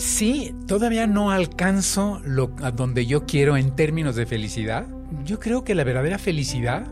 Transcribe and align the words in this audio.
Sí, 0.00 0.54
todavía 0.66 1.06
no 1.06 1.30
alcanzo 1.30 2.22
lo, 2.24 2.56
a 2.62 2.70
donde 2.70 3.04
yo 3.04 3.26
quiero 3.26 3.58
en 3.58 3.76
términos 3.76 4.16
de 4.16 4.24
felicidad. 4.24 4.86
Yo 5.26 5.38
creo 5.38 5.62
que 5.62 5.74
la 5.74 5.84
verdadera 5.84 6.16
felicidad 6.16 6.86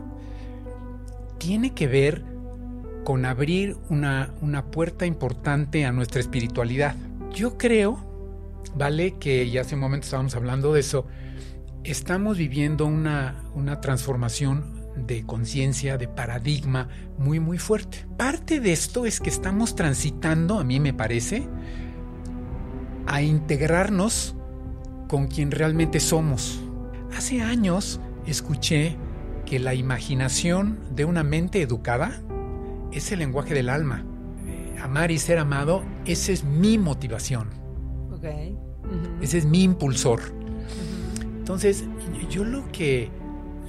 tiene 1.39 1.73
que 1.73 1.87
ver 1.87 2.23
con 3.03 3.25
abrir 3.25 3.77
una, 3.89 4.31
una 4.41 4.69
puerta 4.69 5.07
importante 5.07 5.85
a 5.85 5.91
nuestra 5.91 6.19
espiritualidad. 6.19 6.95
Yo 7.33 7.57
creo, 7.57 7.97
vale, 8.75 9.15
que 9.17 9.49
ya 9.49 9.61
hace 9.61 9.73
un 9.73 9.81
momento 9.81 10.05
estábamos 10.05 10.35
hablando 10.35 10.73
de 10.73 10.81
eso, 10.81 11.07
estamos 11.83 12.37
viviendo 12.37 12.85
una, 12.85 13.43
una 13.55 13.81
transformación 13.81 14.85
de 15.07 15.25
conciencia, 15.25 15.97
de 15.97 16.07
paradigma 16.07 16.89
muy, 17.17 17.39
muy 17.39 17.57
fuerte. 17.57 18.05
Parte 18.17 18.59
de 18.59 18.71
esto 18.71 19.07
es 19.07 19.19
que 19.19 19.31
estamos 19.31 19.75
transitando, 19.75 20.59
a 20.59 20.63
mí 20.63 20.79
me 20.79 20.93
parece, 20.93 21.47
a 23.09 23.23
integrarnos 23.23 24.35
con 25.07 25.27
quien 25.27 25.51
realmente 25.51 25.99
somos. 25.99 26.61
Hace 27.17 27.41
años 27.41 27.99
escuché 28.27 28.95
que 29.45 29.57
la 29.57 29.73
imaginación 29.73 30.79
de 30.91 31.05
una 31.05 31.23
mente 31.23 31.61
educada 31.61 32.21
es 32.91 33.11
el 33.11 33.19
lenguaje 33.19 33.55
del 33.55 33.69
alma. 33.69 34.05
Eh, 34.45 34.77
amar 34.79 35.09
y 35.09 35.17
ser 35.17 35.39
amado, 35.39 35.83
esa 36.05 36.31
es 36.31 36.43
mi 36.43 36.77
motivación. 36.77 37.49
Ese 39.21 39.39
es 39.39 39.45
mi 39.45 39.63
impulsor. 39.63 40.19
Entonces, 41.37 41.85
yo 42.29 42.43
lo 42.43 42.71
que, 42.71 43.09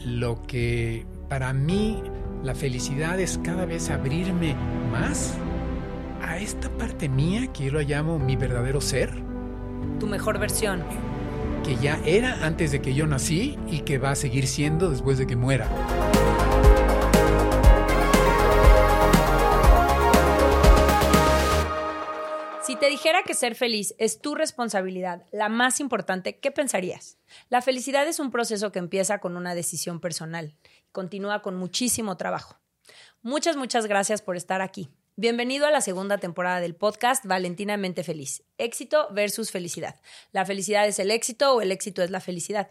lo 0.04 0.42
que 0.42 1.06
para 1.28 1.52
mí 1.54 2.02
la 2.42 2.54
felicidad 2.54 3.18
es 3.18 3.38
cada 3.42 3.64
vez 3.64 3.88
abrirme 3.88 4.54
más 4.92 5.34
a 6.22 6.36
esta 6.36 6.68
parte 6.76 7.08
mía 7.08 7.46
que 7.52 7.64
yo 7.66 7.72
lo 7.72 7.80
llamo 7.80 8.18
mi 8.18 8.36
verdadero 8.36 8.80
ser. 8.80 9.29
Tu 10.00 10.06
mejor 10.06 10.38
versión. 10.38 10.82
Que 11.62 11.76
ya 11.76 12.00
era 12.06 12.44
antes 12.44 12.72
de 12.72 12.80
que 12.80 12.94
yo 12.94 13.06
nací 13.06 13.58
y 13.68 13.80
que 13.80 13.98
va 13.98 14.12
a 14.12 14.16
seguir 14.16 14.46
siendo 14.46 14.90
después 14.90 15.18
de 15.18 15.26
que 15.26 15.36
muera. 15.36 15.68
Si 22.62 22.76
te 22.76 22.86
dijera 22.86 23.24
que 23.24 23.34
ser 23.34 23.56
feliz 23.56 23.94
es 23.98 24.22
tu 24.22 24.34
responsabilidad, 24.34 25.26
la 25.32 25.48
más 25.48 25.80
importante, 25.80 26.38
¿qué 26.38 26.50
pensarías? 26.50 27.18
La 27.50 27.60
felicidad 27.60 28.08
es 28.08 28.20
un 28.20 28.30
proceso 28.30 28.72
que 28.72 28.78
empieza 28.78 29.18
con 29.18 29.36
una 29.36 29.54
decisión 29.54 30.00
personal 30.00 30.54
y 30.86 30.90
continúa 30.92 31.42
con 31.42 31.56
muchísimo 31.56 32.16
trabajo. 32.16 32.58
Muchas, 33.22 33.56
muchas 33.56 33.86
gracias 33.86 34.22
por 34.22 34.36
estar 34.36 34.62
aquí. 34.62 34.88
Bienvenido 35.20 35.66
a 35.66 35.70
la 35.70 35.82
segunda 35.82 36.16
temporada 36.16 36.60
del 36.60 36.74
podcast 36.74 37.26
Valentinamente 37.26 38.02
Feliz. 38.04 38.42
Éxito 38.56 39.06
versus 39.12 39.50
felicidad. 39.50 40.00
¿La 40.32 40.46
felicidad 40.46 40.88
es 40.88 40.98
el 40.98 41.10
éxito 41.10 41.52
o 41.52 41.60
el 41.60 41.72
éxito 41.72 42.02
es 42.02 42.10
la 42.10 42.20
felicidad? 42.20 42.70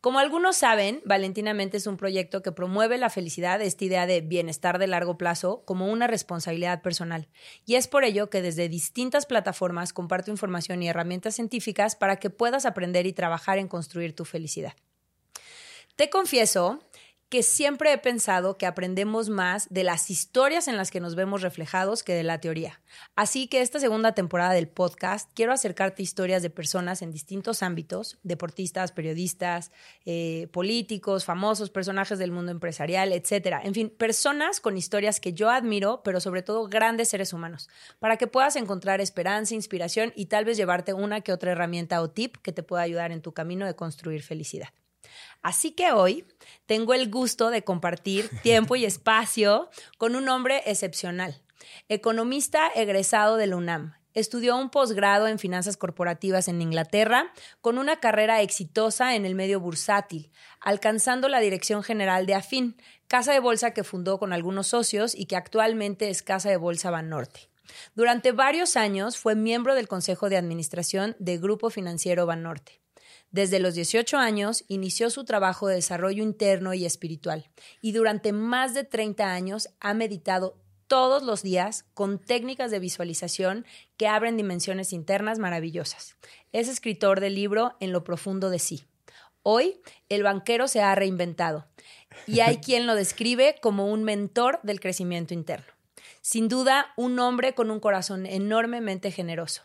Como 0.00 0.20
algunos 0.20 0.56
saben, 0.56 1.02
Valentinamente 1.04 1.78
es 1.78 1.88
un 1.88 1.96
proyecto 1.96 2.42
que 2.42 2.52
promueve 2.52 2.96
la 2.96 3.10
felicidad, 3.10 3.60
esta 3.60 3.84
idea 3.84 4.06
de 4.06 4.20
bienestar 4.20 4.78
de 4.78 4.86
largo 4.86 5.18
plazo, 5.18 5.64
como 5.64 5.88
una 5.88 6.06
responsabilidad 6.06 6.80
personal. 6.80 7.26
Y 7.66 7.74
es 7.74 7.88
por 7.88 8.04
ello 8.04 8.30
que 8.30 8.40
desde 8.40 8.68
distintas 8.68 9.26
plataformas 9.26 9.92
comparto 9.92 10.30
información 10.30 10.84
y 10.84 10.88
herramientas 10.88 11.34
científicas 11.34 11.96
para 11.96 12.20
que 12.20 12.30
puedas 12.30 12.66
aprender 12.66 13.08
y 13.08 13.12
trabajar 13.12 13.58
en 13.58 13.66
construir 13.66 14.14
tu 14.14 14.24
felicidad. 14.24 14.74
Te 15.96 16.08
confieso 16.08 16.78
que 17.30 17.44
siempre 17.44 17.92
he 17.92 17.98
pensado 17.98 18.58
que 18.58 18.66
aprendemos 18.66 19.28
más 19.28 19.68
de 19.70 19.84
las 19.84 20.10
historias 20.10 20.66
en 20.66 20.76
las 20.76 20.90
que 20.90 20.98
nos 20.98 21.14
vemos 21.14 21.42
reflejados 21.42 22.02
que 22.02 22.12
de 22.12 22.24
la 22.24 22.40
teoría. 22.40 22.80
Así 23.14 23.46
que 23.46 23.60
esta 23.60 23.78
segunda 23.78 24.14
temporada 24.14 24.52
del 24.52 24.66
podcast 24.66 25.30
quiero 25.32 25.52
acercarte 25.52 26.02
historias 26.02 26.42
de 26.42 26.50
personas 26.50 27.02
en 27.02 27.12
distintos 27.12 27.62
ámbitos, 27.62 28.18
deportistas, 28.24 28.90
periodistas, 28.90 29.70
eh, 30.04 30.48
políticos, 30.52 31.24
famosos, 31.24 31.70
personajes 31.70 32.18
del 32.18 32.32
mundo 32.32 32.50
empresarial, 32.50 33.12
etcétera. 33.12 33.60
En 33.62 33.74
fin, 33.74 33.90
personas 33.90 34.58
con 34.58 34.76
historias 34.76 35.20
que 35.20 35.32
yo 35.32 35.50
admiro, 35.50 36.02
pero 36.02 36.18
sobre 36.18 36.42
todo 36.42 36.66
grandes 36.66 37.10
seres 37.10 37.32
humanos, 37.32 37.70
para 38.00 38.16
que 38.16 38.26
puedas 38.26 38.56
encontrar 38.56 39.00
esperanza, 39.00 39.54
inspiración 39.54 40.12
y 40.16 40.26
tal 40.26 40.44
vez 40.44 40.56
llevarte 40.56 40.94
una 40.94 41.20
que 41.20 41.32
otra 41.32 41.52
herramienta 41.52 42.02
o 42.02 42.10
tip 42.10 42.38
que 42.38 42.52
te 42.52 42.64
pueda 42.64 42.82
ayudar 42.82 43.12
en 43.12 43.22
tu 43.22 43.32
camino 43.32 43.66
de 43.66 43.76
construir 43.76 44.24
felicidad. 44.24 44.70
Así 45.42 45.72
que 45.72 45.92
hoy 45.92 46.26
tengo 46.66 46.94
el 46.94 47.10
gusto 47.10 47.50
de 47.50 47.64
compartir 47.64 48.30
tiempo 48.42 48.76
y 48.76 48.84
espacio 48.84 49.70
con 49.98 50.16
un 50.16 50.28
hombre 50.28 50.62
excepcional, 50.66 51.42
economista 51.88 52.68
egresado 52.74 53.36
de 53.36 53.46
la 53.46 53.56
UNAM. 53.56 53.94
Estudió 54.12 54.56
un 54.56 54.70
posgrado 54.70 55.28
en 55.28 55.38
finanzas 55.38 55.76
corporativas 55.76 56.48
en 56.48 56.60
Inglaterra, 56.60 57.32
con 57.60 57.78
una 57.78 58.00
carrera 58.00 58.42
exitosa 58.42 59.14
en 59.14 59.24
el 59.24 59.36
medio 59.36 59.60
bursátil, 59.60 60.32
alcanzando 60.60 61.28
la 61.28 61.38
dirección 61.38 61.84
general 61.84 62.26
de 62.26 62.34
Afin, 62.34 62.76
casa 63.06 63.32
de 63.32 63.38
bolsa 63.38 63.72
que 63.72 63.84
fundó 63.84 64.18
con 64.18 64.32
algunos 64.32 64.66
socios 64.66 65.14
y 65.14 65.26
que 65.26 65.36
actualmente 65.36 66.10
es 66.10 66.22
Casa 66.22 66.50
de 66.50 66.56
Bolsa 66.56 66.90
Banorte. 66.90 67.50
Durante 67.94 68.32
varios 68.32 68.76
años 68.76 69.16
fue 69.16 69.36
miembro 69.36 69.74
del 69.74 69.88
Consejo 69.88 70.28
de 70.28 70.36
Administración 70.36 71.14
de 71.18 71.38
Grupo 71.38 71.70
Financiero 71.70 72.26
Banorte. 72.26 72.79
Desde 73.30 73.60
los 73.60 73.74
18 73.74 74.18
años 74.18 74.64
inició 74.66 75.08
su 75.08 75.24
trabajo 75.24 75.68
de 75.68 75.76
desarrollo 75.76 76.22
interno 76.22 76.74
y 76.74 76.84
espiritual 76.84 77.48
y 77.80 77.92
durante 77.92 78.32
más 78.32 78.74
de 78.74 78.84
30 78.84 79.32
años 79.32 79.68
ha 79.78 79.94
meditado 79.94 80.56
todos 80.88 81.22
los 81.22 81.42
días 81.42 81.84
con 81.94 82.18
técnicas 82.18 82.72
de 82.72 82.80
visualización 82.80 83.64
que 83.96 84.08
abren 84.08 84.36
dimensiones 84.36 84.92
internas 84.92 85.38
maravillosas. 85.38 86.16
Es 86.50 86.66
escritor 86.66 87.20
del 87.20 87.36
libro 87.36 87.76
En 87.78 87.92
lo 87.92 88.02
profundo 88.02 88.50
de 88.50 88.58
sí. 88.58 88.82
Hoy, 89.44 89.80
el 90.08 90.24
banquero 90.24 90.66
se 90.66 90.82
ha 90.82 90.92
reinventado 90.96 91.68
y 92.26 92.40
hay 92.40 92.56
quien 92.64 92.88
lo 92.88 92.96
describe 92.96 93.54
como 93.62 93.86
un 93.86 94.02
mentor 94.02 94.58
del 94.64 94.80
crecimiento 94.80 95.32
interno. 95.32 95.72
Sin 96.22 96.48
duda, 96.48 96.92
un 96.96 97.20
hombre 97.20 97.54
con 97.54 97.70
un 97.70 97.78
corazón 97.78 98.26
enormemente 98.26 99.12
generoso. 99.12 99.62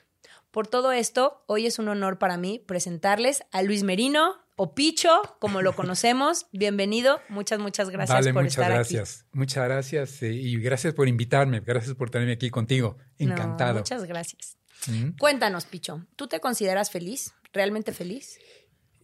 Por 0.55 0.67
todo 0.67 0.93
esto, 0.93 1.43
hoy 1.47 1.65
es 1.65 1.79
un 1.79 1.89
honor 1.89 2.17
para 2.17 2.37
mí 2.37 2.63
presentarles 2.65 3.43
a 3.51 3.61
Luis 3.61 3.83
Merino 3.83 4.35
o 4.55 4.73
Picho, 4.73 5.09
como 5.41 5.61
lo 5.61 5.75
conocemos. 5.75 6.47
Bienvenido, 6.53 7.19
muchas, 7.27 7.59
muchas 7.59 7.89
gracias 7.89 8.19
vale, 8.19 8.31
por 8.31 8.43
muchas 8.43 8.59
estar 8.59 8.71
gracias. 8.71 9.19
aquí. 9.19 9.29
Muchas 9.33 9.65
gracias 9.65 10.23
eh, 10.23 10.31
y 10.31 10.57
gracias 10.61 10.93
por 10.93 11.09
invitarme, 11.09 11.59
gracias 11.59 11.93
por 11.95 12.09
tenerme 12.09 12.31
aquí 12.31 12.49
contigo. 12.51 12.95
Encantado. 13.17 13.73
No, 13.73 13.79
muchas 13.79 14.05
gracias. 14.05 14.55
¿Mm? 14.87 15.17
Cuéntanos, 15.19 15.65
Picho, 15.65 16.07
¿tú 16.15 16.27
te 16.27 16.39
consideras 16.39 16.89
feliz? 16.89 17.33
¿Realmente 17.51 17.91
feliz? 17.91 18.39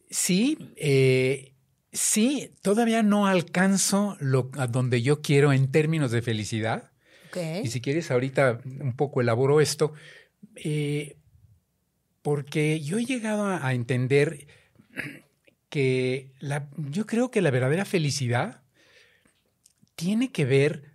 Sí, 0.09 0.57
eh, 0.77 1.57
sí, 1.91 2.55
todavía 2.61 3.03
no 3.03 3.27
alcanzo 3.27 4.15
lo, 4.21 4.51
a 4.57 4.67
donde 4.67 5.01
yo 5.01 5.21
quiero 5.21 5.51
en 5.51 5.69
términos 5.69 6.11
de 6.11 6.21
felicidad. 6.21 6.93
Okay. 7.27 7.63
Y 7.65 7.67
si 7.67 7.81
quieres, 7.81 8.09
ahorita 8.09 8.61
un 8.63 8.95
poco 8.95 9.19
elaboro 9.19 9.59
esto. 9.59 9.91
Eh, 10.55 11.17
porque 12.21 12.81
yo 12.81 12.97
he 12.97 13.05
llegado 13.05 13.45
a, 13.45 13.73
entender 13.73 14.47
que 15.69 16.31
la, 16.39 16.69
yo 16.77 17.05
creo 17.05 17.31
que 17.31 17.41
la 17.41 17.51
verdadera 17.51 17.85
felicidad 17.85 18.61
tiene 19.95 20.31
que 20.31 20.45
ver 20.45 20.91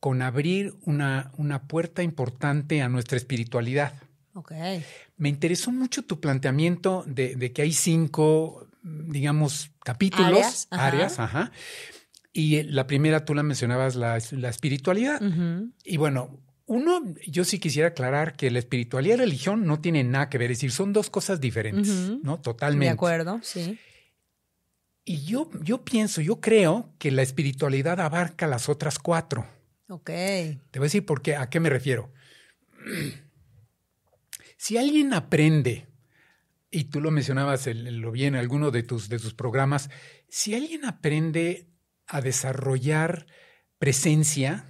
con 0.00 0.22
abrir 0.22 0.74
una, 0.82 1.32
una 1.36 1.66
puerta 1.66 2.02
importante 2.02 2.82
a 2.82 2.88
nuestra 2.88 3.16
espiritualidad. 3.16 3.94
Okay. 4.32 4.84
Me 5.16 5.28
interesó 5.28 5.72
mucho 5.72 6.02
tu 6.02 6.20
planteamiento 6.20 7.04
de, 7.06 7.36
de 7.36 7.52
que 7.52 7.62
hay 7.62 7.72
cinco, 7.72 8.68
digamos, 8.82 9.70
capítulos, 9.84 10.28
áreas, 10.30 10.68
ajá. 10.70 10.86
áreas 10.86 11.18
ajá. 11.18 11.52
Y 12.32 12.62
la 12.62 12.86
primera 12.86 13.24
tú 13.24 13.34
la 13.34 13.42
mencionabas, 13.42 13.96
la, 13.96 14.18
la 14.30 14.48
espiritualidad. 14.48 15.20
Uh 15.20 15.26
-huh. 15.26 15.72
Y 15.84 15.96
bueno, 15.96 16.40
uno, 16.70 17.02
yo 17.26 17.44
sí 17.44 17.58
quisiera 17.58 17.88
aclarar 17.88 18.36
que 18.36 18.48
la 18.48 18.60
espiritualidad 18.60 19.16
y 19.16 19.18
la 19.18 19.24
religión 19.24 19.66
no 19.66 19.80
tienen 19.80 20.12
nada 20.12 20.28
que 20.28 20.38
ver, 20.38 20.52
es 20.52 20.58
decir, 20.58 20.70
son 20.70 20.92
dos 20.92 21.10
cosas 21.10 21.40
diferentes, 21.40 21.88
uh 21.88 21.92
-huh. 21.92 22.20
¿no? 22.22 22.40
Totalmente. 22.40 22.84
De 22.84 22.90
acuerdo, 22.90 23.40
sí. 23.42 23.76
Y 25.04 25.24
yo, 25.24 25.50
yo 25.64 25.84
pienso, 25.84 26.20
yo 26.20 26.40
creo 26.40 26.94
que 26.98 27.10
la 27.10 27.22
espiritualidad 27.22 27.98
abarca 27.98 28.46
las 28.46 28.68
otras 28.68 29.00
cuatro. 29.00 29.48
Ok. 29.88 30.06
Te 30.06 30.58
voy 30.76 30.84
a 30.84 30.90
decir 30.90 31.04
por 31.04 31.22
qué, 31.22 31.34
a 31.34 31.50
qué 31.50 31.58
me 31.58 31.70
refiero. 31.70 32.12
Si 34.56 34.78
alguien 34.78 35.12
aprende, 35.12 35.88
y 36.70 36.84
tú 36.84 37.00
lo 37.00 37.10
mencionabas, 37.10 37.66
lo 37.66 38.12
vi 38.12 38.26
en 38.26 38.36
alguno 38.36 38.70
de 38.70 38.84
tus, 38.84 39.08
de 39.08 39.18
tus 39.18 39.34
programas, 39.34 39.90
si 40.28 40.54
alguien 40.54 40.84
aprende 40.84 41.66
a 42.06 42.20
desarrollar 42.20 43.26
presencia, 43.80 44.69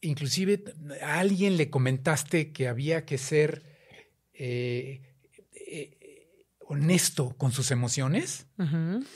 inclusive 0.00 0.64
a 1.02 1.18
alguien 1.18 1.56
le 1.56 1.70
comentaste 1.70 2.52
que 2.52 2.68
había 2.68 3.04
que 3.04 3.18
ser 3.18 3.64
eh, 4.32 5.02
eh, 5.52 5.96
honesto 6.60 7.36
con 7.36 7.52
sus 7.52 7.70
emociones. 7.70 8.46
Uh 8.58 8.62
-huh. 8.62 9.06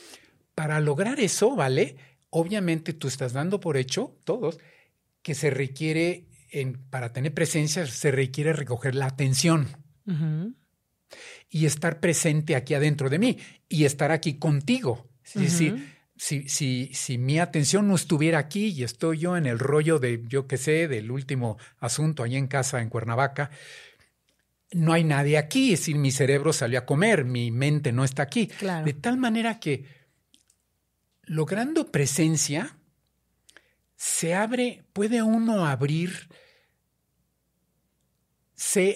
Para 0.54 0.80
lograr 0.80 1.20
eso, 1.20 1.54
¿vale? 1.56 1.96
Obviamente 2.30 2.92
tú 2.92 3.08
estás 3.08 3.32
dando 3.32 3.60
por 3.60 3.76
hecho, 3.76 4.18
todos, 4.24 4.58
que 5.22 5.34
se 5.34 5.50
requiere, 5.50 6.26
en, 6.50 6.74
para 6.90 7.12
tener 7.12 7.32
presencia, 7.32 7.86
se 7.86 8.10
requiere 8.10 8.52
recoger 8.52 8.94
la 8.94 9.06
atención. 9.06 9.68
y 11.50 11.66
estar 11.66 12.00
presente 12.00 12.56
aquí 12.56 12.72
adentro 12.72 13.10
de 13.10 13.18
mí 13.18 13.38
y 13.68 13.84
estar 13.84 14.10
aquí 14.10 14.38
contigo. 14.38 15.06
Es 15.22 15.34
decir, 15.34 15.91
si, 16.16 16.48
si, 16.48 16.90
si, 16.94 17.18
mi 17.18 17.38
atención 17.38 17.88
no 17.88 17.94
estuviera 17.94 18.38
aquí 18.38 18.68
y 18.68 18.84
estoy 18.84 19.18
yo 19.18 19.36
en 19.36 19.46
el 19.46 19.58
rollo 19.58 19.98
de, 19.98 20.22
yo 20.28 20.46
qué 20.46 20.56
sé, 20.56 20.88
del 20.88 21.10
último 21.10 21.58
asunto 21.78 22.22
allá 22.22 22.38
en 22.38 22.48
casa 22.48 22.80
en 22.80 22.90
Cuernavaca, 22.90 23.50
no 24.72 24.92
hay 24.92 25.04
nadie 25.04 25.38
aquí, 25.38 25.72
es 25.72 25.80
decir, 25.80 25.96
mi 25.96 26.10
cerebro 26.10 26.52
salió 26.52 26.78
a 26.78 26.86
comer, 26.86 27.24
mi 27.24 27.50
mente 27.50 27.92
no 27.92 28.04
está 28.04 28.22
aquí. 28.22 28.50
De 28.84 28.92
tal 28.94 29.18
manera 29.18 29.60
que 29.60 29.84
logrando 31.24 31.90
presencia, 31.90 32.76
se 33.96 34.34
abre, 34.34 34.84
puede 34.92 35.22
uno 35.22 35.66
abrirse 35.66 36.28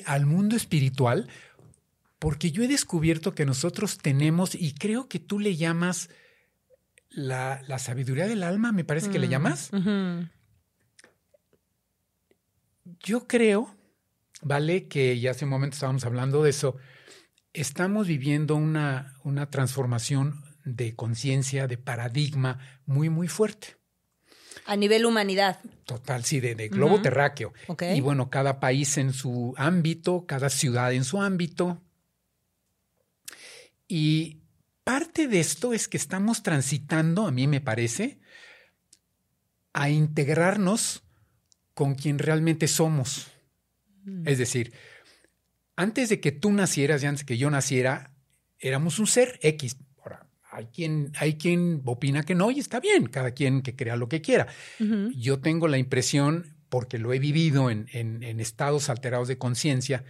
al 0.04 0.26
mundo 0.26 0.56
espiritual, 0.56 1.28
porque 2.18 2.50
yo 2.50 2.62
he 2.62 2.68
descubierto 2.68 3.34
que 3.34 3.46
nosotros 3.46 3.98
tenemos, 3.98 4.54
y 4.54 4.74
creo 4.74 5.08
que 5.08 5.20
tú 5.20 5.38
le 5.38 5.56
llamas 5.56 6.08
la, 7.16 7.78
sabiduría 7.78 8.26
del 8.26 8.42
alma, 8.42 8.72
me 8.72 8.84
parece 8.84 9.10
que 9.10 9.18
le 9.18 9.26
mm, 9.26 9.30
llamas. 9.30 9.70
Yo 13.00 13.26
creo, 13.26 13.74
vale, 14.42 14.86
que 14.86 15.18
ya 15.18 15.32
hace 15.32 15.44
un 15.44 15.50
momento 15.50 15.74
estábamos 15.74 16.04
hablando 16.04 16.42
de 16.42 16.50
eso, 16.50 16.76
estamos 17.52 18.06
viviendo 18.06 18.54
una, 18.54 19.14
una 19.24 19.50
transformación 19.50 20.44
de 20.64 20.94
conciencia, 20.94 21.66
de 21.66 21.78
paradigma 21.78 22.58
muy, 22.84 23.08
muy 23.08 23.28
fuerte. 23.28 23.76
A 24.66 24.76
nivel 24.76 25.06
humanidad. 25.06 25.60
Total, 25.84 26.24
sí, 26.24 26.40
de, 26.40 26.68
globo 26.68 27.00
terráqueo. 27.00 27.52
Y 27.94 28.00
bueno, 28.00 28.30
cada 28.30 28.58
país 28.58 28.98
en 28.98 29.12
su 29.12 29.54
ámbito, 29.56 30.26
cada 30.26 30.50
ciudad 30.50 30.92
en 30.92 31.04
su 31.04 31.20
ámbito. 31.22 31.82
Y 33.86 34.42
parte 34.86 35.26
de 35.26 35.40
esto 35.40 35.72
es 35.72 35.88
que 35.88 35.96
estamos 35.96 36.44
transitando, 36.44 37.26
a 37.26 37.32
mí 37.32 37.48
me 37.48 37.60
parece, 37.60 38.20
a 39.72 39.90
integrarnos 39.90 41.02
con 41.74 41.96
quien 41.96 42.20
realmente 42.20 42.68
somos. 42.68 43.26
Mm. 44.04 44.28
Es 44.28 44.38
decir, 44.38 44.72
antes 45.74 46.08
de 46.08 46.20
que 46.20 46.30
tú 46.30 46.52
nacieras 46.52 47.02
y 47.02 47.06
antes 47.06 47.24
que 47.24 47.36
yo 47.36 47.50
naciera, 47.50 48.12
éramos 48.60 49.00
un 49.00 49.08
ser 49.08 49.40
X, 49.42 49.76
hay 50.52 50.66
quien, 50.66 51.10
hay 51.18 51.34
quien 51.34 51.82
opina 51.84 52.22
que 52.22 52.36
no 52.36 52.52
y 52.52 52.60
está 52.60 52.78
bien, 52.78 53.06
cada 53.06 53.32
quien 53.32 53.62
que 53.62 53.74
crea 53.74 53.96
lo 53.96 54.08
que 54.08 54.22
quiera. 54.22 54.46
Yo 55.16 55.40
tengo 55.40 55.66
la 55.66 55.78
impresión, 55.78 56.54
porque 56.68 56.98
lo 56.98 57.12
he 57.12 57.18
vivido 57.18 57.70
en, 57.70 57.88
en 57.92 58.38
estados 58.38 58.88
alterados 58.88 59.26
de 59.26 59.36
conciencia, 59.36 60.04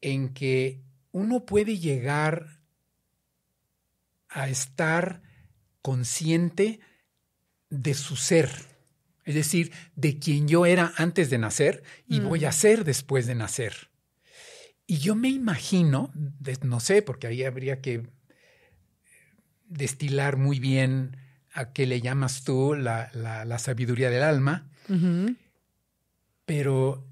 en 0.00 0.30
que 0.30 0.80
uno 1.10 1.44
puede 1.44 1.76
llegar 1.78 2.61
a 4.32 4.48
estar 4.48 5.22
consciente 5.82 6.80
de 7.70 7.94
su 7.94 8.16
ser, 8.16 8.50
es 9.24 9.34
decir, 9.34 9.72
de 9.96 10.18
quien 10.18 10.48
yo 10.48 10.66
era 10.66 10.92
antes 10.96 11.30
de 11.30 11.38
nacer 11.38 11.82
y 12.06 12.20
voy 12.20 12.44
a 12.44 12.52
ser 12.52 12.84
después 12.84 13.26
de 13.26 13.34
nacer. 13.34 13.90
Y 14.86 14.98
yo 14.98 15.14
me 15.14 15.28
imagino, 15.28 16.12
no 16.62 16.80
sé, 16.80 17.02
porque 17.02 17.26
ahí 17.26 17.44
habría 17.44 17.80
que 17.80 18.08
destilar 19.66 20.36
muy 20.36 20.60
bien 20.60 21.16
a 21.52 21.72
qué 21.72 21.86
le 21.86 22.00
llamas 22.00 22.44
tú 22.44 22.74
la, 22.74 23.58
sabiduría 23.58 24.10
del 24.10 24.22
alma, 24.22 24.68
pero 26.44 27.06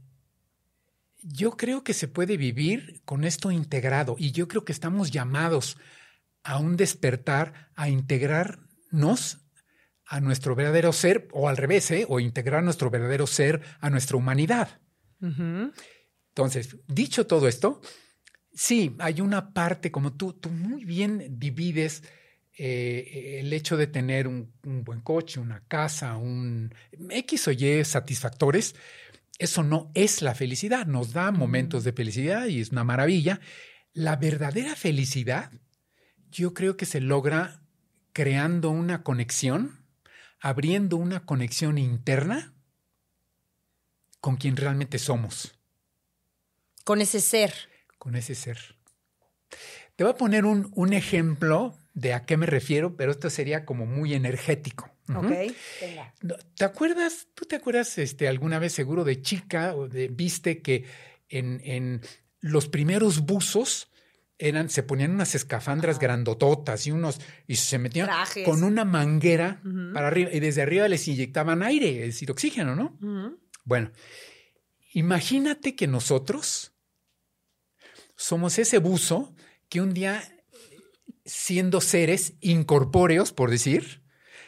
yo 1.23 1.56
creo 1.56 1.84
que 1.84 1.94
se 1.94 2.08
puede 2.08 2.37
vivir 2.37 3.00
con 3.05 3.25
esto 3.25 3.50
integrado 3.50 4.16
y 4.19 4.32
yo 4.32 4.49
creo 4.49 4.64
que 4.64 4.73
estamos 4.73 5.11
llamados 5.11 5.76
a 6.42 6.58
un 6.58 6.76
despertar, 6.76 7.70
a 7.75 7.88
integrarnos 7.88 9.38
a 10.06 10.20
nuestro 10.20 10.56
verdadero 10.56 10.92
ser, 10.92 11.28
o 11.32 11.48
al 11.48 11.56
revés, 11.56 11.90
¿eh? 11.90 12.04
o 12.08 12.19
integrar 12.19 12.64
nuestro 12.64 12.90
verdadero 12.90 13.26
ser 13.26 13.62
a 13.81 13.90
nuestra 13.90 14.16
humanidad. 14.16 14.81
Entonces, 15.20 16.76
dicho 16.88 17.26
todo 17.26 17.46
esto, 17.46 17.81
sí, 18.52 18.96
hay 18.98 19.20
una 19.20 19.52
parte, 19.52 19.92
como 19.92 20.14
tú, 20.14 20.32
tú 20.32 20.50
muy 20.50 20.84
bien 20.84 21.38
divides 21.38 22.02
eh, 22.58 23.38
el 23.40 23.52
hecho 23.52 23.76
de 23.76 23.87
tener 23.87 24.26
un, 24.26 24.52
buen 24.62 25.00
coche, 25.00 25.40
una 25.40 25.60
casa, 25.66 26.16
un 26.16 26.75
X 27.10 27.48
o 27.48 27.52
Y 27.52 27.84
satisfactores, 27.84 28.75
eso 29.38 29.62
no 29.62 29.90
es 29.94 30.20
la 30.20 30.34
felicidad, 30.34 30.87
nos 30.87 31.12
da 31.12 31.31
momentos 31.31 31.84
de 31.84 31.92
felicidad 31.92 32.46
y 32.46 32.60
es 32.60 32.70
una 32.72 32.84
maravilla. 32.84 33.40
La 33.94 34.16
verdadera 34.16 34.76
felicidad 34.76 35.50
yo 36.31 36.55
creo 36.55 36.77
que 36.77 36.87
se 36.87 37.00
logra 37.00 37.61
creando 38.12 38.71
una 38.71 39.03
conexión, 39.03 39.85
abriendo 40.41 40.97
una 40.97 41.25
conexión 41.25 41.79
interna 41.79 42.53
con 44.21 44.37
quien 44.37 44.56
realmente 44.56 44.99
somos. 44.99 45.59
Con 46.85 47.00
ese 47.00 47.21
ser. 47.21 47.53
Con 47.99 48.17
ese 48.17 48.35
ser. 48.35 48.77
Te 49.97 50.05
voy 50.05 50.12
a 50.12 50.17
poner 50.17 50.44
un, 50.44 50.71
un 50.75 50.93
ejemplo 50.93 51.77
de 51.94 52.15
a 52.15 52.25
qué 52.25 52.37
me 52.37 52.47
refiero, 52.47 52.97
pero 52.97 53.11
esto 53.12 53.31
sería 53.31 53.65
como 53.65 53.87
muy 53.87 54.15
energético. 54.15 54.91
Ok, 55.15 55.33
¿Te 56.55 56.65
acuerdas, 56.65 57.26
tú 57.35 57.44
te 57.44 57.56
acuerdas 57.56 57.99
este, 57.99 58.29
alguna 58.29 58.61
vez 58.61 58.73
seguro 58.73 59.03
de 59.03 59.21
chica 59.21 59.75
o 59.75 59.88
de, 59.88 60.06
viste 60.06 60.62
que 60.62 60.85
en, 61.29 61.61
en 61.65 62.00
los 62.41 62.69
primeros 62.69 63.21
buzos 63.21 63.91
eran, 64.40 64.70
se 64.70 64.82
ponían 64.82 65.12
unas 65.12 65.34
escafandras 65.34 65.98
grandototas 65.98 66.87
y 66.87 66.90
unos, 66.90 67.20
y 67.46 67.56
se 67.56 67.78
metían 67.78 68.08
con 68.44 68.64
una 68.64 68.84
manguera 68.84 69.60
para 69.92 70.08
arriba, 70.08 70.31
y 70.32 70.40
desde 70.40 70.62
arriba 70.62 70.88
les 70.88 71.06
inyectaban 71.06 71.62
aire, 71.62 72.00
es 72.00 72.14
decir, 72.14 72.31
oxígeno, 72.31 72.75
¿no? 72.75 73.38
Bueno, 73.64 73.92
imagínate 74.92 75.76
que 75.76 75.87
nosotros 75.87 76.72
somos 78.16 78.58
ese 78.58 78.78
buzo 78.78 79.34
que 79.69 79.81
un 79.81 79.92
día 79.92 80.22
siendo 81.25 81.81
seres 81.81 82.34
incorpóreos, 82.40 83.32
por 83.32 83.50
decir, 83.50 84.02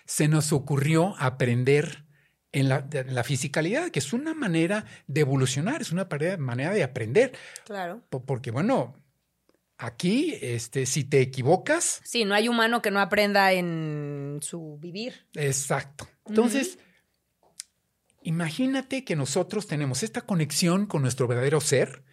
se 0.07 0.27
nos 0.27 0.53
ocurrió 0.53 1.15
aprender 1.19 2.07
en 2.51 2.69
la, 2.69 3.25
fisicalidad, 3.25 3.91
que 3.91 3.99
es 3.99 4.13
una 4.13 4.35
manera 4.35 4.85
de 5.07 5.23
evolucionar, 5.23 5.81
es 5.81 5.93
una 5.93 6.07
manera 6.39 6.73
de 6.73 6.83
aprender. 6.83 7.33
Claro. 7.65 8.03
Porque, 8.11 8.51
bueno, 8.51 9.02
aquí, 9.83 10.39
este, 10.41 10.87
si 10.87 11.05
te 11.05 11.21
equivocas. 11.21 12.01
Sí, 12.05 12.25
no 12.25 12.35
hay 12.35 12.49
humano 12.49 12.81
que 12.81 12.93
no 12.93 13.01
aprenda 13.01 13.53
en 13.53 14.39
su 14.41 14.79
vivir. 14.81 15.27
Exacto. 15.35 16.09
Entonces, 16.27 16.79
imagínate 18.23 19.05
que 19.05 19.17
nosotros 19.17 19.67
tenemos 19.67 20.05
esta 20.05 20.21
conexión 20.21 20.87
con 20.87 21.03
nuestro 21.03 21.27
verdadero 21.27 21.61
ser 21.61 22.05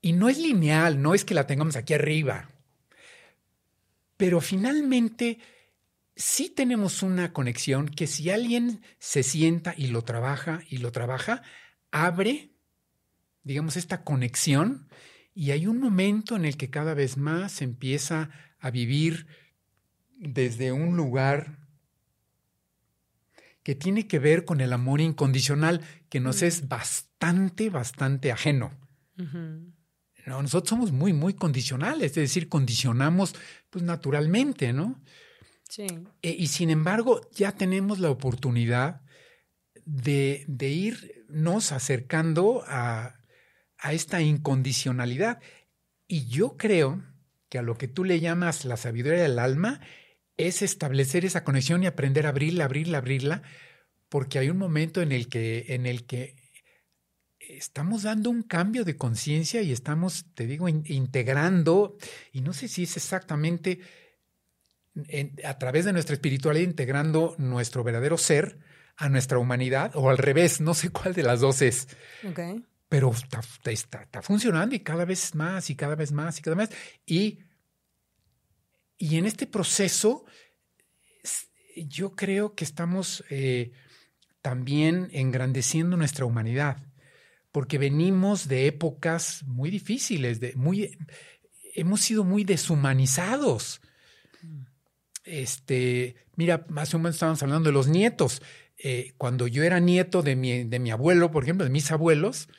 y 0.00 0.14
no 0.14 0.30
es 0.30 0.38
lineal, 0.38 1.02
no 1.02 1.14
es 1.14 1.24
que 1.26 1.34
la 1.34 1.46
tengamos 1.46 1.76
aquí 1.76 1.92
arriba. 1.92 2.48
Pero 4.16 4.40
finalmente 4.40 5.38
sí 6.16 6.48
tenemos 6.48 7.02
una 7.02 7.34
conexión 7.34 7.88
que 7.88 8.06
si 8.06 8.30
alguien 8.30 8.82
se 8.98 9.22
sienta 9.22 9.74
y 9.76 9.88
lo 9.88 10.02
trabaja 10.02 10.62
y 10.70 10.78
lo 10.78 10.92
trabaja, 10.92 11.42
abre, 11.90 12.52
digamos, 13.42 13.76
esta 13.76 14.02
conexión 14.02 14.88
y 15.34 15.50
hay 15.50 15.66
un 15.66 15.78
momento 15.78 16.36
en 16.36 16.44
el 16.44 16.56
que 16.56 16.70
cada 16.70 16.94
vez 16.94 17.16
más 17.16 17.52
se 17.52 17.64
empieza 17.64 18.30
a 18.58 18.70
vivir 18.70 19.26
desde 20.18 20.72
un 20.72 20.96
lugar 20.96 21.58
que 23.62 23.74
tiene 23.74 24.06
que 24.06 24.18
ver 24.18 24.44
con 24.44 24.60
el 24.60 24.72
amor 24.72 25.00
incondicional, 25.00 25.80
que 26.08 26.20
nos 26.20 26.42
es 26.42 26.68
bastante, 26.68 27.70
bastante 27.70 28.32
ajeno. 28.32 28.72
No, 30.26 30.42
nosotros 30.42 30.68
somos 30.68 30.92
muy, 30.92 31.12
muy 31.12 31.34
condicionales, 31.34 32.10
es 32.10 32.14
decir, 32.14 32.48
condicionamos 32.48 33.34
pues 33.70 33.84
naturalmente, 33.84 34.72
¿no? 34.72 35.00
Sí. 35.68 35.86
E, 36.22 36.30
y 36.30 36.48
sin 36.48 36.70
embargo, 36.70 37.20
ya 37.32 37.52
tenemos 37.52 38.00
la 38.00 38.10
oportunidad 38.10 39.02
de, 39.84 40.44
de 40.48 40.68
irnos 40.68 41.72
acercando 41.72 42.64
a, 42.66 43.21
a 43.82 43.92
esta 43.92 44.22
incondicionalidad. 44.22 45.40
Y 46.06 46.26
yo 46.26 46.56
creo 46.56 47.02
que 47.48 47.58
a 47.58 47.62
lo 47.62 47.76
que 47.76 47.88
tú 47.88 48.04
le 48.04 48.20
llamas 48.20 48.64
la 48.64 48.76
sabiduría 48.76 49.22
del 49.22 49.38
alma 49.38 49.80
es 50.36 50.62
establecer 50.62 51.24
esa 51.24 51.44
conexión 51.44 51.82
y 51.82 51.86
aprender 51.86 52.26
a 52.26 52.30
abrirla, 52.30 52.64
abrirla, 52.64 52.98
abrirla, 52.98 53.42
porque 54.08 54.38
hay 54.38 54.48
un 54.48 54.56
momento 54.56 55.02
en 55.02 55.12
el 55.12 55.28
que, 55.28 55.66
en 55.68 55.86
el 55.86 56.06
que 56.06 56.36
estamos 57.38 58.04
dando 58.04 58.30
un 58.30 58.42
cambio 58.42 58.84
de 58.84 58.96
conciencia 58.96 59.62
y 59.62 59.72
estamos, 59.72 60.26
te 60.34 60.46
digo, 60.46 60.68
integrando, 60.68 61.96
y 62.32 62.40
no 62.40 62.52
sé 62.52 62.68
si 62.68 62.84
es 62.84 62.96
exactamente 62.96 63.80
a 65.44 65.58
través 65.58 65.84
de 65.84 65.92
nuestra 65.92 66.14
espiritualidad, 66.14 66.64
integrando 66.64 67.34
nuestro 67.38 67.82
verdadero 67.82 68.16
ser 68.16 68.58
a 68.96 69.08
nuestra 69.08 69.38
humanidad, 69.38 69.92
o 69.94 70.10
al 70.10 70.18
revés, 70.18 70.60
no 70.60 70.74
sé 70.74 70.90
cuál 70.90 71.14
de 71.14 71.22
las 71.22 71.40
dos 71.40 71.62
es. 71.62 71.88
Pero 72.92 73.10
está, 73.10 73.40
está, 73.70 74.02
está, 74.02 74.20
funcionando 74.20 74.74
y 74.74 74.80
cada 74.80 75.06
vez 75.06 75.34
más 75.34 75.70
y 75.70 75.76
cada 75.76 75.94
vez 75.94 76.12
más 76.12 76.38
y 76.38 76.42
cada 76.42 76.56
vez 76.56 76.68
más. 76.68 76.78
Y, 77.06 77.38
y 78.98 79.16
en 79.16 79.24
este 79.24 79.46
proceso 79.46 80.26
yo 81.74 82.14
creo 82.14 82.54
que 82.54 82.64
estamos 82.64 83.24
eh, 83.30 83.72
también 84.42 85.08
engrandeciendo 85.12 85.96
nuestra 85.96 86.26
humanidad, 86.26 86.84
porque 87.50 87.78
venimos 87.78 88.46
de 88.46 88.66
épocas 88.66 89.42
muy 89.46 89.70
difíciles, 89.70 90.38
de 90.38 90.54
muy, 90.54 90.94
hemos 91.74 92.02
sido 92.02 92.24
muy 92.24 92.44
deshumanizados. 92.44 93.80
Este, 95.24 96.16
mira, 96.36 96.66
hace 96.76 96.96
un 96.96 97.04
momento 97.04 97.14
estábamos 97.14 97.42
hablando 97.42 97.70
de 97.70 97.72
los 97.72 97.88
nietos. 97.88 98.42
Eh, 98.76 99.14
cuando 99.16 99.46
yo 99.46 99.62
era 99.62 99.80
nieto 99.80 100.20
de 100.20 100.36
mi, 100.36 100.64
de 100.64 100.78
mi 100.78 100.90
abuelo, 100.90 101.30
por 101.30 101.44
ejemplo, 101.44 101.64
de 101.64 101.70
mis 101.70 101.90
abuelos, 101.90 102.50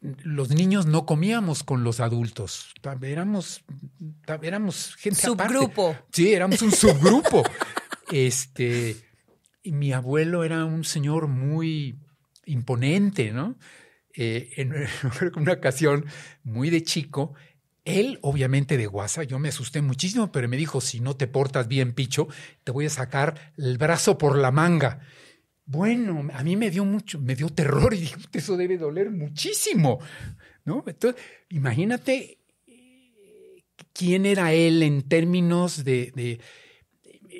los 0.00 0.50
niños 0.50 0.86
no 0.86 1.06
comíamos 1.06 1.62
con 1.62 1.84
los 1.84 2.00
adultos. 2.00 2.72
Éramos, 3.02 3.64
éramos 4.42 4.94
gente 4.96 5.20
Subgrupo. 5.20 5.96
Sí, 6.12 6.32
éramos 6.32 6.62
un 6.62 6.72
subgrupo. 6.72 7.42
este, 8.12 8.96
y 9.62 9.72
mi 9.72 9.92
abuelo 9.92 10.44
era 10.44 10.64
un 10.64 10.84
señor 10.84 11.28
muy 11.28 11.98
imponente, 12.44 13.32
¿no? 13.32 13.56
Eh, 14.14 14.50
en 14.56 14.72
una 15.36 15.52
ocasión, 15.52 16.06
muy 16.42 16.70
de 16.70 16.82
chico, 16.82 17.34
él, 17.86 18.18
obviamente 18.22 18.76
de 18.76 18.86
guasa, 18.86 19.22
yo 19.22 19.38
me 19.38 19.50
asusté 19.50 19.80
muchísimo, 19.80 20.32
pero 20.32 20.48
me 20.48 20.56
dijo, 20.56 20.80
si 20.80 21.00
no 21.00 21.16
te 21.16 21.28
portas 21.28 21.68
bien, 21.68 21.92
picho, 21.92 22.26
te 22.64 22.72
voy 22.72 22.86
a 22.86 22.90
sacar 22.90 23.52
el 23.56 23.78
brazo 23.78 24.18
por 24.18 24.36
la 24.36 24.50
manga. 24.50 25.00
Bueno, 25.66 26.28
a 26.32 26.44
mí 26.44 26.54
me 26.54 26.70
dio 26.70 26.84
mucho, 26.84 27.20
me 27.20 27.34
dio 27.34 27.48
terror 27.48 27.92
y 27.92 27.98
dije, 27.98 28.16
eso 28.32 28.56
debe 28.56 28.78
doler 28.78 29.10
muchísimo, 29.10 29.98
¿no? 30.64 30.84
Entonces, 30.86 31.20
imagínate 31.48 32.38
eh, 32.68 33.64
quién 33.92 34.26
era 34.26 34.52
él 34.52 34.84
en 34.84 35.02
términos 35.02 35.82
de, 35.82 36.12
de 36.14 36.40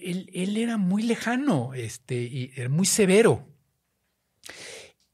él, 0.03 0.29
él, 0.35 0.57
era 0.57 0.77
muy 0.77 1.05
lejano, 1.05 1.73
este, 1.75 2.17
y 2.17 2.51
era 2.57 2.69
muy 2.69 2.87
severo. 2.87 3.47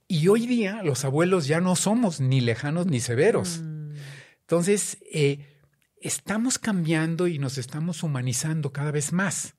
Y 0.09 0.29
hoy 0.29 0.47
día 0.47 0.83
los 0.83 1.05
abuelos 1.05 1.47
ya 1.47 1.61
no 1.61 1.77
somos 1.77 2.19
ni 2.19 2.41
lejanos 2.41 2.87
ni 2.87 3.01
severos. 3.01 3.61
Mm. 3.61 3.95
Entonces, 4.41 4.99
eh, 5.13 5.61
estamos 6.01 6.59
cambiando 6.59 7.29
y 7.29 7.39
nos 7.39 7.59
estamos 7.59 8.03
humanizando 8.03 8.73
cada 8.73 8.91
vez 8.91 9.13
más. 9.13 9.55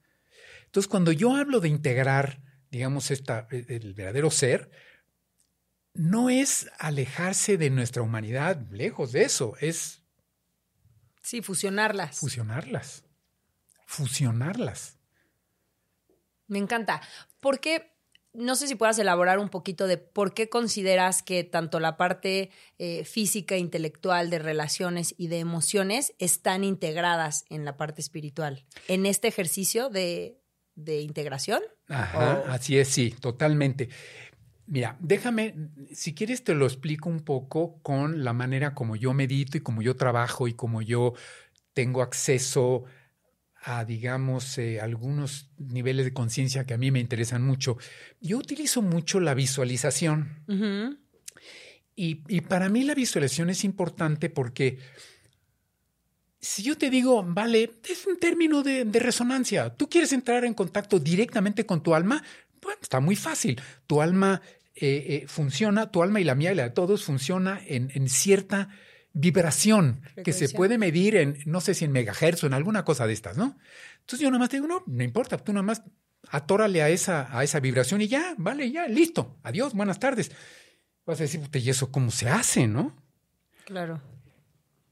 Entonces, 0.65 0.87
cuando 0.87 1.11
yo 1.11 1.35
hablo 1.35 1.59
de 1.59 1.69
integrar, 1.69 2.42
digamos, 2.73 3.11
esta, 3.11 3.47
e, 3.51 3.65
el 3.69 3.93
verdadero 3.93 4.31
ser, 4.31 4.71
no 5.93 6.31
es 6.31 6.71
alejarse 6.79 7.57
de 7.57 7.69
nuestra 7.69 8.01
humanidad, 8.01 8.59
lejos 8.71 9.11
de 9.11 9.23
eso, 9.23 9.53
es... 9.61 10.01
Sí, 11.21 11.43
fusionarlas. 11.43 12.17
Fusionarlas. 12.17 13.03
Fusionarlas. 13.85 14.97
Me 16.47 16.57
encanta. 16.57 17.01
Porque 17.39 17.93
no 18.33 18.55
sé 18.55 18.67
si 18.67 18.73
puedas 18.73 18.97
elaborar 18.97 19.37
un 19.37 19.49
poquito 19.49 19.85
de 19.85 19.99
por 19.99 20.33
qué 20.33 20.49
consideras 20.49 21.21
que 21.21 21.43
tanto 21.43 21.79
la 21.79 21.95
parte 21.95 22.49
eh, 22.79 23.05
física, 23.05 23.57
intelectual, 23.57 24.31
de 24.31 24.39
relaciones 24.39 25.13
y 25.15 25.27
de 25.27 25.39
emociones 25.39 26.15
están 26.17 26.63
integradas 26.63 27.45
en 27.49 27.65
la 27.65 27.77
parte 27.77 28.01
espiritual, 28.01 28.65
en 28.87 29.05
este 29.05 29.27
ejercicio 29.27 29.89
de, 29.89 30.39
integración. 30.75 31.61
Ajá, 31.87 32.43
así 32.47 32.77
es, 32.77 32.87
sí, 32.87 33.13
totalmente. 33.19 33.89
Mira, 34.65 34.97
déjame, 34.99 35.55
si 35.93 36.13
quieres 36.13 36.43
te 36.43 36.55
lo 36.55 36.65
explico 36.65 37.09
un 37.09 37.19
poco 37.21 37.79
con 37.81 38.23
la 38.23 38.33
manera 38.33 38.73
como 38.73 38.95
yo 38.95 39.13
medito 39.13 39.57
y 39.57 39.61
como 39.61 39.81
yo 39.81 39.95
trabajo 39.95 40.47
y 40.47 40.53
como 40.53 40.81
yo 40.81 41.13
tengo 41.73 42.01
acceso 42.01 42.85
a, 43.55 43.85
digamos, 43.85 44.57
eh, 44.57 44.79
algunos 44.79 45.51
niveles 45.57 46.05
de 46.05 46.13
conciencia 46.13 46.65
que 46.65 46.73
a 46.73 46.77
mí 46.77 46.91
me 46.91 46.99
interesan 46.99 47.43
mucho. 47.43 47.77
Yo 48.19 48.37
utilizo 48.37 48.81
mucho 48.81 49.19
la 49.19 49.33
visualización. 49.33 50.43
y, 51.95 52.41
para 52.41 52.69
mí 52.69 52.83
la 52.83 52.95
visualización 52.95 53.49
es 53.49 53.63
importante 53.63 54.29
porque 54.29 54.79
si 56.43 56.61
yo 56.61 56.77
te 56.77 56.89
digo, 56.89 57.23
vale, 57.25 57.71
es 57.89 58.05
un 58.05 58.19
término 58.19 58.63
de, 58.63 58.83
resonancia, 58.99 59.73
tú 59.73 59.89
quieres 59.89 60.11
entrar 60.11 60.43
en 60.43 60.53
contacto 60.53 60.99
directamente 60.99 61.65
con 61.65 61.81
tu 61.81 61.95
alma, 61.95 62.21
bueno, 62.61 62.79
está 62.81 62.99
muy 62.99 63.15
fácil. 63.15 63.61
Tu 63.87 64.01
alma 64.01 64.41
eh, 64.75 65.21
eh, 65.23 65.25
funciona, 65.27 65.89
tu 65.89 66.03
alma 66.03 66.19
y 66.19 66.25
la 66.25 66.35
mía 66.35 66.51
y 66.51 66.55
la 66.55 66.63
de 66.63 66.69
todos 66.71 67.05
funciona 67.05 67.61
en, 67.65 67.91
en 67.95 68.09
cierta 68.09 68.67
vibración 69.13 70.01
que 70.21 70.33
se 70.33 70.49
puede 70.49 70.77
medir 70.77 71.15
en, 71.15 71.37
no 71.45 71.61
sé 71.61 71.73
si 71.73 71.85
en 71.85 71.93
megahertz 71.93 72.43
o 72.43 72.47
en 72.47 72.53
alguna 72.53 72.83
cosa 72.83 73.07
de 73.07 73.13
estas, 73.13 73.37
¿no? 73.37 73.57
Entonces 74.01 74.19
yo 74.19 74.29
nada 74.29 74.39
más 74.39 74.49
digo, 74.49 74.67
no, 74.67 74.83
no 74.85 75.03
importa, 75.03 75.37
tú 75.37 75.53
nada 75.53 75.63
más 75.63 75.81
atórale 76.29 76.81
a 76.81 76.89
esa, 76.89 77.37
a 77.37 77.43
esa 77.45 77.61
vibración 77.61 78.01
y 78.01 78.09
ya, 78.09 78.35
vale, 78.37 78.69
ya, 78.69 78.87
listo, 78.87 79.37
adiós, 79.43 79.73
buenas 79.73 79.99
tardes. 79.99 80.31
Vas 81.05 81.21
a 81.21 81.23
decir, 81.23 81.41
¿y 81.53 81.69
eso 81.69 81.89
cómo 81.89 82.11
se 82.11 82.27
hace, 82.27 82.67
no? 82.67 82.97
Claro. 83.65 84.01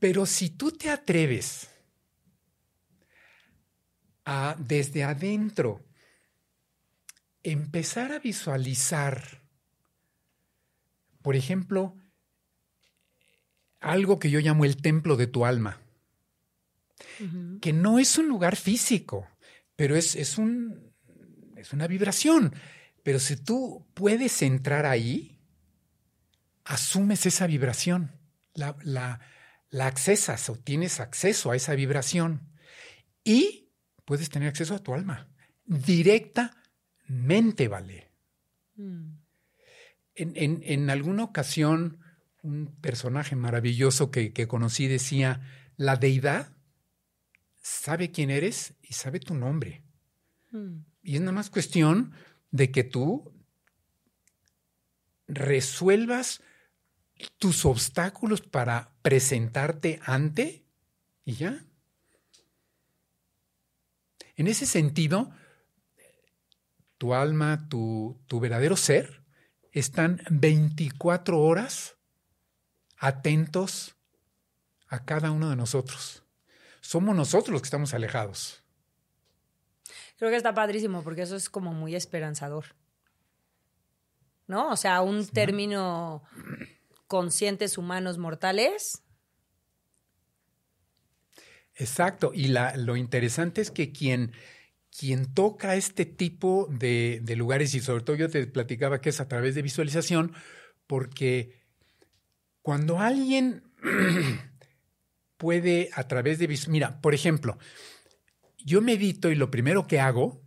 Pero 0.02 0.26
si 0.26 0.50
tú 0.50 0.72
te 0.72 0.90
atreves 0.90 1.70
a 4.26 4.56
desde 4.58 5.04
adentro 5.04 5.86
empezar 7.44 8.12
a 8.12 8.18
visualizar, 8.18 9.44
por 11.22 11.36
ejemplo, 11.36 11.96
algo 13.80 14.18
que 14.18 14.32
yo 14.32 14.40
llamo 14.40 14.66
el 14.66 14.82
templo 14.82 15.18
de 15.18 15.28
tu 15.28 15.46
alma, 15.46 15.80
que 17.62 17.72
no 17.72 18.00
es 18.00 18.18
un 18.18 18.28
lugar 18.28 18.56
físico, 18.56 19.28
pero 19.76 19.96
es, 19.96 20.16
es, 20.16 20.40
un, 20.40 20.96
es 21.56 21.74
una 21.74 21.86
vibración. 21.86 22.56
Pero 23.04 23.20
si 23.20 23.36
tú 23.36 23.86
puedes 23.94 24.42
entrar 24.42 24.88
ahí, 24.88 25.40
asumes 26.64 27.28
esa 27.28 27.46
vibración, 27.46 28.20
la, 28.56 28.76
la, 28.82 29.20
la 29.72 29.88
accesas 29.88 30.48
o 30.50 30.56
tienes 30.56 31.00
acceso 31.00 31.50
a 31.50 31.56
esa 31.56 31.74
vibración 31.74 32.48
y 33.24 33.72
puedes 34.06 34.30
tener 34.30 34.50
acceso 34.50 34.76
a 34.76 34.84
tu 34.84 34.94
alma 34.94 35.28
directamente, 35.66 37.68
¿vale? 37.68 38.12
Mm. 38.76 39.14
En, 40.14 40.34
en, 40.36 40.62
en, 40.64 40.90
alguna 40.90 41.24
ocasión 41.24 42.02
un 42.42 42.76
personaje 42.82 43.36
maravilloso 43.36 44.12
que, 44.12 44.34
conocí 44.48 44.88
decía, 44.88 45.42
la 45.78 45.96
deidad 45.96 46.52
sabe 47.62 48.12
quién 48.12 48.30
eres 48.30 48.74
y 48.82 48.94
sabe 48.94 49.20
tu 49.20 49.36
nombre. 49.36 49.84
Hmm. 50.52 50.84
Y 51.04 51.16
es 51.16 51.22
nada 51.22 51.34
más 51.34 51.50
cuestión 51.50 52.14
de 52.52 52.72
que 52.72 52.84
tú 52.84 53.32
resuelvas 55.28 56.42
tus 57.38 57.66
obstáculos 57.66 58.42
para 58.42 58.94
presentarte 59.02 60.00
ante 60.04 60.66
y 61.26 61.34
ya. 61.34 61.66
En 64.36 64.48
ese 64.48 64.66
sentido, 64.66 65.32
tu 66.98 67.14
alma, 67.14 67.68
tu, 67.70 68.20
tu 68.28 68.40
verdadero 68.40 68.76
ser, 68.76 69.24
están 69.72 70.22
24 70.30 71.40
horas 71.40 71.96
atentos 72.98 73.96
a 74.88 75.06
cada 75.06 75.32
uno 75.32 75.50
de 75.50 75.56
nosotros. 75.56 76.24
Somos 76.82 77.16
nosotros 77.16 77.54
los 77.54 77.62
que 77.62 77.68
estamos 77.68 77.94
alejados. 77.94 78.64
Creo 80.18 80.30
que 80.30 80.38
está 80.38 80.54
padrísimo 80.54 81.04
porque 81.04 81.24
eso 81.24 81.36
es 81.36 81.50
como 81.50 81.74
muy 81.74 81.96
esperanzador. 81.96 82.66
¿No? 84.48 84.70
O 84.72 84.78
sea, 84.78 85.02
un 85.02 85.26
término 85.28 86.24
conscientes 87.12 87.78
humanos 87.78 88.18
mortales. 88.18 89.04
Exacto. 91.76 92.32
Y 92.34 92.56
lo 92.78 92.96
interesante 92.96 93.60
es 93.60 93.70
que 93.70 93.92
quien, 93.92 94.32
quien 94.98 95.34
toca 95.34 95.76
este 95.76 96.06
tipo 96.06 96.70
de, 96.72 97.20
de 97.22 97.36
lugares, 97.36 97.76
y 97.76 97.82
sobre 97.82 98.06
todo 98.06 98.16
yo 98.16 98.30
te 98.30 98.48
platicaba 98.48 99.02
que 99.02 99.10
es 99.10 99.20
a 99.20 99.28
través 99.28 99.56
de 99.56 99.62
visualización, 99.62 100.34
porque 100.88 101.60
cuando 102.62 103.02
alguien 103.02 103.62
puede 105.36 105.90
a 105.94 106.08
través 106.08 106.40
de... 106.40 106.48
Mira, 106.70 107.02
por 107.02 107.14
ejemplo, 107.14 107.58
yo 108.58 108.80
medito 108.80 109.30
y 109.30 109.36
lo 109.36 109.52
primero 109.52 109.86
que 109.86 110.00
hago 110.00 110.42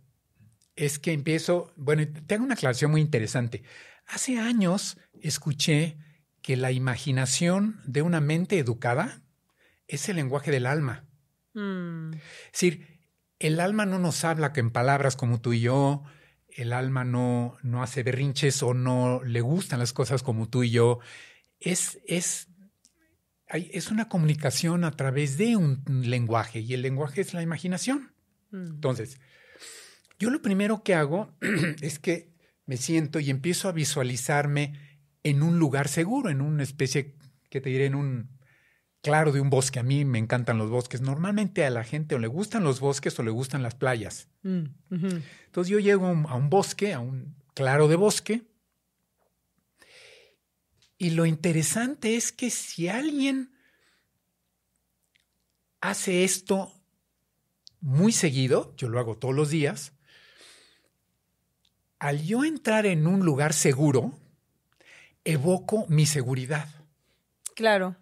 es 0.75 0.97
que 0.97 1.13
empiezo, 1.13 1.71
bueno, 1.75 2.07
tengo 2.25 2.43
una 2.43 2.55
aclaración 2.55 2.89
muy 2.89 3.01
interesante. 3.01 3.61
Hace 4.07 4.39
años 4.39 4.97
escuché 5.21 5.99
que 6.45 6.55
la 6.55 6.71
imaginación 6.71 7.81
de 7.85 8.03
una 8.03 8.21
mente 8.21 8.59
educada 8.59 9.23
es 9.87 10.09
el 10.09 10.17
lenguaje 10.17 10.51
del 10.51 10.67
alma. 10.67 11.03
Mm. 11.55 12.13
Es 12.13 12.51
decir, 12.51 12.99
el 13.39 13.59
alma 13.59 13.87
no 13.87 13.97
nos 13.97 14.23
habla 14.23 14.53
que 14.53 14.59
en 14.59 14.69
palabras 14.69 15.15
como 15.15 15.41
tú 15.41 15.53
y 15.53 15.61
yo, 15.61 16.03
el 16.49 16.71
alma 16.71 17.03
no, 17.03 17.57
no 17.63 17.81
hace 17.81 18.03
berrinches 18.03 18.61
o 18.61 18.75
no 18.75 19.23
le 19.23 19.41
gustan 19.41 19.79
las 19.79 19.91
cosas 19.91 20.21
como 20.21 20.47
tú 20.47 20.61
y 20.61 20.69
yo, 20.69 20.99
es, 21.59 21.97
es, 22.05 22.47
es 23.47 23.89
una 23.89 24.07
comunicación 24.07 24.83
a 24.83 24.91
través 24.91 25.39
de 25.39 25.55
un 25.55 25.83
lenguaje 25.87 26.59
y 26.59 26.75
el 26.75 26.83
lenguaje 26.83 27.21
es 27.21 27.33
la 27.33 27.41
imaginación. 27.41 28.13
Mm. 28.51 28.67
Entonces, 28.67 29.19
yo 30.19 30.29
lo 30.29 30.43
primero 30.43 30.83
que 30.83 30.93
hago 30.93 31.35
es 31.81 31.97
que 31.97 32.35
me 32.67 32.77
siento 32.77 33.19
y 33.19 33.31
empiezo 33.31 33.67
a 33.67 33.71
visualizarme 33.71 34.84
en 35.25 35.41
un 35.41 35.57
lugar 35.57 35.87
seguro, 35.87 36.29
en 36.29 36.39
una 36.39 36.61
especie, 36.61 37.15
que 37.49 37.59
te 37.59 37.71
diré, 37.71 37.87
en 37.87 37.95
un 37.95 38.29
claro 39.01 39.31
de 39.31 39.41
un 39.41 39.49
bosque. 39.49 39.79
A 39.79 39.83
mí 39.83 40.05
me 40.05 40.19
encantan 40.19 40.59
los 40.59 40.69
bosques. 40.69 41.01
Normalmente 41.01 41.65
a 41.65 41.71
la 41.71 41.83
gente 41.83 42.13
o 42.13 42.19
le 42.19 42.27
gustan 42.27 42.63
los 42.63 42.79
bosques 42.79 43.17
o 43.17 43.23
le 43.23 43.31
gustan 43.31 43.63
las 43.63 43.73
playas. 43.73 44.29
Mm, 44.43 44.65
Entonces 45.45 45.71
yo 45.71 45.79
llego 45.79 46.05
a 46.05 46.35
un 46.35 46.49
bosque, 46.51 46.93
a 46.93 46.99
un 46.99 47.35
claro 47.55 47.87
de 47.87 47.95
bosque. 47.95 48.43
Y 50.99 51.09
lo 51.09 51.25
interesante 51.25 52.15
es 52.15 52.31
que 52.31 52.51
si 52.51 52.87
alguien 52.87 53.51
hace 55.81 56.23
esto 56.23 56.71
muy 57.81 58.11
seguido, 58.11 58.75
yo 58.77 58.89
lo 58.89 58.99
hago 58.99 59.17
todos 59.17 59.33
los 59.33 59.49
días, 59.49 59.93
al 61.97 62.21
yo 62.21 62.43
entrar 62.43 62.85
en 62.85 63.07
un 63.07 63.25
lugar 63.25 63.53
seguro, 63.53 64.19
evoco 65.25 65.85
mi 65.89 66.05
seguridad. 66.05 66.69
Claro. 67.55 67.97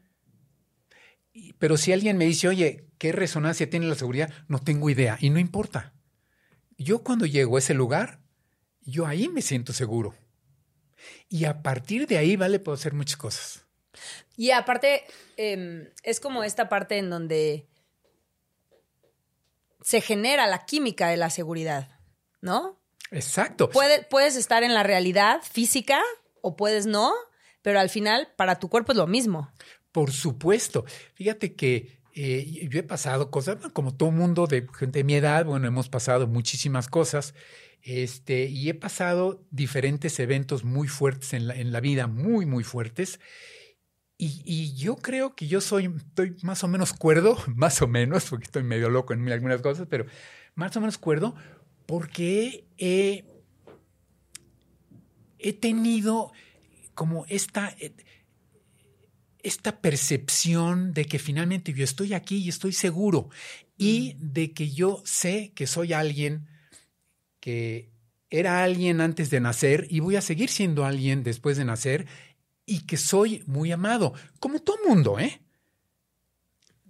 Pero 1.58 1.78
si 1.78 1.92
alguien 1.92 2.18
me 2.18 2.26
dice, 2.26 2.48
oye, 2.48 2.90
¿qué 3.00 3.12
resonancia 3.12 3.70
tiene 3.70 3.88
la 3.88 3.96
seguridad? 3.96 4.32
No 4.48 4.60
tengo 4.60 4.90
idea 4.90 5.18
y 5.20 5.30
no 5.30 5.40
importa. 5.40 5.94
Yo 6.78 7.04
cuando 7.04 7.26
llego 7.26 7.56
a 7.56 7.60
ese 7.60 7.74
lugar, 7.74 8.20
yo 8.82 9.08
ahí 9.08 9.30
me 9.30 9.42
siento 9.42 9.74
seguro. 9.74 10.14
Y 11.30 11.46
a 11.46 11.64
partir 11.64 12.08
de 12.08 12.18
ahí, 12.18 12.36
vale, 12.36 12.60
puedo 12.60 12.76
hacer 12.76 12.94
muchas 12.94 13.18
cosas. 13.18 13.66
Y 14.36 14.52
aparte, 14.52 15.04
em, 15.38 15.90
es 16.04 16.20
como 16.20 16.44
esta 16.44 16.70
parte 16.70 16.98
en 16.98 17.10
donde 17.10 17.68
se 19.82 20.02
genera 20.02 20.48
la 20.48 20.66
química 20.66 21.10
de 21.10 21.18
la 21.18 21.30
seguridad, 21.30 22.00
¿no? 22.42 22.80
Exacto. 23.12 23.70
puedes 23.70 24.36
estar 24.36 24.64
en 24.64 24.74
la 24.74 24.82
realidad 24.82 25.42
física 25.44 26.02
o 26.44 26.56
puedes 26.56 26.86
no, 26.86 27.14
pero 27.64 27.80
al 27.80 27.90
final 27.90 28.28
para 28.36 28.60
tu 28.60 28.70
cuerpo 28.70 28.92
es 28.92 28.98
lo 28.98 29.08
mismo. 29.08 29.52
Por 29.92 30.12
supuesto. 30.12 30.86
Fíjate 31.16 31.56
que 31.56 32.04
eh, 32.14 32.68
yo 32.70 32.80
he 32.80 32.84
pasado 32.84 33.32
cosas, 33.32 33.58
como 33.72 33.96
todo 33.96 34.12
mundo 34.12 34.46
de 34.46 34.68
gente 34.78 35.00
de 35.00 35.04
mi 35.04 35.16
edad, 35.16 35.46
bueno, 35.46 35.68
hemos 35.68 35.90
pasado 35.90 36.28
muchísimas 36.28 36.88
cosas. 36.88 37.34
Este, 37.82 38.46
y 38.46 38.70
he 38.70 38.74
pasado 38.74 39.46
diferentes 39.52 40.20
eventos 40.20 40.64
muy 40.64 40.88
fuertes 40.88 41.34
en 41.34 41.48
la, 41.48 41.56
en 41.56 41.72
la 41.72 41.80
vida, 41.80 42.08
muy, 42.08 42.46
muy 42.46 42.64
fuertes. 42.64 43.20
Y, 44.18 44.42
y, 44.46 44.76
yo 44.76 44.98
creo 44.98 45.36
que 45.36 45.48
yo 45.48 45.60
soy, 45.60 45.94
estoy 45.96 46.36
más 46.44 46.64
o 46.64 46.68
menos 46.68 46.94
cuerdo, 46.94 47.38
más 47.56 47.82
o 47.82 47.88
menos, 47.88 48.26
porque 48.30 48.46
estoy 48.46 48.64
medio 48.64 48.90
loco 48.90 49.14
en 49.14 49.30
algunas 49.32 49.62
cosas, 49.62 49.88
pero 49.90 50.06
más 50.56 50.76
o 50.76 50.82
menos 50.82 50.98
cuerdo, 50.98 51.36
porque 51.86 52.68
he, 52.78 53.26
he 55.44 55.54
tenido 55.54 56.32
como 56.96 57.26
esta, 57.28 57.76
eh, 57.80 57.94
esta 59.40 59.82
percepción 59.82 60.94
de 60.94 61.06
que 61.06 61.20
finalmente 61.20 61.74
yo 61.74 61.84
estoy 61.84 62.14
aquí 62.14 62.38
y 62.38 62.50
estoy 62.50 62.74
seguro 62.74 63.30
y 63.78 64.16
mm. 64.16 64.34
de 64.34 64.54
que 64.54 64.72
yo 64.72 65.04
sé 65.06 65.52
que 65.54 65.68
soy 65.68 65.94
alguien 65.94 66.48
que 67.40 67.92
era 68.30 68.64
alguien 68.64 69.02
antes 69.02 69.30
de 69.30 69.42
nacer 69.42 69.86
y 69.90 70.00
voy 70.00 70.16
a 70.16 70.22
seguir 70.22 70.50
siendo 70.50 70.86
alguien 70.86 71.24
después 71.24 71.58
de 71.58 71.66
nacer 71.66 72.08
y 72.66 72.86
que 72.86 72.98
soy 72.98 73.44
muy 73.46 73.72
amado, 73.72 74.14
como 74.40 74.60
todo 74.60 74.78
mundo, 74.88 75.20
¿eh? 75.20 75.42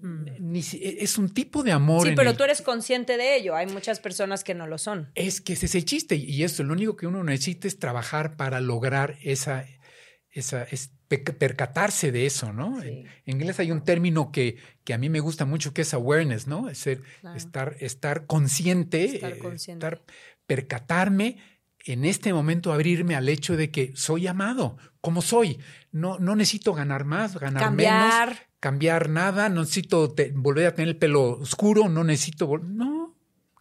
Mm. 0.04 0.56
E, 0.56 0.98
es 1.00 1.18
un 1.18 1.34
tipo 1.34 1.64
de 1.64 1.72
amor. 1.72 2.06
Sí, 2.06 2.14
pero 2.16 2.36
tú 2.36 2.44
eres 2.44 2.62
consciente 2.62 3.16
de 3.16 3.38
ello. 3.38 3.56
Hay 3.56 3.68
muchas 3.68 4.02
personas 4.02 4.44
que 4.44 4.54
no 4.54 4.68
lo 4.68 4.78
son. 4.78 5.10
Es 5.16 5.40
que 5.40 5.54
ese 5.54 5.68
es 5.68 5.76
el 5.76 5.86
chiste. 5.86 6.16
Y 6.16 6.44
eso, 6.44 6.64
lo 6.64 6.74
único 6.74 6.98
que 6.98 7.08
uno 7.08 7.24
necesita 7.24 7.68
es 7.70 7.80
trabajar 7.80 8.36
para 8.36 8.60
lograr 8.60 9.18
esa, 9.24 9.66
esa 10.30 10.64
es 10.64 10.92
percatarse 11.08 12.12
de 12.12 12.26
eso, 12.26 12.52
¿no? 12.52 12.82
En, 12.82 13.08
inglés 13.26 13.60
hay 13.60 13.72
un 13.72 13.84
término 13.84 14.32
que, 14.32 14.58
que, 14.84 14.94
a 14.94 14.98
mí 14.98 15.10
me 15.10 15.22
gusta 15.22 15.46
mucho 15.46 15.74
que 15.74 15.84
es 15.84 15.94
awareness, 15.94 16.48
¿no? 16.48 16.70
Es 16.70 16.80
ser, 16.80 17.02
estar, 17.36 17.78
estar 17.80 18.26
consciente, 18.26 19.06
estar, 19.06 19.34
eh, 19.34 19.38
consciente. 19.40 19.86
estar 19.86 20.02
percatarme 20.46 21.38
en 21.86 22.04
este 22.04 22.34
momento 22.34 22.74
abrirme 22.74 23.16
al 23.16 23.30
hecho 23.30 23.56
de 23.56 23.70
que 23.70 23.92
soy 23.96 24.28
amado, 24.28 24.78
como 25.02 25.22
soy. 25.22 25.60
No, 25.92 26.18
no 26.20 26.36
necesito 26.36 26.74
ganar 26.74 27.06
más, 27.06 27.38
ganar 27.38 27.64
Cambiar. 27.64 28.30
menos 28.30 28.53
cambiar 28.64 29.10
nada, 29.10 29.50
no 29.50 29.60
necesito 29.60 30.16
volver 30.36 30.68
a 30.68 30.74
tener 30.74 30.88
el 30.88 30.96
pelo 30.96 31.32
oscuro, 31.32 31.90
no 31.90 32.06
necesito, 32.06 32.60
no, 32.60 33.14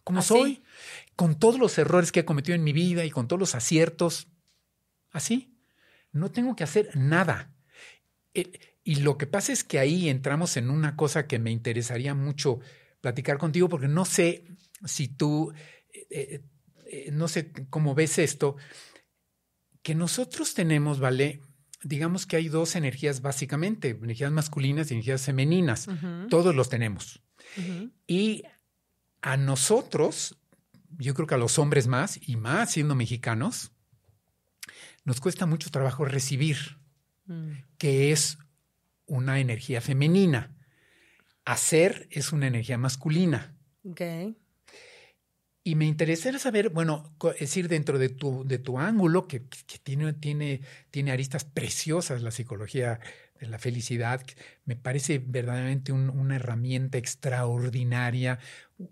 como 0.05 0.21
soy, 0.21 0.63
con 1.17 1.37
todos 1.37 1.59
los 1.59 1.77
errores 1.77 2.13
que 2.13 2.21
he 2.21 2.25
cometido 2.25 2.55
en 2.55 2.63
mi 2.63 2.71
vida 2.71 3.03
y 3.03 3.11
con 3.11 3.27
todos 3.27 3.37
los 3.37 3.53
aciertos, 3.53 4.29
así, 5.11 5.57
no 6.13 6.31
tengo 6.31 6.55
que 6.55 6.63
hacer 6.63 6.95
nada. 6.95 7.53
Eh, 8.33 8.77
y 8.85 9.01
lo 9.01 9.17
que 9.17 9.27
pasa 9.27 9.51
es 9.51 9.65
que 9.65 9.77
ahí 9.77 10.07
entramos 10.07 10.55
en 10.55 10.69
una 10.69 10.95
cosa 10.95 11.27
que 11.27 11.37
me 11.37 11.51
interesaría 11.51 12.15
mucho 12.15 12.61
platicar 13.01 13.37
contigo, 13.37 13.67
porque 13.67 13.89
no 13.89 14.05
sé 14.05 14.45
si 14.85 15.09
tú, 15.09 15.51
eh, 15.91 16.45
eh, 16.85 17.09
no 17.11 17.27
sé 17.27 17.51
cómo 17.69 17.93
ves 17.93 18.19
esto, 18.19 18.55
que 19.81 19.95
nosotros 19.95 20.53
tenemos, 20.53 21.01
¿vale? 21.01 21.41
Digamos 21.83 22.25
que 22.25 22.37
hay 22.37 22.47
dos 22.47 22.75
energías 22.75 23.21
básicamente, 23.21 23.89
energías 23.89 24.31
masculinas 24.31 24.89
y 24.89 24.95
energías 24.95 25.23
femeninas. 25.23 25.87
Todos 26.29 26.55
los 26.55 26.69
tenemos. 26.69 27.21
Y 28.07 28.43
a 29.21 29.37
nosotros, 29.37 30.39
yo 30.97 31.13
creo 31.13 31.27
que 31.27 31.35
a 31.35 31.37
los 31.37 31.59
hombres 31.59 31.87
más, 31.87 32.19
y 32.27 32.35
más 32.35 32.71
siendo 32.71 32.95
mexicanos, 32.95 33.71
nos 35.05 35.19
cuesta 35.19 35.45
mucho 35.45 35.69
trabajo 35.69 36.05
recibir, 36.05 36.57
mm. 37.25 37.51
que 37.77 38.11
es 38.11 38.37
una 39.05 39.39
energía 39.39 39.81
femenina. 39.81 40.55
Hacer 41.45 42.07
es 42.09 42.31
una 42.31 42.47
energía 42.47 42.77
masculina. 42.77 43.55
Okay. 43.83 44.37
Y 45.65 45.75
me 45.75 45.85
interesaría 45.85 46.39
saber, 46.39 46.69
bueno, 46.69 47.15
es 47.35 47.39
decir, 47.39 47.69
dentro 47.69 47.97
de 47.97 48.09
tu, 48.09 48.43
de 48.45 48.57
tu 48.57 48.79
ángulo, 48.79 49.27
que, 49.29 49.39
tiene, 49.83 50.11
tiene, 50.11 50.59
tiene 50.91 51.11
aristas 51.11 51.45
preciosas 51.45 52.21
la 52.21 52.31
psicología 52.31 52.99
de 53.39 53.47
la 53.47 53.59
felicidad, 53.59 54.21
me 54.65 54.75
parece 54.75 55.23
verdaderamente 55.25 55.93
una 55.93 56.35
herramienta 56.35 56.97
extraordinaria, 56.97 58.39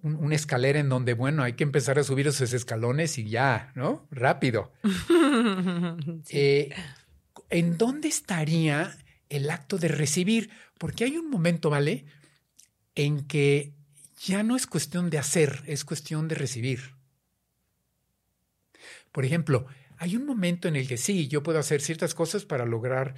una 0.01 0.35
escalera 0.35 0.79
en 0.79 0.87
donde, 0.87 1.13
bueno, 1.13 1.43
hay 1.43 1.53
que 1.53 1.63
empezar 1.63 1.99
a 1.99 2.03
subir 2.03 2.27
esos 2.27 2.53
escalones 2.53 3.17
y 3.17 3.29
ya, 3.29 3.71
¿no? 3.75 4.07
Rápido. 4.11 4.71
Eh, 6.29 6.69
¿En 7.49 7.77
dónde 7.77 8.07
estaría 8.07 8.95
el 9.29 9.49
acto 9.49 9.77
de 9.77 9.89
recibir? 9.89 10.49
Porque 10.77 11.03
hay 11.03 11.17
un 11.17 11.29
momento, 11.29 11.69
¿vale? 11.69 12.05
En 12.95 13.27
que 13.27 13.73
ya 14.25 14.43
no 14.43 14.55
es 14.55 14.67
cuestión 14.67 15.09
de 15.09 15.17
hacer, 15.17 15.63
es 15.65 15.83
cuestión 15.83 16.27
de 16.27 16.35
recibir. 16.35 16.95
Por 19.11 19.25
ejemplo, 19.25 19.65
hay 19.97 20.15
un 20.15 20.25
momento 20.25 20.67
en 20.67 20.75
el 20.75 20.87
que 20.87 20.97
sí, 20.97 21.27
yo 21.27 21.43
puedo 21.43 21.59
hacer 21.59 21.81
ciertas 21.81 22.13
cosas 22.13 22.45
para 22.45 22.65
lograr 22.65 23.15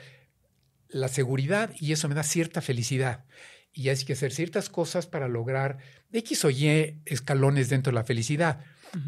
la 0.90 1.08
seguridad 1.08 1.74
y 1.80 1.92
eso 1.92 2.08
me 2.08 2.16
da 2.16 2.24
cierta 2.24 2.62
felicidad. 2.62 3.26
Y 3.74 3.90
hay 3.90 4.04
que 4.06 4.14
hacer 4.14 4.32
ciertas 4.32 4.70
cosas 4.70 5.08
para 5.08 5.28
lograr 5.28 5.80
X 6.12 6.46
o 6.46 6.50
Y 6.50 7.02
escalones 7.06 7.70
dentro 7.70 7.92
de 7.92 7.96
la 7.96 8.04
felicidad. 8.04 8.64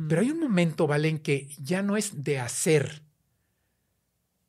Pero 0.10 0.22
hay 0.22 0.32
un 0.32 0.40
momento, 0.40 0.88
¿vale?, 0.88 1.10
en 1.10 1.20
que 1.20 1.48
ya 1.60 1.84
no 1.84 1.96
es 1.96 2.24
de 2.24 2.40
hacer, 2.40 3.04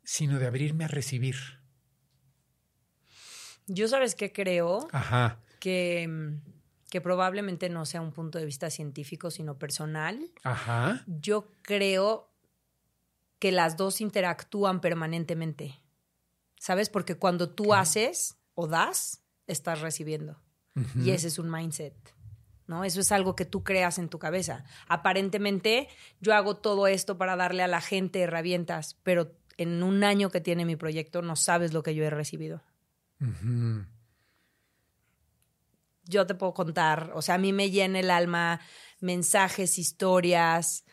sino 0.03 0.39
de 0.39 0.47
abrirme 0.47 0.85
a 0.85 0.89
recibir. 0.89 1.37
Yo 3.67 3.87
sabes 3.87 4.15
qué 4.15 4.33
creo. 4.33 4.89
Ajá. 4.93 5.43
Que 5.61 6.09
mm, 6.09 6.56
que 6.97 7.03
probablemente 7.03 7.69
no 7.69 7.85
sea 7.85 8.01
un 8.01 8.11
punto 8.11 8.39
de 8.39 8.47
vista 8.47 8.71
científico, 8.71 9.31
sino 9.31 9.59
personal. 9.59 10.31
Ajá. 10.45 11.05
Yo 11.07 11.53
creo 11.61 12.33
que 13.39 13.53
las 13.53 13.77
dos 13.77 14.01
interactúan 14.01 14.81
permanentemente. 14.81 15.79
¿Sabes? 16.59 16.89
Porque 16.89 17.17
cuando 17.17 17.51
tú 17.51 17.75
haces 17.75 18.39
o 18.55 18.67
das, 18.67 19.21
estás 19.47 19.83
recibiendo. 19.83 20.41
Y 20.95 21.11
ese 21.11 21.29
es 21.29 21.39
un 21.39 21.51
mindset. 21.51 21.95
¿no? 22.67 22.83
Eso 22.83 23.01
es 23.01 23.13
algo 23.13 23.37
que 23.37 23.45
tú 23.45 23.63
creas 23.63 23.99
en 23.99 24.09
tu 24.09 24.19
cabeza. 24.19 24.65
Aparentemente, 24.89 25.89
yo 26.23 26.35
hago 26.35 26.57
todo 26.57 26.87
esto 26.87 27.19
para 27.19 27.37
darle 27.37 27.63
a 27.63 27.69
la 27.69 27.83
gente 27.83 28.23
herramientas, 28.23 28.97
pero 29.03 29.33
en 29.59 29.83
un 29.83 30.03
año 30.03 30.31
que 30.31 30.41
tiene 30.41 30.65
mi 30.65 30.77
proyecto 30.77 31.21
no 31.21 31.37
sabes 31.37 31.75
lo 31.75 31.83
que 31.83 31.95
yo 31.95 32.05
he 32.05 32.11
recibido 32.11 32.63
yo 36.07 36.27
te 36.27 36.35
puedo 36.35 36.55
contar, 36.55 37.12
o 37.14 37.23
sea, 37.23 37.37
a 37.37 37.38
mí 37.38 37.53
me 37.53 37.71
llena 37.71 38.01
el 38.01 38.11
alma 38.11 38.61
mensajes, 39.01 39.79
historias, 39.79 40.85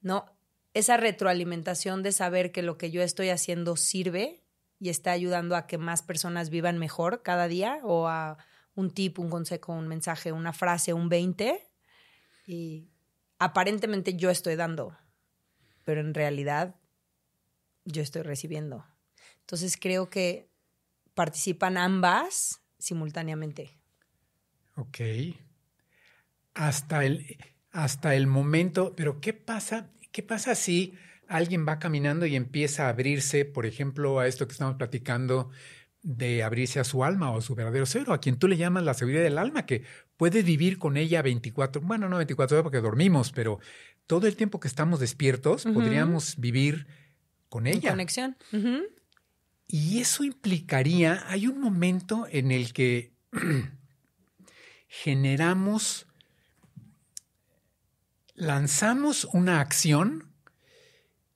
¿no? 0.00 0.26
Esa 0.74 0.96
retroalimentación 0.96 2.02
de 2.02 2.12
saber 2.12 2.52
que 2.52 2.62
lo 2.62 2.78
que 2.78 2.90
yo 2.90 3.02
estoy 3.02 3.28
haciendo 3.28 3.76
sirve 3.76 4.42
y 4.78 4.88
está 4.88 5.12
ayudando 5.12 5.54
a 5.54 5.66
que 5.66 5.78
más 5.78 6.02
personas 6.02 6.50
vivan 6.50 6.78
mejor 6.78 7.22
cada 7.22 7.46
día 7.46 7.80
o 7.82 8.08
a 8.08 8.38
un 8.74 8.90
tip, 8.90 9.18
un 9.18 9.28
consejo, 9.28 9.72
un 9.72 9.86
mensaje, 9.86 10.32
una 10.32 10.52
frase, 10.52 10.92
un 10.92 11.08
20 11.08 11.62
y 12.46 12.88
aparentemente 13.38 14.14
yo 14.14 14.30
estoy 14.30 14.56
dando, 14.56 14.96
pero 15.84 16.00
en 16.00 16.14
realidad 16.14 16.76
yo 17.84 18.02
estoy 18.02 18.22
recibiendo. 18.22 18.86
Entonces 19.40 19.76
creo 19.78 20.08
que 20.08 20.48
participan 21.14 21.76
ambas 21.76 22.62
simultáneamente. 22.78 23.81
Ok. 24.82 24.98
Hasta 26.54 27.04
el, 27.04 27.38
hasta 27.70 28.14
el 28.14 28.26
momento, 28.26 28.94
pero 28.96 29.20
¿qué 29.20 29.32
pasa? 29.32 29.90
¿Qué 30.10 30.22
pasa 30.22 30.54
si 30.54 30.94
alguien 31.28 31.66
va 31.66 31.78
caminando 31.78 32.26
y 32.26 32.34
empieza 32.34 32.86
a 32.86 32.88
abrirse, 32.90 33.44
por 33.44 33.64
ejemplo, 33.64 34.18
a 34.18 34.26
esto 34.26 34.46
que 34.46 34.52
estamos 34.52 34.76
platicando 34.76 35.50
de 36.02 36.42
abrirse 36.42 36.80
a 36.80 36.84
su 36.84 37.04
alma 37.04 37.30
o 37.30 37.38
a 37.38 37.42
su 37.42 37.54
verdadero 37.54 37.86
ser, 37.86 38.10
a 38.10 38.18
quien 38.18 38.36
tú 38.36 38.48
le 38.48 38.56
llamas 38.56 38.82
la 38.82 38.94
seguridad 38.94 39.22
del 39.22 39.38
alma, 39.38 39.66
que 39.66 39.84
puede 40.16 40.42
vivir 40.42 40.78
con 40.78 40.96
ella 40.96 41.22
24, 41.22 41.80
bueno, 41.80 42.08
no 42.08 42.16
24 42.16 42.56
horas 42.56 42.64
porque 42.64 42.80
dormimos, 42.80 43.30
pero 43.30 43.60
todo 44.08 44.26
el 44.26 44.34
tiempo 44.34 44.58
que 44.58 44.66
estamos 44.66 44.98
despiertos 44.98 45.62
podríamos 45.62 46.38
vivir 46.38 46.88
con 47.48 47.68
ella. 47.68 47.90
En 47.90 47.94
conexión. 47.94 48.36
Y 49.68 50.00
eso 50.00 50.24
implicaría, 50.24 51.24
hay 51.28 51.46
un 51.46 51.60
momento 51.60 52.26
en 52.28 52.50
el 52.50 52.72
que 52.72 53.12
generamos, 54.94 56.06
lanzamos 58.34 59.24
una 59.32 59.58
acción 59.58 60.30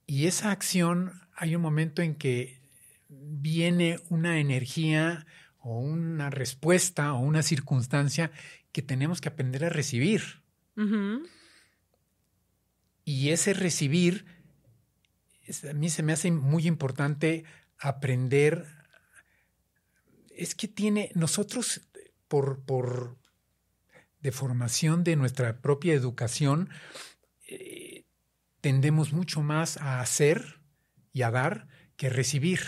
y 0.07 0.27
esa 0.27 0.51
acción, 0.51 1.23
hay 1.35 1.57
un 1.57 1.63
momento 1.63 2.03
en 2.03 2.17
que 2.17 2.61
viene 3.09 3.99
una 4.11 4.41
energía 4.41 5.27
o 5.59 5.79
una 5.79 6.29
respuesta 6.29 7.15
o 7.15 7.21
una 7.21 7.43
circunstancia 7.43 8.31
que 8.73 8.83
tenemos 8.83 9.23
que 9.23 9.31
aprender 9.31 9.65
a 9.65 9.71
recibir. 9.71 10.43
Y 13.07 13.31
ese 13.31 13.55
recibir, 13.55 14.27
a 15.69 15.73
mí 15.73 15.89
se 15.89 16.03
me 16.03 16.13
hace 16.13 16.31
muy 16.31 16.67
importante 16.67 17.45
aprender. 17.79 18.67
Es 20.29 20.55
que 20.55 20.69
tiene, 20.69 21.11
nosotros, 21.15 21.81
por, 22.29 22.61
por 22.61 23.17
deformación 24.27 25.05
de 25.05 25.15
nuestra 25.15 25.63
propia 25.63 25.95
educación, 25.95 26.69
eh, 27.49 28.05
tendemos 28.61 29.13
mucho 29.13 29.41
más 29.41 29.77
a 29.77 30.01
hacer 30.01 30.61
y 31.13 31.23
a 31.23 31.31
dar 31.31 31.69
que 31.97 32.11
recibir. 32.11 32.61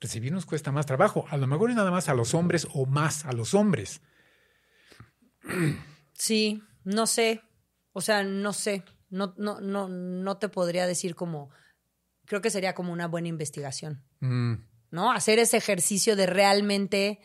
Recibir 0.00 0.32
nos 0.32 0.46
cuesta 0.46 0.72
más 0.72 0.84
trabajo. 0.84 1.26
A 1.30 1.36
lo 1.36 1.46
mejor 1.46 1.70
es 1.70 1.76
nada 1.76 1.92
más 1.92 2.08
a 2.08 2.14
los 2.14 2.34
hombres 2.34 2.66
o 2.74 2.86
más 2.86 3.24
a 3.24 3.32
los 3.32 3.54
hombres. 3.54 4.02
Sí, 6.12 6.62
no 6.82 7.06
sé. 7.06 7.42
O 7.92 8.00
sea, 8.00 8.24
no 8.24 8.52
sé. 8.52 8.82
No, 9.08 9.32
no, 9.38 9.60
no, 9.60 9.88
no 9.88 10.36
te 10.38 10.48
podría 10.48 10.86
decir 10.86 11.14
como. 11.14 11.50
Creo 12.24 12.40
que 12.40 12.50
sería 12.50 12.74
como 12.74 12.92
una 12.92 13.06
buena 13.06 13.28
investigación. 13.28 14.02
Mm. 14.18 14.54
¿No? 14.90 15.12
Hacer 15.12 15.38
ese 15.38 15.56
ejercicio 15.56 16.16
de 16.16 16.26
realmente 16.26 17.20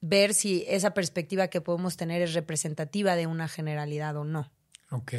ver 0.00 0.34
si 0.34 0.64
esa 0.68 0.94
perspectiva 0.94 1.48
que 1.48 1.60
podemos 1.60 1.96
tener 1.96 2.22
es 2.22 2.34
representativa 2.34 3.16
de 3.16 3.26
una 3.26 3.48
generalidad 3.48 4.16
o 4.16 4.24
no. 4.24 4.50
Ok. 4.90 5.14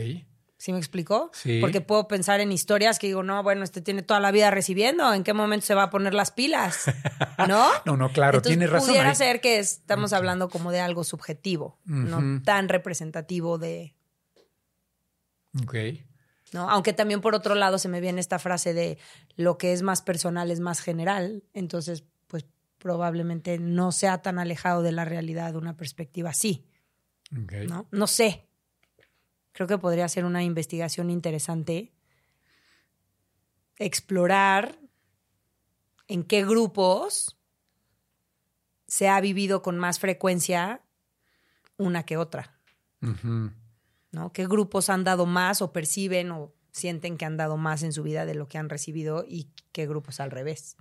¿Sí 0.58 0.72
me 0.72 0.78
explicó? 0.78 1.32
Sí. 1.34 1.60
Porque 1.60 1.82
puedo 1.82 2.08
pensar 2.08 2.40
en 2.40 2.52
historias 2.52 3.00
que 3.00 3.08
digo, 3.08 3.24
no, 3.24 3.42
bueno, 3.42 3.64
este 3.64 3.82
tiene 3.82 4.04
toda 4.04 4.20
la 4.20 4.30
vida 4.32 4.52
recibiendo, 4.52 5.12
¿en 5.12 5.24
qué 5.24 5.34
momento 5.34 5.66
se 5.66 5.74
va 5.74 5.84
a 5.84 5.90
poner 5.90 6.14
las 6.14 6.30
pilas? 6.30 6.86
¿No? 7.48 7.68
no, 7.86 7.98
no, 7.98 8.12
claro, 8.12 8.44
tiene 8.44 8.68
razón. 8.68 8.90
Pudiera 8.90 9.16
ser 9.16 9.42
que 9.42 9.58
estamos 9.58 10.14
hablando 10.14 10.50
como 10.50 10.72
de 10.72 10.80
algo 10.80 11.04
subjetivo, 11.04 11.80
no 11.86 12.44
tan 12.44 12.70
representativo 12.70 13.58
de. 13.58 13.96
Ok. 15.64 15.76
¿no? 16.54 16.70
Aunque 16.70 16.94
también 16.94 17.22
por 17.22 17.34
otro 17.34 17.56
lado 17.56 17.78
se 17.78 17.90
me 17.90 18.02
viene 18.02 18.20
esta 18.20 18.40
frase 18.40 18.74
de 18.74 18.98
lo 19.36 19.58
que 19.58 19.74
es 19.74 19.82
más 19.82 20.02
personal 20.02 20.52
es 20.52 20.60
más 20.60 20.82
general, 20.82 21.44
entonces 21.54 22.04
probablemente 22.82 23.60
no 23.60 23.92
sea 23.92 24.24
tan 24.24 24.40
alejado 24.40 24.82
de 24.82 24.92
la 24.92 25.06
realidad 25.06 25.56
una 25.56 25.78
perspectiva 25.78 26.32
así. 26.32 26.68
¿no? 27.30 27.88
no 27.92 28.08
sé. 28.08 28.50
Creo 29.54 29.68
que 29.68 29.78
podría 29.78 30.10
ser 30.10 30.26
una 30.26 30.44
investigación 30.44 31.10
interesante 31.10 31.94
explorar 33.78 34.80
en 36.08 36.24
qué 36.24 36.44
grupos 36.44 37.38
se 38.88 39.08
ha 39.08 39.22
vivido 39.22 39.62
con 39.62 39.78
más 39.78 40.00
frecuencia 40.00 40.82
una 41.78 42.04
que 42.04 42.18
otra. 42.18 42.60
¿No? 44.12 44.34
¿Qué 44.34 44.48
grupos 44.48 44.90
han 44.90 45.04
dado 45.04 45.26
más 45.26 45.62
o 45.62 45.72
perciben 45.72 46.32
o 46.32 46.54
sienten 46.72 47.18
que 47.18 47.26
han 47.26 47.38
dado 47.38 47.58
más 47.58 47.84
en 47.84 47.94
su 47.94 48.04
vida 48.04 48.26
de 48.26 48.36
lo 48.36 48.48
que 48.48 48.58
han 48.58 48.70
recibido 48.70 49.24
y 49.28 49.52
qué 49.72 49.88
grupos 49.88 50.20
al 50.20 50.32
revés? 50.32 50.78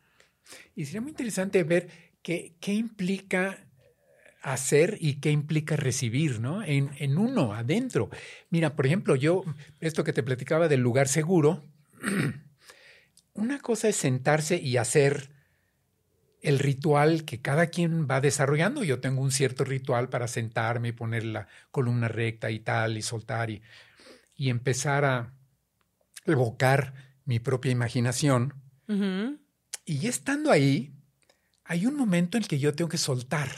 Y 0.74 0.85
sería 0.85 1.00
muy 1.00 1.11
interesante 1.11 1.62
ver 1.64 1.88
qué, 2.22 2.57
qué 2.61 2.74
implica 2.74 3.66
hacer 4.42 4.96
y 5.00 5.20
qué 5.20 5.31
implica 5.31 5.76
recibir, 5.76 6.40
¿no? 6.40 6.62
En, 6.62 6.90
en, 6.98 7.18
uno, 7.18 7.53
adentro. 7.53 8.09
Mira, 8.48 8.74
por 8.74 8.87
ejemplo, 8.87 9.16
yo, 9.16 9.44
esto 9.81 10.05
que 10.05 10.12
te 10.12 10.22
platicaba 10.22 10.68
del 10.68 10.81
lugar 10.81 11.09
seguro, 11.09 11.64
una 13.35 13.59
cosa 13.61 13.88
es 13.88 13.96
sentarse 13.96 14.57
y 14.57 14.76
hacer 14.76 15.31
el 16.42 16.59
ritual 16.59 17.24
que 17.24 17.42
cada 17.42 17.66
quien 17.66 18.09
va 18.11 18.20
desarrollando. 18.20 18.83
Yo 18.83 19.00
tengo 19.00 19.20
un 19.20 19.31
cierto 19.31 19.64
ritual 19.64 20.09
para 20.09 20.26
sentarme 20.26 20.88
y 20.88 20.92
poner 20.92 21.24
la 21.24 21.48
columna 21.70 22.09
recta 22.09 22.50
y 22.50 22.61
tal, 22.61 22.96
y 22.96 23.03
soltar 23.03 23.50
y, 23.50 23.62
y 24.37 24.48
empezar 24.48 25.05
a 25.05 25.35
evocar 26.24 26.94
mi 27.26 27.40
propia 27.40 27.72
imaginación. 27.72 28.55
Y 29.90 30.07
estando 30.07 30.53
ahí, 30.53 30.94
hay 31.64 31.85
un 31.85 31.96
momento 31.96 32.38
en 32.38 32.44
el 32.44 32.48
que 32.48 32.61
yo 32.61 32.72
tengo 32.76 32.88
que 32.88 32.96
soltar. 32.96 33.50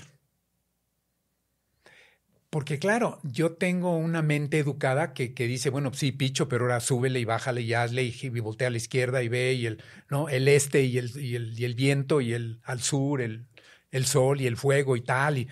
Porque 2.48 2.78
claro, 2.78 3.20
yo 3.22 3.52
tengo 3.52 3.98
una 3.98 4.22
mente 4.22 4.58
educada 4.58 5.12
que, 5.12 5.34
que, 5.34 5.46
dice, 5.46 5.68
bueno, 5.68 5.92
sí, 5.92 6.10
picho, 6.10 6.48
pero 6.48 6.64
ahora 6.64 6.80
súbele 6.80 7.20
y 7.20 7.26
bájale 7.26 7.60
y 7.60 7.74
hazle 7.74 8.04
y, 8.04 8.28
voltea 8.40 8.68
a 8.68 8.70
la 8.70 8.78
izquierda 8.78 9.22
y 9.22 9.28
ve 9.28 9.52
y 9.52 9.66
el, 9.66 9.82
¿no? 10.08 10.30
el 10.30 10.48
este 10.48 10.84
y 10.84 10.96
el, 10.96 11.10
y 11.22 11.34
el, 11.34 11.60
y 11.60 11.66
el 11.66 11.74
viento 11.74 12.22
y 12.22 12.32
el 12.32 12.62
al 12.64 12.80
sur, 12.80 13.20
el, 13.20 13.46
el 13.90 14.06
sol 14.06 14.40
y 14.40 14.46
el 14.46 14.56
fuego 14.56 14.96
y 14.96 15.02
tal. 15.02 15.36
Y... 15.36 15.48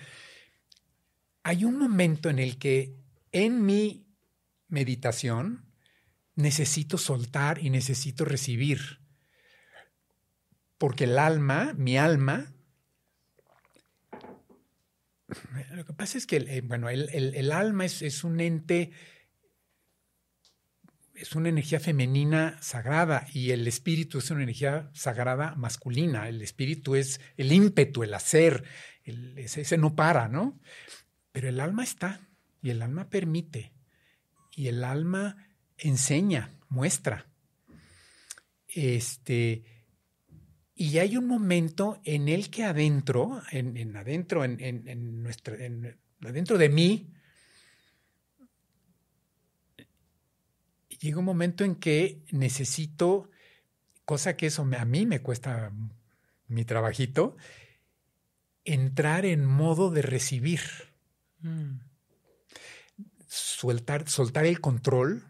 Hay 1.43 1.63
un 1.63 1.77
momento 1.77 2.27
en 2.27 2.39
el 2.39 2.57
que 2.57 2.95
en 3.31 3.67
mi 3.67 4.07
meditación 4.67 5.63
necesito 6.33 6.97
soltar 6.97 7.63
y 7.63 7.69
necesito 7.69 8.25
recibir 8.25 9.00
porque 10.81 11.03
el 11.03 11.19
alma, 11.19 11.75
mi 11.77 11.95
alma, 11.95 12.55
lo 15.73 15.85
que 15.85 15.93
pasa 15.93 16.17
es 16.17 16.25
que, 16.25 16.37
eh, 16.37 16.61
bueno, 16.61 16.89
el, 16.89 17.51
alma 17.51 17.85
es, 17.85 18.23
un 18.23 18.39
ente, 18.39 18.89
es 21.13 21.35
una 21.35 21.49
energía 21.49 21.79
femenina 21.79 22.57
sagrada 22.63 23.27
y 23.31 23.51
el 23.51 23.67
espíritu 23.67 24.17
es 24.17 24.31
una 24.31 24.41
energía 24.41 24.89
sagrada 24.95 25.53
masculina. 25.53 26.27
El 26.27 26.41
espíritu 26.41 26.95
es 26.95 27.21
el 27.37 27.51
ímpetu, 27.51 28.01
el 28.01 28.15
hacer, 28.15 28.63
ese, 29.03 29.77
no 29.77 29.95
para, 29.95 30.29
¿no? 30.29 30.59
Pero 31.31 31.47
el 31.47 31.59
alma 31.59 31.83
está 31.83 32.27
y 32.63 32.71
el 32.71 32.81
alma 32.81 33.07
permite 33.07 33.71
y 34.49 34.67
el 34.67 34.83
alma 34.83 35.47
enseña, 35.77 36.49
muestra. 36.69 37.27
Este, 38.67 39.70
y 40.81 40.97
hay 40.97 41.15
un 41.15 41.27
momento 41.27 42.01
en 42.05 42.27
el 42.27 42.49
que 42.49 42.63
adentro, 42.63 43.43
en, 43.51 43.95
adentro, 43.95 44.43
en, 44.43 44.59
en, 44.59 45.21
nuestra, 45.21 45.55
adentro 46.25 46.57
de 46.57 46.69
mí, 46.69 47.13
llega 50.99 51.19
un 51.19 51.25
momento 51.25 51.63
en 51.63 51.75
que 51.75 52.23
necesito, 52.31 53.29
cosa 54.05 54.35
que 54.35 54.47
eso 54.47 54.67
a 54.75 54.85
mí 54.85 55.05
me 55.05 55.21
cuesta 55.21 55.71
mi 56.47 56.65
trabajito, 56.65 57.37
entrar 58.65 59.23
en 59.25 59.45
modo 59.45 59.91
de 59.91 60.01
recibir. 60.01 60.61
Mm. 61.41 61.77
Soltar 63.27 64.47
el 64.47 64.59
control, 64.59 65.29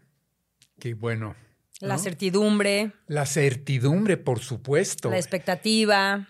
que 0.80 0.94
bueno, 0.94 1.36
la 1.82 1.98
certidumbre. 1.98 2.92
La 3.06 3.26
certidumbre, 3.26 4.16
por 4.16 4.40
supuesto. 4.40 5.10
La 5.10 5.18
expectativa. 5.18 6.28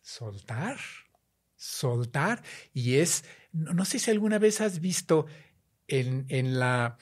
Soltar, 0.00 0.78
soltar. 1.56 2.42
Y 2.72 2.96
es, 2.96 3.24
no, 3.52 3.84
sé 3.84 3.98
si 3.98 4.10
alguna 4.10 4.38
vez 4.38 4.60
has 4.60 4.80
visto 4.80 5.26
en, 5.88 6.26
en 6.28 6.58
la 6.58 6.98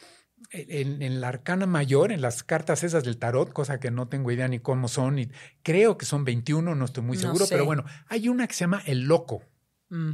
en, 0.50 1.20
la 1.20 1.28
arcana 1.28 1.66
mayor, 1.66 2.12
en 2.12 2.20
las 2.20 2.42
cartas 2.42 2.84
esas 2.84 3.04
del 3.04 3.18
tarot, 3.18 3.52
cosa 3.52 3.80
que 3.80 3.90
no 3.90 4.08
tengo 4.08 4.30
idea 4.30 4.48
ni 4.48 4.58
cómo 4.58 4.88
son, 4.88 5.18
y 5.18 5.30
creo 5.62 5.96
que 5.96 6.04
son 6.04 6.24
21, 6.24 6.74
no 6.74 6.84
estoy 6.84 7.02
muy 7.02 7.16
seguro, 7.16 7.46
pero 7.48 7.64
bueno, 7.64 7.84
hay 8.08 8.28
una 8.28 8.46
que 8.46 8.54
se 8.54 8.60
llama 8.60 8.82
el 8.86 9.04
loco. 9.04 9.42
Mm. 9.88 10.10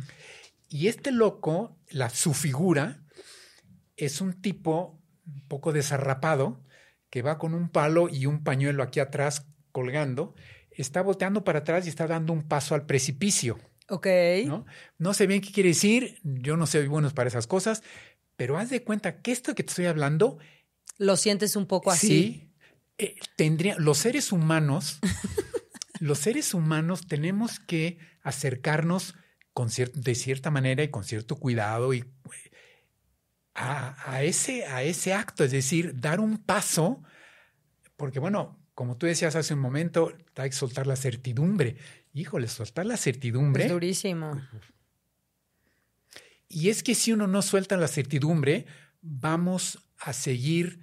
Y 0.68 0.86
este 0.88 1.10
loco, 1.10 1.76
la, 1.90 2.08
su 2.10 2.34
figura, 2.34 3.02
es 3.96 4.20
un 4.20 4.40
tipo 4.40 5.00
un 5.26 5.48
poco 5.48 5.72
desarrapado 5.72 6.62
que 7.10 7.22
va 7.22 7.38
con 7.38 7.54
un 7.54 7.68
palo 7.68 8.08
y 8.08 8.26
un 8.26 8.44
pañuelo 8.44 8.82
aquí 8.82 9.00
atrás 9.00 9.46
colgando, 9.72 10.34
está 10.70 11.02
volteando 11.02 11.44
para 11.44 11.60
atrás 11.60 11.86
y 11.86 11.88
está 11.88 12.06
dando 12.06 12.32
un 12.32 12.42
paso 12.42 12.74
al 12.74 12.86
precipicio. 12.86 13.58
Ok. 13.88 14.06
¿no? 14.46 14.66
no 14.98 15.14
sé 15.14 15.26
bien 15.26 15.40
qué 15.40 15.50
quiere 15.50 15.70
decir, 15.70 16.20
yo 16.22 16.56
no 16.56 16.66
soy 16.66 16.86
bueno 16.88 17.10
para 17.10 17.28
esas 17.28 17.46
cosas, 17.46 17.82
pero 18.36 18.58
haz 18.58 18.70
de 18.70 18.84
cuenta 18.84 19.20
que 19.20 19.32
esto 19.32 19.54
que 19.54 19.62
te 19.62 19.70
estoy 19.70 19.86
hablando... 19.86 20.38
Lo 20.98 21.16
sientes 21.16 21.56
un 21.56 21.66
poco 21.66 21.90
así. 21.90 22.08
Sí. 22.08 22.52
Eh, 22.98 23.16
tendría, 23.36 23.76
los 23.78 23.98
seres 23.98 24.32
humanos, 24.32 24.98
los 26.00 26.18
seres 26.18 26.52
humanos 26.54 27.06
tenemos 27.06 27.60
que 27.60 27.98
acercarnos 28.22 29.14
con 29.52 29.68
de 29.68 30.14
cierta 30.14 30.50
manera 30.50 30.82
y 30.82 30.88
con 30.88 31.04
cierto 31.04 31.36
cuidado 31.36 31.94
y 31.94 32.04
a, 33.58 34.22
ese, 34.22 34.66
a 34.66 34.82
ese 34.82 35.12
acto, 35.12 35.44
es 35.44 35.50
decir, 35.50 35.98
dar 35.98 36.20
un 36.20 36.38
paso, 36.38 37.02
porque 37.96 38.20
bueno, 38.20 38.58
como 38.74 38.96
tú 38.96 39.06
decías 39.06 39.34
hace 39.34 39.54
un 39.54 39.60
momento, 39.60 40.12
hay 40.36 40.50
que 40.50 40.56
soltar 40.56 40.86
la 40.86 40.94
certidumbre. 40.94 41.76
Híjole, 42.14 42.46
soltar 42.46 42.86
la 42.86 42.96
certidumbre. 42.96 43.64
Es 43.64 43.70
durísimo. 43.72 44.40
Y 46.48 46.68
es 46.68 46.82
que 46.82 46.94
si 46.94 47.12
uno 47.12 47.26
no 47.26 47.42
suelta 47.42 47.76
la 47.76 47.88
certidumbre, 47.88 48.66
vamos 49.00 49.84
a 49.98 50.12
seguir 50.12 50.80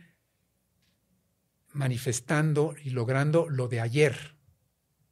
manifestando 1.72 2.76
y 2.84 2.90
logrando 2.90 3.50
lo 3.50 3.68
de 3.68 3.80
ayer 3.80 4.36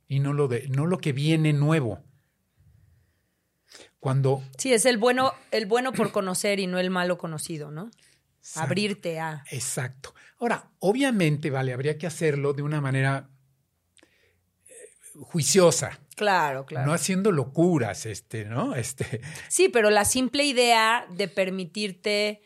y 0.08 0.20
no 0.20 0.34
lo, 0.34 0.48
de, 0.48 0.68
no 0.70 0.86
lo 0.86 0.98
que 0.98 1.14
viene 1.14 1.54
nuevo. 1.54 2.04
Cuando... 4.00 4.44
Sí, 4.58 4.74
es 4.74 4.86
el 4.86 4.98
bueno, 4.98 5.34
el 5.52 5.66
bueno 5.66 5.94
por 5.94 6.12
conocer 6.12 6.60
y 6.60 6.68
no 6.68 6.80
el 6.80 6.90
malo 6.90 7.18
conocido, 7.18 7.72
¿no? 7.72 7.90
Abrirte 8.56 9.20
a... 9.20 9.44
Exacto. 9.52 10.14
Ahora, 10.40 10.72
obviamente, 10.80 11.50
vale, 11.50 11.72
habría 11.72 11.98
que 11.98 12.08
hacerlo 12.08 12.54
de 12.54 12.64
una 12.64 12.82
manera 12.82 13.30
juiciosa. 15.22 16.00
Claro, 16.16 16.66
claro. 16.66 16.86
No 16.86 16.94
haciendo 16.94 17.32
locuras, 17.32 18.06
este, 18.06 18.46
¿no? 18.46 18.76
Este. 18.76 19.22
Sí, 19.48 19.70
pero 19.70 19.90
la 19.90 20.06
simple 20.06 20.44
idea 20.44 21.06
de 21.10 21.28
permitirte 21.28 22.42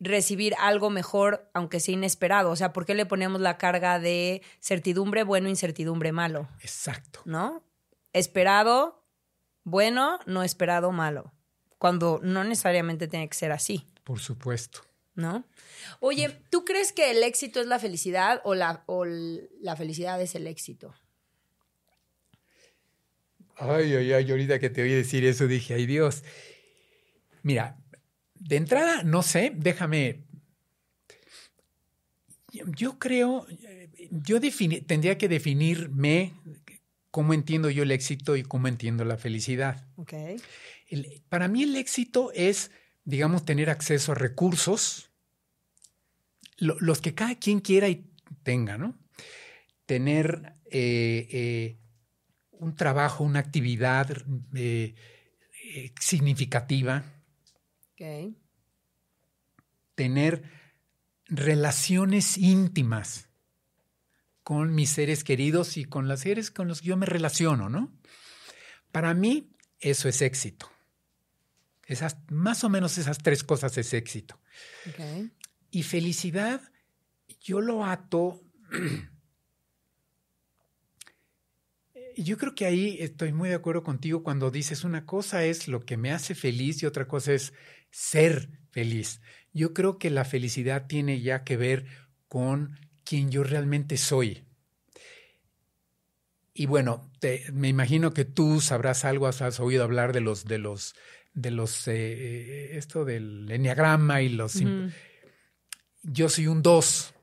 recibir 0.00 0.54
algo 0.58 0.90
mejor, 0.90 1.50
aunque 1.54 1.80
sea 1.80 1.94
inesperado. 1.94 2.50
O 2.50 2.56
sea, 2.56 2.72
¿por 2.72 2.86
qué 2.86 2.94
le 2.94 3.06
ponemos 3.06 3.40
la 3.40 3.58
carga 3.58 3.98
de 3.98 4.42
certidumbre 4.60 5.22
bueno, 5.24 5.48
incertidumbre 5.48 6.12
malo? 6.12 6.48
Exacto. 6.60 7.20
¿No? 7.24 7.64
Esperado, 8.12 9.04
bueno, 9.68 10.18
no 10.26 10.42
esperado, 10.42 10.92
malo. 10.92 11.32
Cuando 11.78 12.20
no 12.22 12.44
necesariamente 12.44 13.06
tiene 13.06 13.28
que 13.28 13.36
ser 13.36 13.52
así. 13.52 13.86
Por 14.04 14.18
supuesto. 14.18 14.80
¿No? 15.14 15.44
Oye, 16.00 16.40
¿tú 16.50 16.64
crees 16.64 16.92
que 16.92 17.10
el 17.10 17.22
éxito 17.22 17.60
es 17.60 17.66
la 17.66 17.78
felicidad 17.78 18.40
o 18.44 18.54
la, 18.54 18.84
o 18.86 19.04
la 19.04 19.76
felicidad 19.76 20.20
es 20.22 20.34
el 20.34 20.46
éxito? 20.46 20.94
Ay, 23.56 23.92
ay, 23.94 24.12
ay, 24.12 24.30
ahorita 24.30 24.60
que 24.60 24.70
te 24.70 24.82
oí 24.82 24.92
decir 24.92 25.24
eso 25.24 25.48
dije, 25.48 25.74
ay 25.74 25.86
Dios. 25.86 26.22
Mira, 27.42 27.76
de 28.34 28.56
entrada, 28.56 29.02
no 29.02 29.22
sé, 29.22 29.52
déjame. 29.54 30.22
Yo 32.52 32.98
creo, 32.98 33.46
yo 34.10 34.40
tendría 34.40 35.18
que 35.18 35.28
definirme 35.28 36.34
cómo 37.18 37.34
entiendo 37.34 37.68
yo 37.68 37.82
el 37.82 37.90
éxito 37.90 38.36
y 38.36 38.44
cómo 38.44 38.68
entiendo 38.68 39.04
la 39.04 39.16
felicidad. 39.16 39.84
Okay. 39.96 40.40
para 41.28 41.48
mí 41.48 41.64
el 41.64 41.74
éxito 41.74 42.30
es, 42.32 42.70
digamos, 43.02 43.44
tener 43.44 43.70
acceso 43.70 44.12
a 44.12 44.14
recursos, 44.14 45.10
los 46.58 47.00
que 47.00 47.16
cada 47.16 47.34
quien 47.34 47.58
quiera 47.58 47.88
y 47.88 48.08
tenga, 48.44 48.78
¿no? 48.78 48.96
Tener 49.84 50.54
eh, 50.70 51.26
eh, 51.32 51.80
un 52.52 52.76
trabajo, 52.76 53.24
una 53.24 53.40
actividad 53.40 54.08
eh, 54.54 54.94
significativa. 55.98 57.02
Tener 59.96 60.44
relaciones 61.26 62.38
íntimas 62.38 63.27
con 64.48 64.74
mis 64.74 64.88
seres 64.88 65.24
queridos 65.24 65.76
y 65.76 65.84
con 65.84 66.08
los 66.08 66.20
seres 66.20 66.50
con 66.50 66.68
los 66.68 66.80
que 66.80 66.88
yo 66.88 66.96
me 66.96 67.04
relaciono, 67.04 67.68
¿no? 67.68 67.92
Para 68.92 69.12
mí 69.12 69.50
eso 69.78 70.08
es 70.08 70.22
éxito. 70.22 70.72
Esas, 71.84 72.16
más 72.30 72.64
o 72.64 72.70
menos 72.70 72.96
esas 72.96 73.18
tres 73.18 73.44
cosas 73.44 73.76
es 73.76 73.92
éxito. 73.92 74.40
Y 75.70 75.82
felicidad, 75.82 76.62
yo 77.42 77.60
lo 77.60 77.84
ato 77.84 78.40
yo 82.16 82.38
creo 82.38 82.54
que 82.54 82.64
ahí 82.64 82.96
estoy 83.00 83.34
muy 83.34 83.50
de 83.50 83.56
acuerdo 83.56 83.82
contigo 83.82 84.22
cuando 84.22 84.50
dices 84.50 84.82
una 84.82 85.04
cosa 85.04 85.44
es 85.44 85.68
lo 85.68 85.80
que 85.80 85.98
me 85.98 86.10
hace 86.10 86.34
feliz 86.34 86.82
y 86.82 86.86
otra 86.86 87.06
cosa 87.06 87.34
es 87.34 87.52
ser 87.90 88.48
feliz. 88.70 89.20
Yo 89.52 89.74
creo 89.74 89.98
que 89.98 90.08
la 90.08 90.24
felicidad 90.24 90.86
tiene 90.86 91.20
ya 91.20 91.44
que 91.44 91.58
ver 91.58 91.84
con 92.28 92.87
quien 93.08 93.30
yo 93.30 93.42
realmente 93.42 93.96
soy. 93.96 94.44
Y 96.52 96.66
bueno, 96.66 97.10
me 97.52 97.68
imagino 97.68 98.12
que 98.12 98.26
tú 98.26 98.60
sabrás 98.60 99.06
algo, 99.06 99.26
has, 99.28 99.60
oído 99.60 99.82
hablar 99.82 100.12
de 100.12 100.20
los, 100.20 100.44
de 100.44 100.58
los, 100.58 100.94
de 101.32 101.50
los, 101.50 101.88
eh, 101.88 101.94
eh, 101.94 102.76
esto 102.76 103.06
del 103.06 103.50
enneagrama 103.50 104.20
y 104.20 104.28
los. 104.28 104.60
Yo 106.02 106.28
soy 106.28 106.48
un 106.48 106.62
dos. 106.62 107.14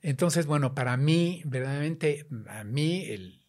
Entonces, 0.00 0.46
bueno, 0.46 0.74
para 0.74 0.96
mí, 0.96 1.42
verdaderamente, 1.44 2.26
a 2.48 2.64
mí 2.64 3.04
el, 3.04 3.44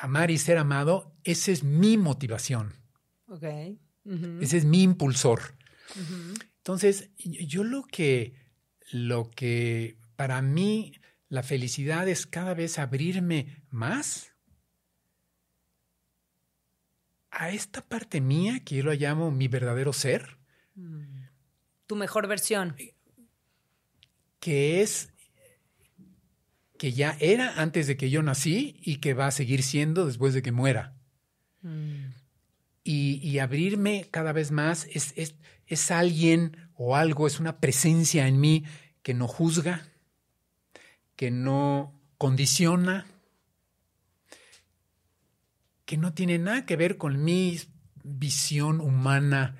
amar 0.00 0.32
y 0.32 0.38
ser 0.38 0.58
amado, 0.58 1.14
esa 1.22 1.52
es 1.52 1.62
mi 1.62 1.96
motivación. 1.96 2.74
Ok. 3.28 3.44
Ese 4.40 4.56
es 4.56 4.64
mi 4.64 4.82
impulsor. 4.82 5.54
Entonces, 6.56 7.10
yo 7.18 7.62
lo 7.62 7.84
que, 7.84 8.34
lo 8.90 9.30
que 9.30 9.99
para 10.20 10.42
mí 10.42 10.92
la 11.30 11.42
felicidad 11.42 12.06
es 12.06 12.26
cada 12.26 12.52
vez 12.52 12.78
abrirme 12.78 13.64
más 13.70 14.34
a 17.30 17.48
esta 17.48 17.80
parte 17.80 18.20
mía 18.20 18.62
que 18.62 18.76
yo 18.76 18.82
lo 18.82 18.92
llamo 18.92 19.30
mi 19.30 19.48
verdadero 19.48 19.94
ser. 19.94 20.36
Mm. 20.74 21.22
Tu 21.86 21.96
mejor 21.96 22.28
versión. 22.28 22.76
Que 24.40 24.82
es 24.82 25.10
que 26.76 26.92
ya 26.92 27.16
era 27.18 27.58
antes 27.58 27.86
de 27.86 27.96
que 27.96 28.10
yo 28.10 28.22
nací 28.22 28.78
y 28.82 28.96
que 28.96 29.14
va 29.14 29.26
a 29.26 29.30
seguir 29.30 29.62
siendo 29.62 30.04
después 30.04 30.34
de 30.34 30.42
que 30.42 30.52
muera. 30.52 30.98
Mm. 31.62 32.10
Y, 32.84 33.38
abrirme 33.38 34.06
cada 34.10 34.32
vez 34.34 34.50
más 34.50 34.86
es, 34.92 35.14
es, 35.66 35.90
alguien 35.90 36.58
o 36.74 36.94
algo, 36.94 37.26
es 37.26 37.40
una 37.40 37.58
presencia 37.58 38.28
en 38.28 38.38
mí 38.38 38.64
que 39.02 39.14
no 39.14 39.26
juzga, 39.26 39.89
que 41.20 41.30
no 41.30 42.00
condiciona, 42.16 43.04
que 45.84 45.98
no 45.98 46.14
tiene 46.14 46.38
nada 46.38 46.64
que 46.64 46.76
ver 46.76 46.96
con 46.96 47.22
mi 47.22 47.60
visión 48.02 48.80
humana 48.80 49.58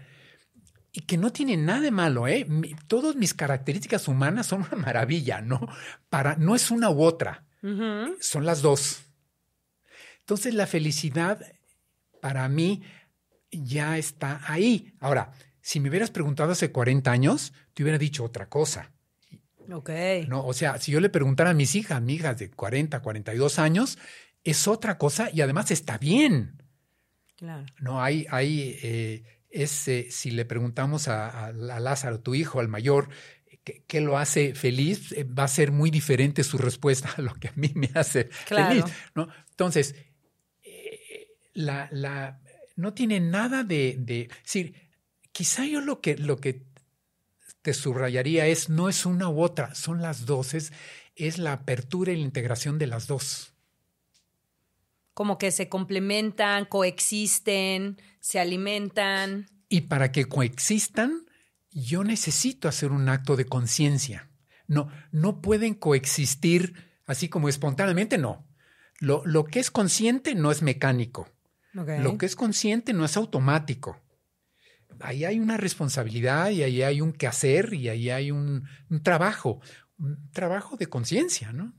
y 0.91 1.03
que 1.03 1.19
no 1.19 1.33
tiene 1.33 1.59
nada 1.59 1.81
de 1.81 1.91
malo, 1.91 2.27
¿eh? 2.27 2.47
Todas 2.87 3.15
mis 3.15 3.35
características 3.35 4.09
humanas 4.09 4.47
son 4.47 4.63
una 4.63 4.83
maravilla, 4.83 5.43
¿no? 5.43 5.69
Para, 6.09 6.35
no 6.37 6.55
es 6.55 6.71
una 6.71 6.89
u 6.89 7.03
otra, 7.03 7.45
son 8.23 8.47
las 8.47 8.63
dos. 8.63 9.03
Entonces 10.21 10.55
la 10.55 10.67
felicidad 10.67 11.45
para 12.23 12.49
mí 12.49 12.85
ya 13.51 13.99
está 13.99 14.41
ahí. 14.47 14.95
Ahora, 14.99 15.33
si 15.61 15.79
me 15.79 15.91
hubieras 15.91 16.11
preguntado 16.11 16.53
hace 16.53 16.73
40 16.73 17.13
años, 17.13 17.53
te 17.75 17.83
hubiera 17.83 17.99
dicho 17.99 18.25
otra 18.25 18.49
cosa. 18.49 18.93
Ok. 19.73 19.91
No, 20.29 20.45
o 20.45 20.53
sea, 20.53 20.79
si 20.79 20.93
yo 20.93 21.01
le 21.01 21.11
preguntara 21.11 21.51
a 21.51 21.55
mis 21.55 21.75
hijas, 21.75 22.03
mis 22.03 22.21
hijas 22.21 22.39
de 22.39 22.51
40, 22.51 23.01
42 23.01 23.59
años, 23.59 23.99
es 24.45 24.67
otra 24.69 24.99
cosa 24.99 25.31
y 25.33 25.41
además 25.41 25.71
está 25.71 25.99
bien. 25.99 26.63
Claro. 27.37 27.67
No, 27.79 28.03
hay, 28.03 28.27
hay 28.31 28.79
eh, 28.83 29.23
es 29.51 29.89
eh, 29.89 30.07
si 30.11 30.31
le 30.31 30.45
preguntamos 30.45 31.09
a, 31.09 31.53
Lázaro, 31.53 32.21
tu 32.21 32.35
hijo, 32.35 32.61
al 32.61 32.69
mayor, 32.69 33.09
¿qué, 33.65 34.01
lo 34.01 34.17
hace 34.19 34.55
feliz? 34.55 35.13
Eh, 35.13 35.25
va 35.25 35.45
a 35.45 35.49
ser 35.49 35.73
muy 35.73 35.91
diferente 35.91 36.45
su 36.45 36.57
respuesta 36.57 37.11
a 37.17 37.23
lo 37.23 37.35
que 37.35 37.49
a 37.49 37.53
mí 37.57 37.73
me 37.75 37.91
hace 37.95 38.25
feliz. 38.25 38.85
¿no? 39.15 39.29
Entonces, 39.51 39.95
eh, 40.63 41.29
la, 41.55 41.89
la, 41.91 42.41
no 42.77 42.95
tiene 42.95 43.21
nada 43.21 43.65
de, 43.65 43.97
de 43.99 44.31
decir, 44.43 44.75
quizá 45.33 45.67
yo 45.67 45.81
lo 45.81 46.01
que, 46.01 46.17
lo 46.17 46.37
que 46.37 46.70
te 47.63 47.75
subrayaría 47.75 48.47
es, 48.47 48.69
no 48.69 48.89
es 48.89 49.07
una 49.07 49.29
u 49.29 49.43
otra, 49.43 49.75
son 49.75 50.01
las 50.01 50.27
dos, 50.27 50.55
es, 50.55 50.73
es 51.15 51.39
la 51.39 51.53
apertura 51.53 52.13
y 52.13 52.17
la 52.17 52.23
integración 52.23 52.79
de 52.79 52.87
las 52.87 53.07
dos. 53.07 53.53
Como 55.15 55.39
que 55.39 55.51
se 55.51 55.69
complementan, 55.69 56.65
coexisten, 56.65 58.01
se 58.21 58.41
alimentan. 58.41 59.49
Y 59.69 59.83
para 59.83 60.13
que 60.13 60.25
coexistan, 60.25 61.27
yo 61.71 62.05
necesito 62.05 62.69
hacer 62.69 62.93
un 62.93 63.09
acto 63.09 63.37
de 63.37 63.45
conciencia. 63.45 64.31
No, 64.67 64.89
no 65.11 65.43
pueden 65.43 65.75
coexistir 65.75 66.75
así 67.07 67.29
como 67.29 67.49
espontáneamente, 67.49 68.19
no. 68.19 68.47
Lo, 68.99 69.23
lo 69.27 69.45
que 69.45 69.61
es 69.61 69.71
consciente 69.71 70.35
no 70.35 70.51
es 70.51 70.63
mecánico. 70.63 71.29
Lo 71.73 72.19
que 72.19 72.27
es 72.27 72.37
consciente 72.37 72.93
no 72.93 73.05
es 73.05 73.17
automático. 73.17 74.01
Ahí 75.01 75.25
hay 75.25 75.39
una 75.41 75.57
responsabilidad 75.57 76.51
y 76.51 76.63
ahí 76.63 76.83
hay 76.83 77.01
un 77.01 77.13
quehacer 77.13 77.75
y 77.75 77.89
ahí 77.89 78.11
hay 78.11 78.31
un, 78.31 78.69
un 78.89 79.03
trabajo, 79.03 79.61
un 79.99 80.31
trabajo 80.33 80.77
de 80.77 80.87
conciencia, 80.87 81.53
¿no? 81.53 81.75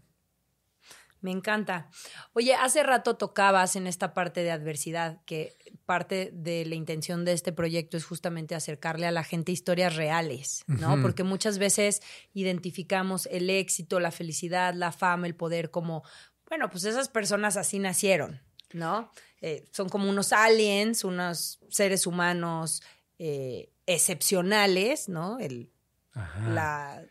Me 1.22 1.30
encanta. 1.30 1.88
Oye, 2.34 2.56
hace 2.56 2.82
rato 2.82 3.16
tocabas 3.16 3.76
en 3.76 3.86
esta 3.86 4.14
parte 4.16 4.42
de 4.42 4.50
adversidad, 4.50 5.22
que 5.26 5.56
parte 5.86 6.32
de 6.34 6.66
la 6.66 6.74
intención 6.74 7.26
de 7.26 7.34
este 7.34 7.52
proyecto 7.52 7.96
es 7.96 8.06
justamente 8.06 8.56
acercarle 8.56 9.06
a 9.06 9.12
la 9.12 9.24
gente 9.24 9.52
historias 9.52 9.96
reales, 9.96 10.64
¿no? 10.66 11.00
Porque 11.00 11.24
muchas 11.24 11.60
veces 11.60 12.02
identificamos 12.34 13.28
el 13.28 13.52
éxito, 13.52 14.00
la 14.00 14.10
felicidad, 14.12 14.74
la 14.74 14.92
fama, 14.92 15.28
el 15.28 15.36
poder 15.36 15.70
como, 15.70 16.04
bueno, 16.50 16.72
pues 16.72 16.86
esas 16.86 17.08
personas 17.08 17.56
así 17.56 17.78
nacieron, 17.78 18.42
¿no? 18.74 19.12
Eh, 19.42 19.66
son 19.72 19.90
como 19.90 20.10
unos 20.10 20.34
aliens, 20.34 21.04
unos 21.04 21.60
seres 21.70 22.08
humanos 22.08 22.82
eh, 23.24 23.70
excepcionales, 23.86 25.08
¿no? 25.08 25.38
El, 25.38 25.70
la 26.50 27.06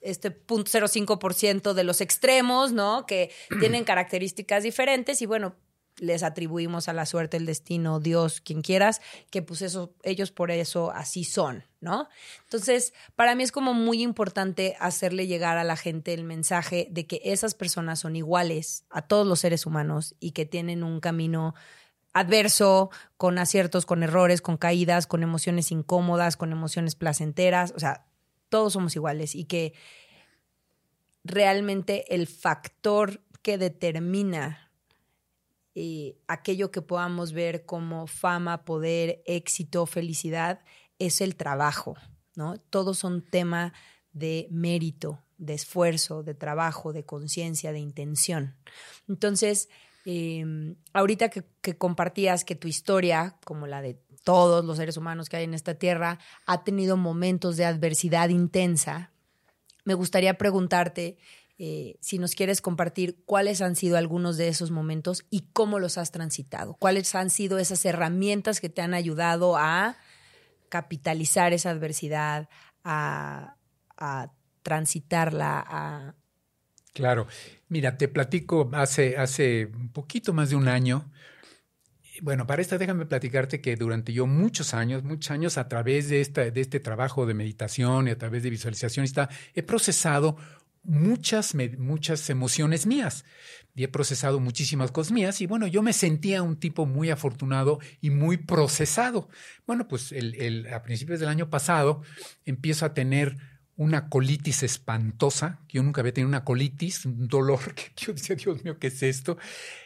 este 0.00 0.30
0.05% 0.46 1.72
de 1.72 1.82
los 1.82 2.00
extremos, 2.00 2.72
¿no? 2.72 3.04
Que 3.04 3.32
tienen 3.58 3.82
características 3.82 4.62
diferentes 4.62 5.20
y 5.22 5.26
bueno, 5.26 5.56
les 5.96 6.22
atribuimos 6.22 6.88
a 6.88 6.92
la 6.92 7.04
suerte, 7.04 7.36
el 7.36 7.46
destino, 7.46 7.98
Dios, 7.98 8.40
quien 8.40 8.62
quieras, 8.62 9.00
que 9.30 9.42
pues 9.42 9.60
eso, 9.60 9.92
ellos 10.04 10.30
por 10.30 10.52
eso 10.52 10.92
así 10.92 11.24
son, 11.24 11.64
¿no? 11.80 12.08
Entonces, 12.44 12.94
para 13.16 13.34
mí 13.34 13.42
es 13.42 13.50
como 13.50 13.74
muy 13.74 14.02
importante 14.02 14.76
hacerle 14.78 15.26
llegar 15.26 15.58
a 15.58 15.64
la 15.64 15.76
gente 15.76 16.14
el 16.14 16.22
mensaje 16.22 16.86
de 16.92 17.08
que 17.08 17.20
esas 17.24 17.56
personas 17.56 17.98
son 17.98 18.14
iguales 18.14 18.84
a 18.88 19.02
todos 19.02 19.26
los 19.26 19.40
seres 19.40 19.66
humanos 19.66 20.14
y 20.20 20.30
que 20.30 20.46
tienen 20.46 20.84
un 20.84 21.00
camino 21.00 21.56
adverso, 22.14 22.90
con 23.16 23.38
aciertos, 23.38 23.84
con 23.84 24.02
errores, 24.02 24.40
con 24.40 24.56
caídas, 24.56 25.06
con 25.06 25.22
emociones 25.22 25.70
incómodas, 25.72 26.36
con 26.36 26.52
emociones 26.52 26.94
placenteras, 26.94 27.72
o 27.76 27.80
sea, 27.80 28.06
todos 28.48 28.72
somos 28.72 28.94
iguales 28.94 29.34
y 29.34 29.44
que 29.44 29.74
realmente 31.24 32.14
el 32.14 32.26
factor 32.26 33.20
que 33.42 33.58
determina 33.58 34.70
eh, 35.74 36.16
aquello 36.28 36.70
que 36.70 36.82
podamos 36.82 37.32
ver 37.32 37.66
como 37.66 38.06
fama, 38.06 38.64
poder, 38.64 39.22
éxito, 39.26 39.84
felicidad, 39.86 40.60
es 41.00 41.20
el 41.20 41.34
trabajo, 41.34 41.96
¿no? 42.36 42.58
Todos 42.70 42.98
son 42.98 43.22
tema 43.22 43.72
de 44.12 44.46
mérito, 44.52 45.20
de 45.36 45.54
esfuerzo, 45.54 46.22
de 46.22 46.34
trabajo, 46.34 46.92
de 46.92 47.04
conciencia, 47.04 47.72
de 47.72 47.80
intención. 47.80 48.54
Entonces, 49.08 49.68
em, 50.04 50.76
ahorita 50.92 51.28
que, 51.28 51.44
compartías 51.76 52.44
que 52.44 52.54
tu 52.54 52.68
historia, 52.68 53.36
como 53.44 53.66
la 53.66 53.82
de 53.82 53.98
todos 54.24 54.64
los 54.64 54.76
seres 54.76 54.96
humanos 54.96 55.28
que 55.28 55.36
hay 55.36 55.44
en 55.44 55.54
esta 55.54 55.74
tierra, 55.74 56.18
ha 56.46 56.64
tenido 56.64 56.96
momentos 56.96 57.56
de 57.56 57.64
adversidad 57.64 58.28
intensa. 58.28 59.12
Me 59.84 59.94
gustaría 59.94 60.38
preguntarte 60.38 61.18
eh, 61.58 61.96
si 62.00 62.18
nos 62.18 62.34
quieres 62.34 62.60
compartir 62.60 63.22
cuáles 63.26 63.60
han 63.60 63.76
sido 63.76 63.96
algunos 63.96 64.36
de 64.36 64.48
esos 64.48 64.70
momentos 64.70 65.24
y 65.30 65.48
cómo 65.52 65.78
los 65.78 65.98
has 65.98 66.10
transitado. 66.10 66.74
¿Cuáles 66.78 67.14
han 67.14 67.30
sido 67.30 67.58
esas 67.58 67.84
herramientas 67.84 68.60
que 68.60 68.68
te 68.68 68.82
han 68.82 68.94
ayudado 68.94 69.56
a 69.56 69.96
capitalizar 70.68 71.52
esa 71.52 71.70
adversidad, 71.70 72.48
a, 72.82 73.56
a 73.96 74.32
transitarla, 74.62 75.64
a... 75.64 76.14
Claro. 76.94 77.26
Mira, 77.68 77.98
te 77.98 78.08
platico 78.08 78.70
hace, 78.72 79.18
hace 79.18 79.66
un 79.66 79.90
poquito 79.90 80.32
más 80.32 80.48
de 80.48 80.56
un 80.56 80.68
año 80.68 81.10
bueno, 82.22 82.46
para 82.46 82.62
esta 82.62 82.78
déjame 82.78 83.06
platicarte 83.06 83.60
que 83.60 83.76
durante 83.76 84.12
yo 84.12 84.26
muchos 84.26 84.74
años, 84.74 85.02
muchos 85.02 85.30
años 85.30 85.58
a 85.58 85.68
través 85.68 86.08
de, 86.08 86.20
esta, 86.20 86.50
de 86.50 86.60
este 86.60 86.80
trabajo 86.80 87.26
de 87.26 87.34
meditación 87.34 88.08
y 88.08 88.12
a 88.12 88.18
través 88.18 88.42
de 88.42 88.50
visualización, 88.50 89.04
está, 89.04 89.28
he 89.54 89.62
procesado 89.62 90.36
muchas, 90.84 91.54
muchas 91.78 92.28
emociones 92.30 92.86
mías 92.86 93.24
y 93.74 93.84
he 93.84 93.88
procesado 93.88 94.38
muchísimas 94.38 94.92
cosas 94.92 95.12
mías 95.12 95.40
y 95.40 95.46
bueno, 95.46 95.66
yo 95.66 95.82
me 95.82 95.92
sentía 95.92 96.42
un 96.42 96.56
tipo 96.56 96.86
muy 96.86 97.10
afortunado 97.10 97.80
y 98.00 98.10
muy 98.10 98.36
procesado. 98.36 99.28
Bueno, 99.66 99.88
pues 99.88 100.12
el, 100.12 100.68
a 100.72 100.82
principios 100.82 101.20
del 101.20 101.28
año 101.28 101.50
pasado 101.50 102.02
empiezo 102.44 102.86
a 102.86 102.94
tener 102.94 103.36
una 103.76 104.08
colitis 104.08 104.62
espantosa, 104.62 105.60
yo 105.68 105.82
nunca 105.82 106.00
había 106.00 106.14
tenido 106.14 106.28
una 106.28 106.44
colitis, 106.44 107.06
un 107.06 107.26
dolor 107.26 107.60
que 107.74 107.92
yo 107.96 108.12
decía, 108.12 108.36
Dios 108.36 108.62
mío, 108.64 108.78
¿qué 108.78 108.88
es 108.88 109.02
esto? 109.02 109.36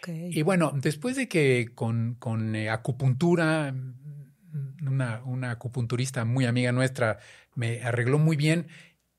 Y 0.07 0.42
bueno, 0.42 0.72
después 0.74 1.16
de 1.16 1.29
que 1.29 1.70
con, 1.74 2.16
con 2.18 2.55
eh, 2.55 2.70
acupuntura, 2.70 3.74
una, 4.83 5.22
una, 5.24 5.51
acupunturista 5.53 6.24
muy 6.24 6.44
amiga 6.46 6.72
nuestra 6.72 7.18
me 7.55 7.83
arregló 7.83 8.18
muy 8.18 8.37
bien, 8.37 8.68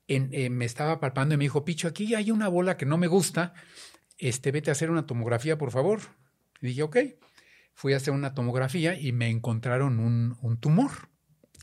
en, 0.08 0.28
eh, 0.32 0.50
me 0.50 0.64
estaba 0.64 1.00
palpando 1.00 1.34
y 1.34 1.38
me 1.38 1.44
dijo, 1.44 1.64
Picho, 1.64 1.88
aquí 1.88 2.14
hay 2.14 2.30
una 2.30 2.48
bola 2.48 2.76
que 2.76 2.86
no 2.86 2.98
me 2.98 3.06
gusta, 3.06 3.54
este, 4.18 4.52
vete 4.52 4.70
a 4.70 4.72
hacer 4.72 4.90
una 4.90 5.06
tomografía, 5.06 5.56
por 5.56 5.70
favor. 5.70 6.00
Y 6.60 6.68
dije, 6.68 6.82
ok. 6.82 6.96
Fui 7.72 7.94
a 7.94 7.96
hacer 7.96 8.12
una 8.12 8.34
tomografía 8.34 8.98
y 8.98 9.12
me 9.12 9.30
encontraron 9.30 10.00
un, 10.00 10.36
un 10.42 10.60
tumor 10.60 10.90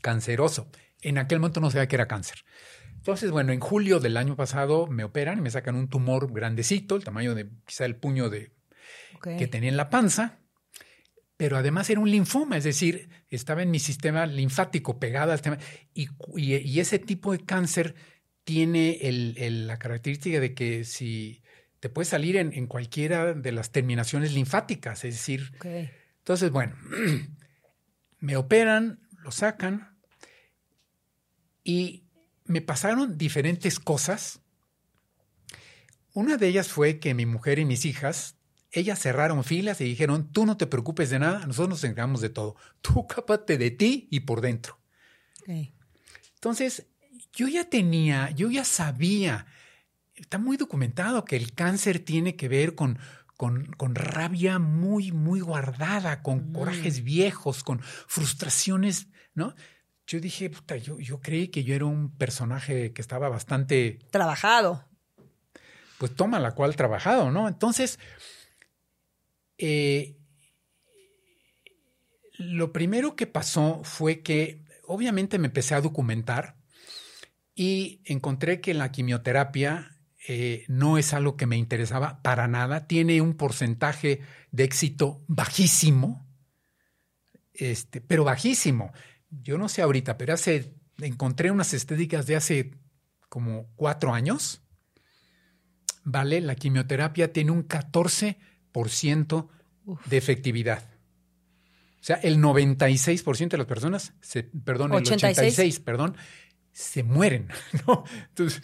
canceroso. 0.02 0.68
En 1.00 1.18
aquel 1.18 1.38
momento 1.38 1.60
no 1.60 1.70
sabía 1.70 1.86
que 1.86 1.94
era 1.94 2.08
cáncer. 2.08 2.44
Entonces, 2.98 3.30
bueno, 3.30 3.52
en 3.52 3.60
julio 3.60 4.00
del 4.00 4.16
año 4.16 4.36
pasado 4.36 4.86
me 4.86 5.04
operan 5.04 5.38
y 5.38 5.40
me 5.40 5.50
sacan 5.50 5.76
un 5.76 5.88
tumor 5.88 6.32
grandecito, 6.32 6.96
el 6.96 7.04
tamaño 7.04 7.34
de 7.34 7.48
quizá 7.64 7.84
el 7.84 7.96
puño 7.96 8.28
de, 8.28 8.52
que 9.22 9.46
tenía 9.46 9.70
en 9.70 9.76
la 9.76 9.88
panza, 9.88 10.40
pero 11.36 11.56
además 11.56 11.88
era 11.88 12.00
un 12.00 12.10
linfoma, 12.10 12.56
es 12.56 12.64
decir, 12.64 13.08
estaba 13.30 13.62
en 13.62 13.70
mi 13.70 13.78
sistema 13.78 14.26
linfático 14.26 14.98
pegado 14.98 15.32
al 15.32 15.40
tema, 15.40 15.58
y, 15.94 16.08
y, 16.36 16.80
ese 16.80 16.98
tipo 16.98 17.32
de 17.32 17.44
cáncer 17.44 17.94
tiene 18.42 18.98
el, 19.02 19.66
la 19.66 19.78
característica 19.78 20.40
de 20.40 20.52
que 20.54 20.84
si 20.84 21.42
te 21.80 21.88
puede 21.88 22.06
salir 22.06 22.36
en, 22.36 22.52
en, 22.52 22.66
cualquiera 22.66 23.34
de 23.34 23.52
las 23.52 23.70
terminaciones 23.70 24.34
linfáticas, 24.34 25.04
es 25.04 25.14
decir, 25.14 25.52
entonces, 26.18 26.50
bueno, 26.50 26.74
me 28.18 28.36
operan, 28.36 29.00
lo 29.22 29.30
sacan 29.30 29.96
y 31.62 32.07
me 32.48 32.60
pasaron 32.60 33.16
diferentes 33.16 33.78
cosas. 33.78 34.40
Una 36.14 36.36
de 36.36 36.48
ellas 36.48 36.68
fue 36.68 36.98
que 36.98 37.14
mi 37.14 37.26
mujer 37.26 37.58
y 37.58 37.64
mis 37.64 37.84
hijas, 37.84 38.36
ellas 38.72 38.98
cerraron 38.98 39.44
filas 39.44 39.80
y 39.80 39.84
dijeron, 39.84 40.32
tú 40.32 40.46
no 40.46 40.56
te 40.56 40.66
preocupes 40.66 41.10
de 41.10 41.18
nada, 41.18 41.46
nosotros 41.46 41.68
nos 41.68 41.84
encargamos 41.84 42.20
de 42.20 42.30
todo. 42.30 42.56
Tú 42.80 43.06
cápate 43.06 43.58
de 43.58 43.70
ti 43.70 44.08
y 44.10 44.20
por 44.20 44.40
dentro. 44.40 44.78
Entonces, 46.34 46.86
yo 47.32 47.48
ya 47.48 47.64
tenía, 47.64 48.30
yo 48.30 48.50
ya 48.50 48.64
sabía, 48.64 49.46
está 50.14 50.38
muy 50.38 50.56
documentado 50.56 51.24
que 51.24 51.36
el 51.36 51.54
cáncer 51.54 52.00
tiene 52.00 52.36
que 52.36 52.48
ver 52.48 52.74
con, 52.74 52.98
con, 53.36 53.66
con 53.72 53.94
rabia 53.94 54.58
muy, 54.58 55.12
muy 55.12 55.40
guardada, 55.40 56.22
con 56.22 56.50
mm. 56.50 56.52
corajes 56.52 57.04
viejos, 57.04 57.62
con 57.62 57.80
frustraciones, 57.80 59.08
¿no? 59.34 59.54
Yo 60.08 60.20
dije, 60.20 60.48
puta, 60.48 60.76
yo, 60.76 60.98
yo 60.98 61.20
creí 61.20 61.48
que 61.48 61.62
yo 61.62 61.74
era 61.74 61.84
un 61.84 62.10
personaje 62.16 62.94
que 62.94 63.02
estaba 63.02 63.28
bastante... 63.28 63.98
Trabajado. 64.10 64.82
Pues 65.98 66.16
toma 66.16 66.40
la 66.40 66.54
cual 66.54 66.76
trabajado, 66.76 67.30
¿no? 67.30 67.46
Entonces, 67.46 67.98
eh, 69.58 70.16
lo 72.38 72.72
primero 72.72 73.16
que 73.16 73.26
pasó 73.26 73.82
fue 73.84 74.22
que 74.22 74.64
obviamente 74.86 75.38
me 75.38 75.48
empecé 75.48 75.74
a 75.74 75.82
documentar 75.82 76.56
y 77.54 78.00
encontré 78.06 78.62
que 78.62 78.72
la 78.72 78.90
quimioterapia 78.90 79.98
eh, 80.26 80.64
no 80.68 80.96
es 80.96 81.12
algo 81.12 81.36
que 81.36 81.46
me 81.46 81.58
interesaba 81.58 82.22
para 82.22 82.48
nada, 82.48 82.86
tiene 82.86 83.20
un 83.20 83.34
porcentaje 83.34 84.22
de 84.52 84.64
éxito 84.64 85.22
bajísimo, 85.26 86.26
este, 87.52 88.00
pero 88.00 88.24
bajísimo 88.24 88.92
yo 89.30 89.58
no 89.58 89.68
sé 89.68 89.82
ahorita, 89.82 90.16
pero 90.18 90.34
hace, 90.34 90.74
encontré 91.00 91.50
unas 91.50 91.74
estéticas 91.74 92.26
de 92.26 92.36
hace 92.36 92.70
como 93.28 93.68
cuatro 93.76 94.14
años, 94.14 94.62
¿vale? 96.04 96.40
La 96.40 96.54
quimioterapia 96.54 97.32
tiene 97.32 97.50
un 97.50 97.66
14% 97.66 99.48
de 100.06 100.16
efectividad. 100.16 100.88
O 102.00 102.04
sea, 102.08 102.16
el 102.16 102.38
96% 102.38 103.48
de 103.48 103.58
las 103.58 103.66
personas, 103.66 104.14
se, 104.20 104.44
perdón, 104.44 104.92
el 104.92 104.98
86, 104.98 105.80
perdón, 105.80 106.16
se 106.72 107.02
mueren, 107.02 107.48
¿no? 107.86 108.04
Entonces, 108.28 108.62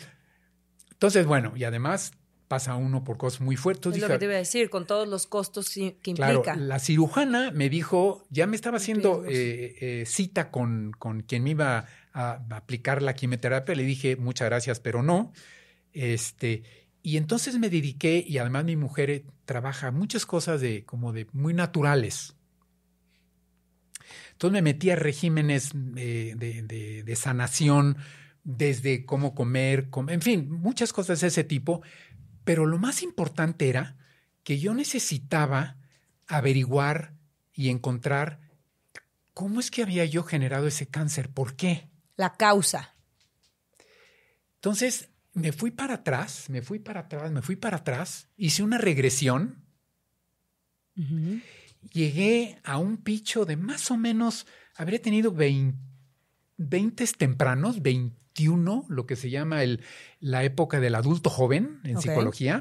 entonces, 0.92 1.26
bueno, 1.26 1.52
y 1.56 1.64
además 1.64 2.12
pasa 2.49 2.76
uno 2.76 3.05
por 3.05 3.16
cosas 3.16 3.40
muy 3.40 3.57
fuertes. 3.57 3.95
Es 3.95 4.01
lo 4.01 4.09
que 4.09 4.18
te 4.18 4.24
iba 4.26 4.34
a 4.34 4.38
decir, 4.38 4.70
con 4.70 4.86
todos 4.86 5.09
los 5.09 5.26
costos 5.26 5.70
que 5.70 6.14
claro, 6.14 6.36
implica. 6.36 6.57
La 6.57 6.78
cirujana 6.78 7.51
me 7.51 7.68
dijo, 7.68 8.26
ya 8.30 8.47
me 8.47 8.57
estaba 8.57 8.76
haciendo 8.76 9.24
eh, 9.26 9.76
eh, 9.80 10.05
cita 10.07 10.51
con, 10.51 10.92
con, 10.99 11.22
quien 11.22 11.42
me 11.42 11.51
iba 11.51 11.86
a, 12.12 12.45
aplicar 12.51 13.03
la 13.03 13.14
quimioterapia. 13.14 13.74
Le 13.74 13.84
dije, 13.84 14.16
muchas 14.16 14.49
gracias, 14.49 14.80
pero 14.80 15.03
no. 15.03 15.32
Este, 15.92 16.62
y 17.03 17.16
entonces 17.16 17.59
me 17.59 17.70
dediqué, 17.70 18.24
y 18.26 18.38
además 18.38 18.64
mi 18.64 18.76
mujer 18.76 19.11
eh, 19.11 19.24
trabaja 19.45 19.90
muchas 19.90 20.26
cosas 20.26 20.61
de 20.61 20.84
como 20.84 21.12
de 21.12 21.26
muy 21.32 21.55
naturales. 21.55 22.34
Entonces 24.32 24.53
me 24.53 24.62
metí 24.62 24.90
a 24.90 24.97
regímenes 24.97 25.70
de, 25.72 26.34
de, 26.36 27.03
de, 27.05 27.16
sanación, 27.16 27.97
desde 28.42 29.07
cómo 29.07 29.34
comer, 29.34 29.88
en 30.09 30.20
fin, 30.20 30.51
muchas 30.51 30.92
cosas 30.92 31.20
de 31.20 31.28
ese 31.28 31.45
tipo. 31.45 31.82
Pero 32.45 32.66
lo 32.66 32.78
más 32.78 33.03
importante 33.03 33.68
era 33.68 33.97
que 34.42 34.59
yo 34.59 34.74
necesitaba 34.74 35.78
averiguar 36.26 37.14
y 37.53 37.70
encontrar 37.70 38.40
cómo 39.32 39.61
es 39.61 39.70
que 39.70 39.82
había 39.82 40.05
yo 40.05 40.22
generado 40.22 40.66
ese 40.66 40.86
cáncer, 40.86 41.30
por 41.30 41.57
qué. 41.57 41.90
La 42.16 42.34
causa. 42.34 42.95
Entonces 44.57 45.11
me 45.32 45.53
fui 45.53 45.70
para 45.70 45.95
atrás, 45.95 46.49
me 46.49 46.62
fui 46.62 46.78
para 46.78 47.01
atrás, 47.01 47.30
me 47.32 47.42
fui 47.42 47.57
para 47.57 47.78
atrás, 47.78 48.28
hice 48.36 48.62
una 48.62 48.78
regresión. 48.78 49.64
Llegué 51.92 52.61
a 52.62 52.78
un 52.78 52.99
picho 52.99 53.45
de 53.45 53.57
más 53.57 53.90
o 53.90 53.97
menos, 53.97 54.47
habría 54.76 55.03
tenido 55.03 55.32
20, 55.32 55.76
20 56.57 57.07
tempranos, 57.18 57.82
21, 58.35 58.87
lo 58.89 59.07
que 59.07 59.16
se 59.16 59.30
llama 59.30 59.62
el, 59.62 59.82
la 60.20 60.45
época 60.45 60.80
del 60.80 60.95
adulto 60.95 61.30
joven 61.30 61.80
en 61.85 62.01
psicología. 62.01 62.61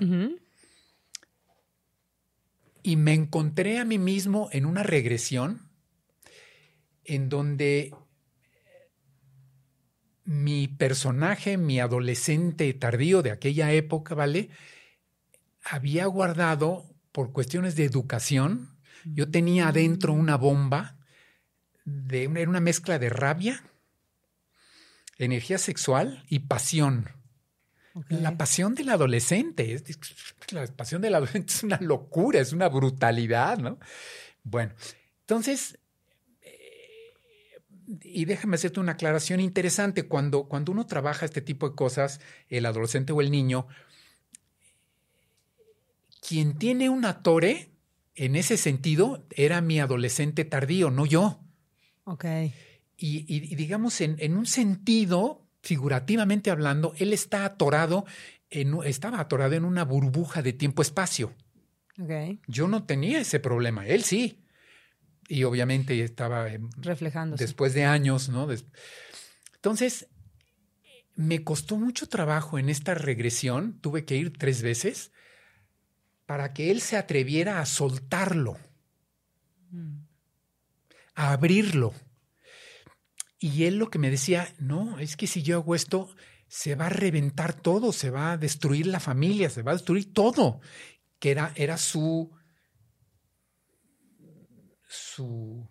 Y 2.84 2.96
me 2.96 3.14
encontré 3.14 3.80
a 3.80 3.86
mí 3.86 3.98
mismo 3.98 4.50
en 4.52 4.66
una 4.66 4.84
regresión 4.84 5.70
en 7.06 7.30
donde 7.30 7.94
mi 10.26 10.68
personaje, 10.68 11.58
mi 11.58 11.80
adolescente 11.80 12.74
tardío 12.74 13.22
de 13.22 13.32
aquella 13.32 13.72
época, 13.72 14.16
¿vale? 14.16 14.50
Había 15.64 16.06
guardado 16.06 16.86
por 17.12 17.32
cuestiones 17.32 17.76
de 17.76 17.86
educación, 17.86 18.78
yo 19.06 19.30
tenía 19.30 19.70
adentro 19.70 20.14
una 20.14 20.38
bomba, 20.38 20.98
de 21.86 22.28
una, 22.28 22.40
era 22.40 22.50
una 22.50 22.62
mezcla 22.62 23.00
de 23.00 23.10
rabia, 23.10 23.64
energía 25.18 25.58
sexual 25.58 26.24
y 26.28 26.40
pasión. 26.40 27.10
La 28.10 28.38
pasión 28.38 28.74
del 28.74 28.90
adolescente, 28.90 29.84
la 30.50 30.66
pasión 30.66 31.02
del 31.02 31.14
adolescente 31.14 31.54
es 31.54 31.64
una 31.64 31.78
locura, 31.80 32.40
es 32.40 32.52
una 32.52 32.68
brutalidad, 32.68 33.60
¿no? 33.60 33.78
Bueno, 34.44 34.74
entonces, 35.22 35.78
eh, 36.42 37.14
y 38.02 38.26
déjame 38.26 38.56
hacerte 38.56 38.80
una 38.80 38.94
aclaración 38.94 39.40
interesante, 39.40 40.08
cuando, 40.08 40.46
cuando 40.46 40.72
uno 40.72 40.88
trabaja 40.88 41.26
este 41.26 41.42
tipo 41.42 41.70
de 41.70 41.76
cosas, 41.76 42.20
el 42.50 42.66
adolescente 42.66 43.14
o 43.14 43.22
el 43.22 43.30
niño, 43.30 43.68
quien 46.28 46.58
tiene 46.58 46.90
una 46.90 47.22
torre, 47.22 47.70
en 48.16 48.36
ese 48.36 48.58
sentido, 48.58 49.26
era 49.32 49.62
mi 49.62 49.80
adolescente 49.80 50.46
tardío, 50.46 50.90
no 50.90 51.06
yo. 51.06 51.40
Ok. 52.06 52.26
Y, 53.06 53.56
digamos, 53.56 54.00
en, 54.00 54.16
en, 54.20 54.38
un 54.38 54.46
sentido, 54.46 55.46
figurativamente 55.62 56.52
hablando, 56.52 56.94
él 56.98 57.12
está 57.12 57.44
atorado, 57.44 58.06
en, 58.50 58.82
estaba 58.86 59.20
atorado 59.20 59.56
en 59.56 59.66
una 59.66 59.84
burbuja 59.84 60.42
de 60.42 60.54
tiempo-espacio. 60.54 61.34
Okay. 62.02 62.40
Yo 62.48 62.70
no 62.70 62.86
tenía 62.86 63.20
ese 63.20 63.42
problema, 63.42 63.86
él 63.86 64.06
sí. 64.06 64.46
Y 65.28 65.44
obviamente 65.44 66.02
estaba. 66.02 66.48
Después 67.36 67.74
de 67.74 67.84
años, 67.84 68.30
¿no? 68.30 68.48
Entonces, 69.56 70.08
me 71.16 71.44
costó 71.44 71.76
mucho 71.76 72.08
trabajo 72.08 72.58
en 72.58 72.70
esta 72.70 72.94
regresión, 72.94 73.80
tuve 73.82 74.06
que 74.06 74.16
ir 74.16 74.32
tres 74.32 74.62
veces 74.62 75.12
para 76.26 76.54
que 76.54 76.72
él 76.72 76.80
se 76.80 76.96
atreviera 76.96 77.60
a 77.60 77.66
soltarlo, 77.66 78.58
mm. 79.72 79.98
a 81.16 81.34
abrirlo. 81.34 81.94
Y 83.44 83.66
él 83.66 83.76
lo 83.76 83.90
que 83.90 84.00
me 84.00 84.10
decía, 84.10 84.56
no, 84.58 85.00
es 85.00 85.18
que 85.18 85.28
si 85.28 85.44
yo 85.44 85.58
hago 85.58 85.76
esto, 85.76 86.08
se 86.48 86.76
va 86.76 86.86
a 86.86 86.90
reventar 86.90 87.54
todo, 87.54 87.92
se 87.92 88.10
va 88.10 88.32
a 88.32 88.38
destruir 88.38 88.88
la 88.88 89.02
familia, 89.02 89.50
se 89.50 89.64
va 89.64 89.72
a 89.72 89.76
destruir 89.76 90.14
todo, 90.14 90.62
que 91.20 91.32
era, 91.32 91.52
era 91.58 91.78
su, 91.78 92.32
su, 94.88 95.70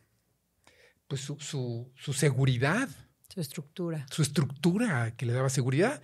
pues 1.08 1.22
su, 1.22 1.90
su, 1.96 2.12
seguridad. 2.12 2.90
Su 3.32 3.40
estructura. 3.40 4.04
Su 4.10 4.20
estructura 4.20 5.14
que 5.16 5.24
le 5.24 5.32
daba 5.32 5.48
seguridad. 5.48 6.02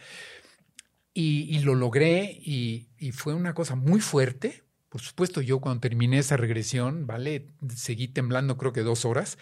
Y, 1.12 1.58
lo 1.58 1.74
logré 1.74 2.40
y, 2.40 2.88
y, 2.96 3.12
fue 3.12 3.34
una 3.34 3.52
cosa 3.52 3.74
muy 3.74 4.00
fuerte. 4.00 4.64
Por 4.88 5.02
supuesto, 5.02 5.42
yo 5.42 5.60
cuando 5.60 5.82
terminé 5.82 6.20
esa 6.20 6.38
regresión, 6.38 7.06
¿vale? 7.06 7.48
Seguí 7.76 8.08
temblando 8.08 8.56
creo 8.56 8.72
que 8.72 8.80
dos 8.80 9.04
horas, 9.04 9.36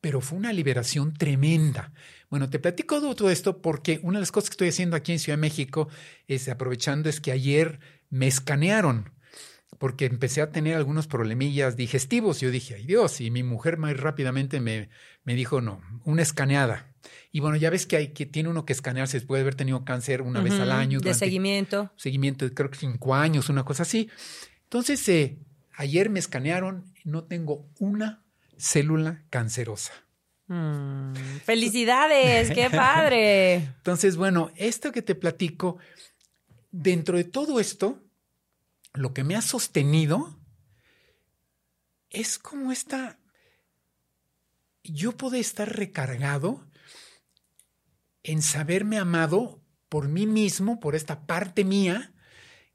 pero 0.00 0.20
fue 0.20 0.38
una 0.38 0.52
liberación 0.52 1.14
tremenda. 1.14 1.92
Bueno, 2.30 2.50
te 2.50 2.58
platico 2.58 3.00
de 3.00 3.14
todo 3.14 3.30
esto 3.30 3.60
porque 3.60 4.00
una 4.02 4.18
de 4.18 4.22
las 4.22 4.32
cosas 4.32 4.50
que 4.50 4.54
estoy 4.54 4.68
haciendo 4.68 4.96
aquí 4.96 5.12
en 5.12 5.18
Ciudad 5.18 5.38
de 5.38 5.42
México, 5.42 5.88
es, 6.26 6.48
aprovechando, 6.48 7.08
es 7.08 7.20
que 7.20 7.32
ayer 7.32 7.80
me 8.10 8.26
escanearon 8.26 9.12
porque 9.78 10.06
empecé 10.06 10.40
a 10.40 10.50
tener 10.50 10.76
algunos 10.76 11.06
problemillas 11.06 11.76
digestivos. 11.76 12.40
Yo 12.40 12.50
dije, 12.50 12.74
ay 12.74 12.86
Dios, 12.86 13.20
y 13.20 13.30
mi 13.30 13.42
mujer 13.42 13.76
más 13.76 13.96
rápidamente 13.96 14.60
me, 14.60 14.88
me 15.24 15.34
dijo, 15.34 15.60
no, 15.60 15.80
una 16.04 16.22
escaneada. 16.22 16.92
Y 17.30 17.40
bueno, 17.40 17.56
ya 17.56 17.70
ves 17.70 17.86
que, 17.86 17.96
hay, 17.96 18.08
que 18.08 18.26
tiene 18.26 18.48
uno 18.48 18.64
que 18.64 18.72
escanearse 18.72 19.18
después 19.18 19.38
de 19.38 19.42
haber 19.42 19.54
tenido 19.54 19.84
cáncer 19.84 20.22
una 20.22 20.40
vez 20.40 20.54
al 20.54 20.72
año. 20.72 21.00
De 21.00 21.14
seguimiento. 21.14 21.92
Seguimiento 21.96 22.44
de 22.44 22.54
creo 22.54 22.70
que 22.70 22.78
cinco 22.78 23.14
años, 23.14 23.48
una 23.48 23.64
cosa 23.64 23.82
así. 23.82 24.08
Entonces, 24.64 25.06
eh, 25.08 25.38
ayer 25.74 26.10
me 26.10 26.18
escanearon, 26.18 26.92
no 27.04 27.24
tengo 27.24 27.68
una 27.78 28.24
célula 28.58 29.24
cancerosa. 29.30 29.92
Mm, 30.48 31.14
felicidades, 31.44 32.50
qué 32.50 32.70
padre. 32.70 33.54
Entonces, 33.54 34.16
bueno, 34.16 34.50
esto 34.56 34.92
que 34.92 35.02
te 35.02 35.14
platico, 35.14 35.78
dentro 36.70 37.16
de 37.16 37.24
todo 37.24 37.60
esto, 37.60 38.02
lo 38.94 39.14
que 39.14 39.24
me 39.24 39.36
ha 39.36 39.42
sostenido 39.42 40.38
es 42.10 42.38
como 42.38 42.72
esta, 42.72 43.18
yo 44.82 45.16
puedo 45.16 45.36
estar 45.36 45.76
recargado 45.76 46.66
en 48.22 48.42
saberme 48.42 48.98
amado 48.98 49.62
por 49.88 50.08
mí 50.08 50.26
mismo, 50.26 50.80
por 50.80 50.94
esta 50.94 51.26
parte 51.26 51.64
mía, 51.64 52.14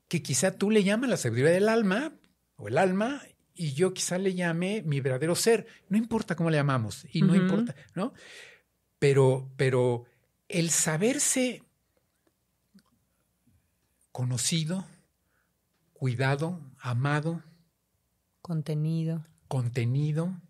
que 0.07 0.21
quizá 0.21 0.51
tú 0.51 0.69
le 0.69 0.83
llamas 0.83 1.09
la 1.09 1.17
sabiduría 1.17 1.51
del 1.51 1.69
alma 1.69 2.13
o 2.55 2.67
el 2.67 2.77
alma, 2.77 3.23
y 3.55 3.73
yo 3.73 3.93
quizá 3.93 4.17
le 4.17 4.33
llame 4.33 4.81
mi 4.83 5.01
verdadero 5.01 5.35
ser. 5.35 5.67
No 5.89 5.97
importa 5.97 6.35
cómo 6.35 6.49
le 6.49 6.57
llamamos 6.57 7.05
y 7.11 7.21
no 7.21 7.35
importa, 7.35 7.75
¿no? 7.95 8.13
Pero, 8.99 9.51
pero 9.57 10.05
el 10.47 10.69
saberse 10.69 11.63
conocido, 14.11 14.85
cuidado, 15.93 16.61
amado, 16.79 17.43
contenido, 18.41 19.25
contenido, 19.47 20.41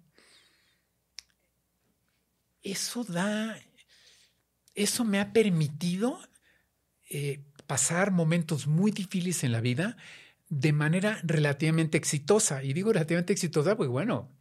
eso 2.61 3.03
da, 3.03 3.59
eso 4.75 5.03
me 5.03 5.19
ha 5.19 5.33
permitido 5.33 6.19
eh, 7.09 7.43
pasar 7.67 8.11
momentos 8.11 8.67
muy 8.67 8.91
difíciles 8.91 9.43
en 9.43 9.51
la 9.51 9.61
vida 9.61 9.97
de 10.59 10.71
manera 10.71 11.19
relativamente 11.23 11.97
exitosa. 11.97 12.63
Y 12.63 12.73
digo 12.73 12.93
relativamente 12.93 13.33
exitosa, 13.33 13.75
pues 13.75 13.89
bueno, 13.89 14.31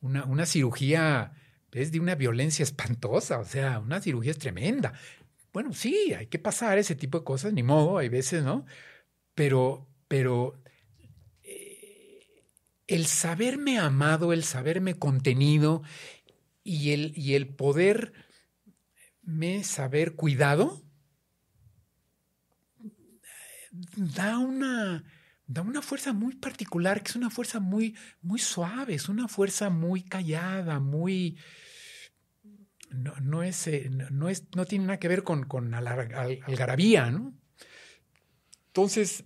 una, 0.00 0.24
una 0.24 0.46
cirugía 0.46 1.32
es 1.72 1.92
de 1.92 2.00
una 2.00 2.14
violencia 2.14 2.62
espantosa, 2.62 3.38
o 3.38 3.44
sea, 3.44 3.78
una 3.78 4.00
cirugía 4.00 4.32
es 4.32 4.38
tremenda. 4.38 4.94
Bueno, 5.52 5.72
sí, 5.74 6.14
hay 6.14 6.26
que 6.26 6.38
pasar 6.38 6.78
ese 6.78 6.94
tipo 6.94 7.18
de 7.18 7.24
cosas, 7.24 7.52
ni 7.52 7.62
modo, 7.62 7.98
hay 7.98 8.08
veces, 8.08 8.42
¿no? 8.42 8.64
Pero, 9.34 9.88
pero 10.08 10.62
eh, 11.42 12.48
el 12.86 13.06
saberme 13.06 13.78
amado, 13.78 14.32
el 14.32 14.44
saberme 14.44 14.94
contenido 14.98 15.82
y 16.64 16.92
el, 16.92 17.12
y 17.16 17.34
el 17.34 17.48
poderme 17.54 18.14
saber 19.64 20.14
cuidado, 20.14 20.82
da 23.96 24.38
una, 24.38 25.04
da 25.52 25.62
una 25.62 25.82
fuerza 25.82 26.12
muy 26.12 26.34
particular, 26.36 27.02
que 27.02 27.10
es 27.10 27.16
una 27.16 27.30
fuerza 27.30 27.60
muy, 27.60 27.96
muy 28.20 28.38
suave, 28.38 28.94
es 28.94 29.08
una 29.08 29.28
fuerza 29.28 29.70
muy 29.70 30.02
callada, 30.02 30.80
muy... 30.80 31.38
No, 32.90 33.14
no 33.20 33.42
es, 33.42 33.66
eh, 33.68 33.88
no, 33.90 34.28
es, 34.28 34.44
no 34.54 34.66
tiene 34.66 34.84
nada 34.84 34.98
que 34.98 35.08
ver 35.08 35.22
con, 35.22 35.44
con 35.44 35.72
algarabía, 35.72 37.10
¿no? 37.10 37.34
Entonces, 38.66 39.24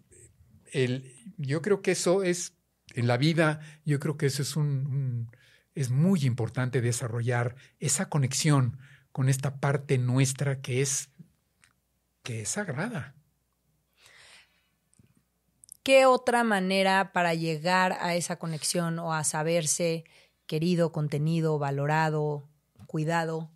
el, 0.72 1.12
yo 1.36 1.62
creo 1.62 1.82
que 1.82 1.92
eso 1.92 2.22
es, 2.22 2.54
en 2.94 3.08
la 3.08 3.16
vida, 3.16 3.60
yo 3.84 3.98
creo 3.98 4.16
que 4.16 4.26
eso 4.26 4.42
es 4.42 4.54
un 4.54 5.28
es 5.76 5.90
muy 5.90 6.24
importante 6.24 6.80
desarrollar 6.80 7.54
esa 7.78 8.08
conexión 8.08 8.78
con 9.12 9.28
esta 9.28 9.60
parte 9.60 9.98
nuestra 9.98 10.60
que 10.60 10.80
es, 10.80 11.10
que 12.22 12.40
es 12.40 12.48
sagrada. 12.48 13.15
¿Qué 15.86 16.04
otra 16.04 16.42
manera 16.42 17.12
para 17.12 17.34
llegar 17.34 17.96
a 18.00 18.16
esa 18.16 18.40
conexión 18.40 18.98
o 18.98 19.14
a 19.14 19.22
saberse 19.22 20.02
querido, 20.48 20.90
contenido, 20.90 21.60
valorado, 21.60 22.48
cuidado 22.88 23.52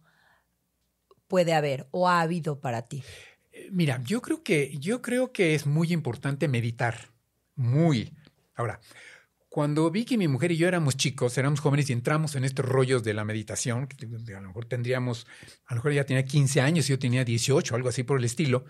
puede 1.27 1.55
haber 1.55 1.89
o 1.91 2.09
ha 2.09 2.21
habido 2.21 2.61
para 2.61 2.83
ti? 2.83 3.03
Eh, 3.51 3.69
mira, 3.73 4.01
yo 4.05 4.23
creo 4.23 4.45
que 4.45 4.79
yo 4.79 5.03
creo 5.03 5.33
que 5.33 5.57
es 5.57 5.67
muy 5.67 5.93
importante 5.93 6.47
meditar, 6.47 7.09
muy. 7.57 8.15
Ahora, 8.55 8.79
cuando 9.49 9.91
vi 9.91 10.05
que 10.05 10.17
mi 10.17 10.29
mujer 10.29 10.53
y 10.53 10.57
yo 10.57 10.69
éramos 10.69 10.97
chicos, 10.97 11.37
éramos 11.37 11.59
jóvenes 11.59 11.91
y 11.91 11.95
entramos 11.95 12.37
en 12.37 12.45
estos 12.45 12.65
rollos 12.65 13.03
de 13.03 13.13
la 13.13 13.25
meditación, 13.25 13.89
que 13.89 14.07
a 14.37 14.41
lo 14.41 14.47
mejor 14.47 14.67
tendríamos, 14.67 15.27
a 15.67 15.75
lo 15.75 15.79
mejor 15.81 15.91
ella 15.91 16.07
tenía 16.07 16.25
15 16.25 16.61
años 16.61 16.89
y 16.89 16.91
yo 16.91 16.99
tenía 17.01 17.25
18, 17.25 17.75
algo 17.75 17.89
así 17.89 18.05
por 18.05 18.21
el 18.21 18.25
estilo. 18.25 18.67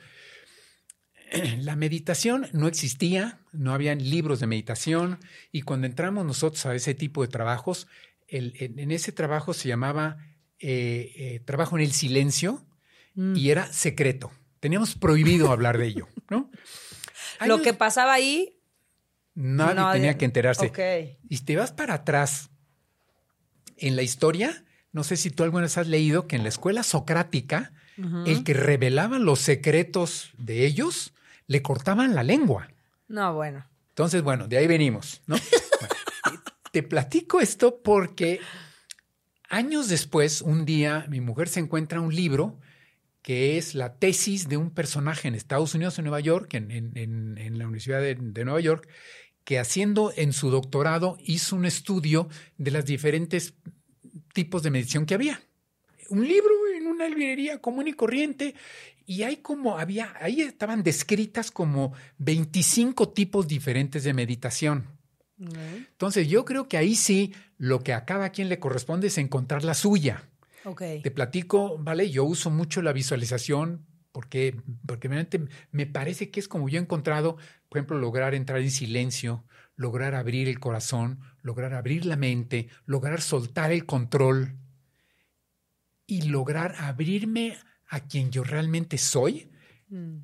La 1.61 1.77
meditación 1.77 2.47
no 2.53 2.69
existía, 2.69 3.41
no 3.53 3.73
habían 3.73 3.99
libros 3.99 4.41
de 4.41 4.47
meditación 4.47 5.19
y 5.53 5.63
cuando 5.63 5.87
entramos 5.87 6.25
nosotros 6.25 6.65
a 6.67 6.75
ese 6.75 6.95
tipo 6.95 7.23
de 7.23 7.29
trabajos, 7.29 7.87
en, 8.29 8.91
ese 8.91 9.13
trabajo 9.13 9.55
se 9.55 9.69
llamaba 9.69 10.19
eh, 10.59 11.13
eh, 11.17 11.41
trabajo 11.45 11.77
en 11.77 11.85
el 11.85 11.93
silencio 11.93 12.65
mm. 13.15 13.37
y 13.37 13.51
era 13.51 13.73
secreto. 13.73 14.31
Teníamos 14.61 14.95
prohibido 14.95 15.51
hablar 15.51 15.79
de 15.79 15.87
ello, 15.87 16.09
¿no? 16.29 16.51
Lo 17.47 17.63
que 17.63 17.73
pasaba 17.73 18.13
ahí 18.13 18.61
Nadie 19.35 19.93
tenía 19.93 20.19
que 20.19 20.25
enterarse. 20.25 21.19
Y 21.29 21.39
te 21.39 21.57
vas 21.57 21.73
para 21.73 21.95
atrás 21.95 22.51
en 23.77 23.97
la 23.97 24.03
historia, 24.03 24.65
no 24.93 25.05
sé 25.05 25.17
si 25.17 25.31
tú 25.31 25.43
alguna 25.43 25.63
vez 25.63 25.79
has 25.79 25.87
leído 25.87 26.27
que 26.27 26.37
en 26.37 26.43
la 26.43 26.49
escuela 26.49 26.83
socrática, 26.83 27.73
el 28.27 28.45
que 28.45 28.55
revelaba 28.55 29.19
los 29.19 29.41
secretos 29.41 30.33
de 30.39 30.65
ellos, 30.65 31.13
le 31.51 31.63
cortaban 31.63 32.15
la 32.15 32.23
lengua. 32.23 32.69
No, 33.09 33.35
bueno. 33.35 33.67
Entonces, 33.89 34.23
bueno, 34.23 34.47
de 34.47 34.57
ahí 34.57 34.69
venimos, 34.69 35.21
¿no? 35.27 35.35
te 36.73 36.85
platico 36.85 37.41
esto 37.41 37.83
porque 37.83 38.39
años 39.49 39.89
después, 39.89 40.43
un 40.43 40.65
día, 40.65 41.07
mi 41.09 41.21
mujer 41.21 41.49
se 41.49 41.59
encuentra 41.59 42.01
un 42.01 42.15
libro 42.15 42.61
que 43.23 43.59
es 43.59 43.75
la 43.75 43.97
tesis 43.97 44.49
de 44.49 44.59
un 44.59 44.71
personaje 44.71 45.27
en 45.27 45.35
Estados 45.35 45.75
Unidos, 45.75 45.99
en 45.99 46.05
Nueva 46.05 46.21
York, 46.21 46.55
en, 46.55 47.59
la 47.59 47.65
Universidad 47.65 48.01
de, 48.01 48.45
Nueva 48.45 48.61
York, 48.61 48.89
que 49.43 49.59
haciendo 49.59 50.13
en 50.15 50.33
su 50.33 50.51
doctorado 50.51 51.19
hizo 51.25 51.57
un 51.57 51.67
estudio 51.67 52.29
de 52.59 52.71
los 52.71 52.85
diferentes 52.85 53.55
tipos 54.33 54.63
de 54.63 54.71
meditación 54.71 55.05
que 55.05 55.15
había. 55.15 55.43
Un 56.11 56.29
libro 56.29 56.53
en 56.69 56.70
una 57.01 57.17
librería 57.17 57.59
común 57.59 57.89
y 57.89 57.93
corriente 57.93 58.55
y 59.07 59.23
hay 59.23 59.39
como 59.39 59.79
había, 59.79 60.15
ahí 60.21 60.41
estaban 60.41 60.83
descritas 60.83 61.51
como 61.51 61.93
25 62.19 63.09
tipos 63.11 63.49
diferentes 63.49 64.05
de 64.05 64.15
meditación. 64.15 64.87
Entonces 65.39 66.29
yo 66.29 66.45
creo 66.45 66.69
que 66.69 66.77
ahí 66.77 66.95
sí 66.95 67.33
lo 67.57 67.83
que 67.83 67.95
a 67.95 68.05
cada 68.05 68.29
quien 68.29 68.51
le 68.51 68.61
corresponde 68.61 69.07
es 69.07 69.17
encontrar 69.17 69.65
la 69.65 69.73
suya. 69.73 70.29
Te 71.03 71.11
platico, 71.11 71.79
¿vale? 71.79 72.11
Yo 72.11 72.25
uso 72.25 72.51
mucho 72.51 72.83
la 72.83 72.93
visualización 72.93 73.87
porque, 74.13 74.61
porque 74.87 75.09
realmente 75.09 75.47
me 75.71 75.87
parece 75.87 76.31
que 76.31 76.41
es 76.41 76.49
como 76.49 76.69
yo 76.69 76.79
he 76.79 76.83
encontrado, 76.83 77.37
por 77.71 77.79
ejemplo, 77.79 77.99
lograr 77.99 78.35
entrar 78.35 78.61
en 78.61 78.71
silencio, 78.71 79.45
lograr 79.77 80.15
abrir 80.15 80.47
el 80.49 80.61
corazón, 80.61 81.21
lograr 81.41 81.73
abrir 81.73 82.05
la 82.05 82.17
mente, 82.17 82.69
lograr 82.85 83.23
soltar 83.23 83.73
el 83.73 83.87
control 83.87 84.59
y 86.11 86.23
lograr 86.23 86.75
abrirme 86.79 87.57
a 87.89 88.01
quien 88.01 88.33
yo 88.33 88.43
realmente 88.43 88.99
soy, 88.99 89.49
mm. 89.89 90.17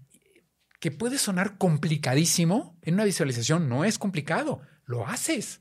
que 0.80 0.90
puede 0.90 1.16
sonar 1.16 1.58
complicadísimo, 1.58 2.76
en 2.82 2.94
una 2.94 3.04
visualización 3.04 3.68
no 3.68 3.84
es 3.84 3.96
complicado, 3.96 4.62
lo 4.84 5.06
haces, 5.06 5.60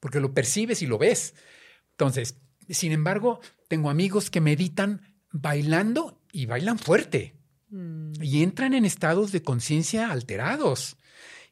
porque 0.00 0.20
lo 0.20 0.32
percibes 0.32 0.80
y 0.80 0.86
lo 0.86 0.96
ves. 0.96 1.34
Entonces, 1.90 2.38
sin 2.70 2.92
embargo, 2.92 3.40
tengo 3.68 3.90
amigos 3.90 4.30
que 4.30 4.40
meditan 4.40 5.02
bailando 5.30 6.18
y 6.32 6.46
bailan 6.46 6.78
fuerte. 6.78 7.36
Mm. 7.68 8.12
Y 8.22 8.42
entran 8.42 8.72
en 8.72 8.86
estados 8.86 9.32
de 9.32 9.42
conciencia 9.42 10.10
alterados. 10.10 10.96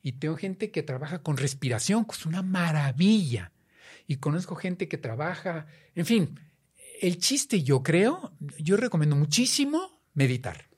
Y 0.03 0.13
tengo 0.13 0.37
gente 0.37 0.71
que 0.71 0.83
trabaja 0.83 1.23
con 1.23 1.37
respiración, 1.37 2.07
que 2.07 2.13
es 2.13 2.25
una 2.25 2.41
maravilla. 2.41 3.53
Y 4.07 4.17
conozco 4.17 4.57
gente 4.57 4.89
que 4.89 4.97
trabaja, 4.97 5.67
en 5.95 6.07
fin, 6.07 6.41
el 7.01 7.19
chiste 7.19 7.63
yo 7.63 7.83
creo, 7.83 8.33
yo 8.59 8.77
recomiendo 8.77 9.17
muchísimo 9.17 10.03
meditar. 10.15 10.69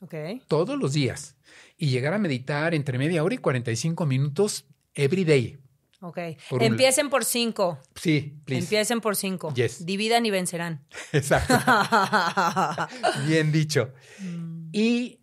Okay. 0.00 0.42
Todos 0.48 0.78
los 0.78 0.92
días. 0.92 1.36
Y 1.76 1.88
llegar 1.88 2.14
a 2.14 2.18
meditar 2.18 2.74
entre 2.74 2.98
media 2.98 3.22
hora 3.22 3.34
y 3.34 3.38
45 3.38 4.06
minutos 4.06 4.66
every 4.94 5.24
day. 5.24 5.58
Ok. 6.00 6.18
Empiecen 6.58 7.10
por 7.10 7.24
cinco. 7.24 7.78
Sí, 7.94 8.40
please. 8.44 8.64
Empiecen 8.64 9.00
por 9.00 9.16
cinco. 9.16 9.52
Yes. 9.54 9.84
Dividan 9.84 10.24
y 10.24 10.30
vencerán. 10.30 10.84
Exacto. 11.12 11.54
Bien 13.26 13.52
dicho. 13.52 13.92
Mm. 14.18 14.70
Y, 14.72 15.20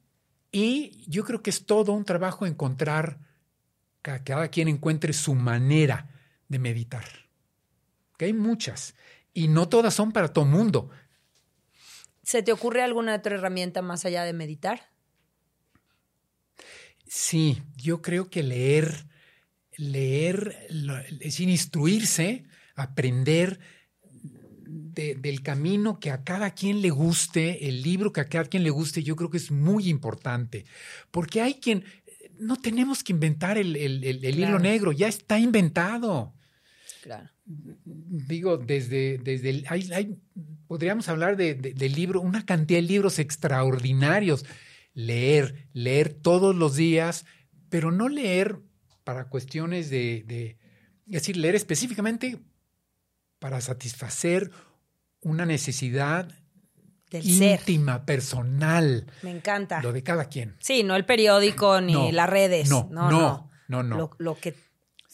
y 0.52 1.04
yo 1.08 1.24
creo 1.24 1.42
que 1.42 1.50
es 1.50 1.66
todo 1.66 1.94
un 1.94 2.06
trabajo 2.06 2.46
encontrar 2.46 3.20
que 4.04 4.24
cada 4.24 4.48
quien 4.50 4.68
encuentre 4.68 5.14
su 5.14 5.34
manera 5.34 6.10
de 6.48 6.60
meditar. 6.60 7.06
Que 8.18 8.26
hay 8.26 8.34
muchas. 8.34 8.96
Y 9.38 9.48
no 9.48 9.70
todas 9.70 9.94
son 9.94 10.12
para 10.12 10.30
todo 10.34 10.46
mundo. 10.46 10.90
¿Se 12.24 12.42
te 12.42 12.52
ocurre 12.52 12.82
alguna 12.82 13.16
otra 13.16 13.36
herramienta 13.36 13.82
más 13.82 14.06
allá 14.06 14.24
de 14.24 14.34
meditar? 14.34 14.90
Sí, 17.06 17.62
yo 17.76 18.02
creo 18.02 18.30
que 18.30 18.44
leer 18.44 19.08
leer, 19.78 20.68
es 21.22 21.40
instruirse, 21.40 22.46
aprender 22.76 23.60
del 24.70 25.44
camino 25.44 26.00
que 26.00 26.12
a 26.12 26.24
cada 26.24 26.52
quien 26.52 26.82
le 26.82 26.90
guste, 26.90 27.70
el 27.70 27.84
libro 27.84 28.12
que 28.12 28.22
a 28.22 28.28
cada 28.28 28.46
quien 28.46 28.64
le 28.64 28.72
guste, 28.72 29.04
yo 29.04 29.16
creo 29.16 29.30
que 29.30 29.38
es 29.38 29.52
muy 29.52 29.88
importante, 29.88 30.66
porque 31.12 31.42
hay 31.42 31.56
quien, 31.56 31.86
no 32.40 32.58
tenemos 32.58 33.04
que 33.04 33.14
inventar 33.14 33.58
el, 33.58 33.76
el, 33.76 34.40
hilo 34.40 34.60
negro, 34.60 34.92
ya 34.92 35.08
está 35.08 35.40
inventado. 35.40 36.34
Claro. 37.04 37.30
Digo, 37.48 38.58
desde, 38.58 39.20
desde 39.20 39.50
el, 39.50 39.66
hay, 39.70 40.18
podríamos 40.68 41.08
hablar 41.08 41.38
de, 41.38 41.56
del 41.56 41.94
libro, 41.94 42.20
una 42.20 42.46
cantidad 42.46 42.80
de 42.80 42.88
libros 42.88 43.20
extraordinarios. 43.20 44.46
Leer, 44.94 45.68
leer 45.74 46.14
todos 46.14 46.56
los 46.56 46.76
días, 46.76 47.26
pero 47.70 47.92
no 47.92 48.10
leer 48.10 48.60
para 49.04 49.30
cuestiones 49.30 49.90
de, 49.90 50.58
es 51.06 51.12
decir, 51.12 51.38
leer 51.38 51.56
específicamente 51.56 52.40
para 53.40 53.62
satisfacer 53.62 54.52
una 55.22 55.46
necesidad 55.46 56.30
íntima, 57.12 58.06
personal. 58.06 59.06
Me 59.22 59.32
encanta. 59.32 59.82
Lo 59.82 59.94
de 59.94 60.04
cada 60.04 60.26
quien. 60.26 60.58
Sí, 60.60 60.84
no 60.84 60.96
el 60.96 61.06
periódico 61.06 61.80
ni 61.80 62.12
las 62.12 62.30
redes. 62.30 62.70
No, 62.70 62.90
no, 62.92 63.50
no, 63.68 63.84
no. 63.84 64.10
Lo, 64.18 64.36
que 64.36 64.56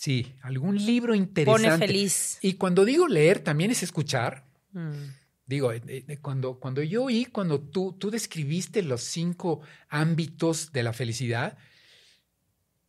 Sí, 0.03 0.35
algún 0.41 0.75
libro 0.85 1.15
interesante. 1.15 1.69
Pone 1.69 1.77
feliz. 1.77 2.37
Y 2.41 2.55
cuando 2.55 2.83
digo 2.83 3.07
leer, 3.07 3.39
también 3.39 3.71
es 3.71 3.83
escuchar. 3.83 4.43
Mm. 4.73 5.05
Digo, 5.45 5.71
eh, 5.71 5.81
eh, 5.87 6.17
cuando, 6.21 6.59
cuando 6.59 6.83
yo 6.83 7.05
oí, 7.05 7.23
cuando 7.23 7.61
tú, 7.61 7.95
tú 7.97 8.11
describiste 8.11 8.81
los 8.81 9.01
cinco 9.01 9.61
ámbitos 9.87 10.73
de 10.73 10.83
la 10.83 10.91
felicidad, 10.91 11.57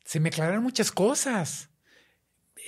se 0.04 0.18
me 0.18 0.30
aclararon 0.30 0.64
muchas 0.64 0.90
cosas. 0.90 1.68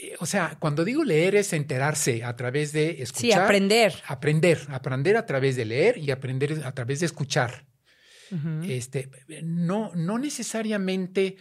Eh, 0.00 0.14
o 0.20 0.26
sea, 0.26 0.56
cuando 0.60 0.84
digo 0.84 1.02
leer 1.02 1.34
es 1.34 1.52
enterarse 1.52 2.22
a 2.22 2.36
través 2.36 2.70
de 2.70 3.02
escuchar. 3.02 3.20
Sí, 3.20 3.32
aprender. 3.32 3.94
Aprender, 4.06 4.60
aprender 4.68 5.16
a 5.16 5.26
través 5.26 5.56
de 5.56 5.64
leer 5.64 5.98
y 5.98 6.12
aprender 6.12 6.62
a 6.64 6.70
través 6.70 7.00
de 7.00 7.06
escuchar. 7.06 7.66
este, 8.62 9.10
no, 9.42 9.90
no 9.96 10.18
necesariamente 10.18 11.36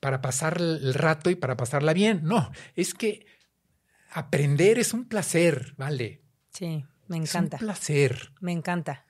para 0.00 0.20
pasar 0.20 0.58
el 0.60 0.94
rato 0.94 1.30
y 1.30 1.34
para 1.34 1.56
pasarla 1.56 1.92
bien, 1.92 2.20
no, 2.24 2.50
es 2.74 2.94
que 2.94 3.26
aprender 4.10 4.78
es 4.78 4.94
un 4.94 5.08
placer, 5.08 5.74
¿vale? 5.76 6.22
Sí, 6.50 6.84
me 7.08 7.16
encanta. 7.16 7.56
Es 7.56 7.62
un 7.62 7.66
placer. 7.66 8.32
Me 8.40 8.52
encanta. 8.52 9.04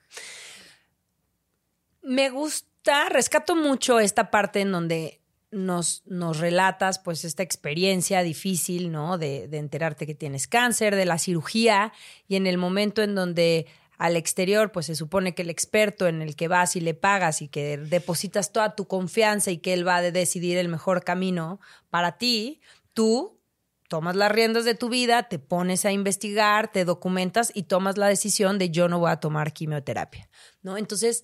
Me 2.01 2.29
gusta, 2.29 3.09
rescato 3.09 3.55
mucho 3.55 3.99
esta 3.99 4.31
parte 4.31 4.61
en 4.61 4.71
donde 4.71 5.21
nos, 5.51 6.03
nos 6.05 6.39
relatas 6.39 6.99
pues 6.99 7.25
esta 7.25 7.43
experiencia 7.43 8.21
difícil, 8.21 8.91
¿no? 8.91 9.17
De, 9.17 9.47
de 9.47 9.57
enterarte 9.57 10.05
que 10.05 10.15
tienes 10.15 10.47
cáncer, 10.47 10.95
de 10.95 11.05
la 11.05 11.17
cirugía 11.17 11.93
y 12.27 12.35
en 12.35 12.47
el 12.47 12.57
momento 12.57 13.01
en 13.01 13.15
donde 13.15 13.67
al 13.97 14.15
exterior, 14.15 14.71
pues 14.71 14.85
se 14.85 14.95
supone 14.95 15.33
que 15.33 15.41
el 15.41 15.49
experto 15.49 16.07
en 16.07 16.21
el 16.21 16.35
que 16.35 16.47
vas 16.47 16.75
y 16.75 16.81
le 16.81 16.93
pagas 16.93 17.41
y 17.41 17.47
que 17.47 17.77
depositas 17.77 18.51
toda 18.51 18.75
tu 18.75 18.87
confianza 18.87 19.51
y 19.51 19.57
que 19.57 19.73
él 19.73 19.87
va 19.87 19.97
a 19.97 20.01
decidir 20.01 20.57
el 20.57 20.69
mejor 20.69 21.03
camino 21.03 21.59
para 21.89 22.17
ti, 22.17 22.61
tú 22.93 23.39
tomas 23.87 24.15
las 24.15 24.31
riendas 24.31 24.65
de 24.65 24.75
tu 24.75 24.89
vida, 24.89 25.23
te 25.29 25.39
pones 25.39 25.85
a 25.85 25.91
investigar, 25.91 26.71
te 26.71 26.85
documentas 26.85 27.51
y 27.53 27.63
tomas 27.63 27.97
la 27.97 28.07
decisión 28.07 28.59
de 28.59 28.69
yo 28.69 28.87
no 28.87 28.99
voy 28.99 29.11
a 29.11 29.19
tomar 29.19 29.53
quimioterapia, 29.53 30.29
¿no? 30.61 30.77
Entonces, 30.77 31.23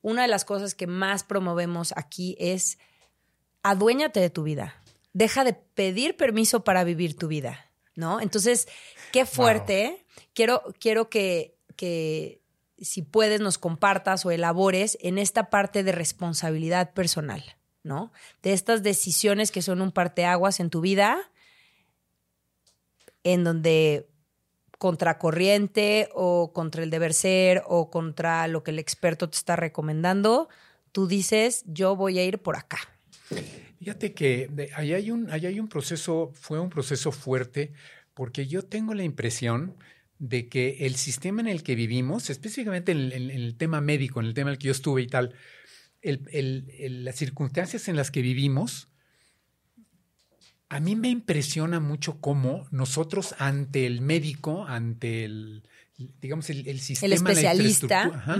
una 0.00 0.22
de 0.22 0.28
las 0.28 0.44
cosas 0.44 0.74
que 0.74 0.86
más 0.86 1.22
promovemos 1.22 1.92
aquí 1.96 2.36
es 2.40 2.78
aduéñate 3.62 4.20
de 4.20 4.30
tu 4.30 4.42
vida. 4.42 4.82
Deja 5.12 5.44
de 5.44 5.52
pedir 5.52 6.16
permiso 6.16 6.64
para 6.64 6.84
vivir 6.84 7.16
tu 7.16 7.28
vida, 7.28 7.70
¿no? 7.94 8.20
Entonces, 8.20 8.68
qué 9.12 9.26
fuerte. 9.26 10.06
Quiero, 10.32 10.62
quiero 10.78 11.10
que, 11.10 11.57
que 11.78 12.42
si 12.76 13.02
puedes 13.02 13.40
nos 13.40 13.56
compartas 13.56 14.26
o 14.26 14.32
elabores 14.32 14.98
en 15.00 15.16
esta 15.16 15.48
parte 15.48 15.84
de 15.84 15.92
responsabilidad 15.92 16.92
personal, 16.92 17.42
¿no? 17.84 18.12
De 18.42 18.52
estas 18.52 18.82
decisiones 18.82 19.52
que 19.52 19.62
son 19.62 19.80
un 19.80 19.92
parteaguas 19.92 20.58
en 20.58 20.70
tu 20.70 20.80
vida, 20.80 21.30
en 23.22 23.44
donde 23.44 24.08
contracorriente 24.78 26.08
o 26.14 26.52
contra 26.52 26.82
el 26.82 26.90
deber 26.90 27.14
ser 27.14 27.62
o 27.66 27.90
contra 27.90 28.48
lo 28.48 28.64
que 28.64 28.72
el 28.72 28.78
experto 28.78 29.30
te 29.30 29.36
está 29.36 29.54
recomendando, 29.56 30.48
tú 30.90 31.06
dices, 31.06 31.64
yo 31.66 31.94
voy 31.94 32.18
a 32.18 32.24
ir 32.24 32.38
por 32.40 32.56
acá. 32.56 32.78
Fíjate 33.78 34.14
que 34.14 34.70
ahí 34.74 34.94
hay 34.94 35.10
un, 35.12 35.30
ahí 35.30 35.46
hay 35.46 35.60
un 35.60 35.68
proceso, 35.68 36.32
fue 36.34 36.58
un 36.58 36.70
proceso 36.70 37.12
fuerte, 37.12 37.72
porque 38.14 38.48
yo 38.48 38.64
tengo 38.64 38.94
la 38.94 39.04
impresión 39.04 39.76
de 40.18 40.48
que 40.48 40.78
el 40.80 40.96
sistema 40.96 41.40
en 41.40 41.48
el 41.48 41.62
que 41.62 41.74
vivimos, 41.74 42.30
específicamente 42.30 42.92
en 42.92 43.12
el, 43.12 43.56
tema 43.56 43.80
médico, 43.80 44.20
en 44.20 44.26
el 44.26 44.34
tema 44.34 44.50
en 44.50 44.54
el 44.54 44.58
que 44.58 44.66
yo 44.66 44.72
estuve 44.72 45.02
y 45.02 45.06
tal, 45.06 45.34
las 46.02 47.16
circunstancias 47.16 47.88
en 47.88 47.96
las 47.96 48.10
que 48.10 48.22
vivimos, 48.22 48.88
a 50.68 50.80
mí 50.80 50.96
me 50.96 51.08
impresiona 51.08 51.80
mucho 51.80 52.20
cómo 52.20 52.66
nosotros 52.70 53.34
ante 53.38 53.86
el 53.86 54.00
médico, 54.00 54.66
ante 54.66 55.24
el, 55.24 55.66
digamos, 56.20 56.50
el, 56.50 56.80
sistema. 56.80 57.14
Especialista. 57.14 58.36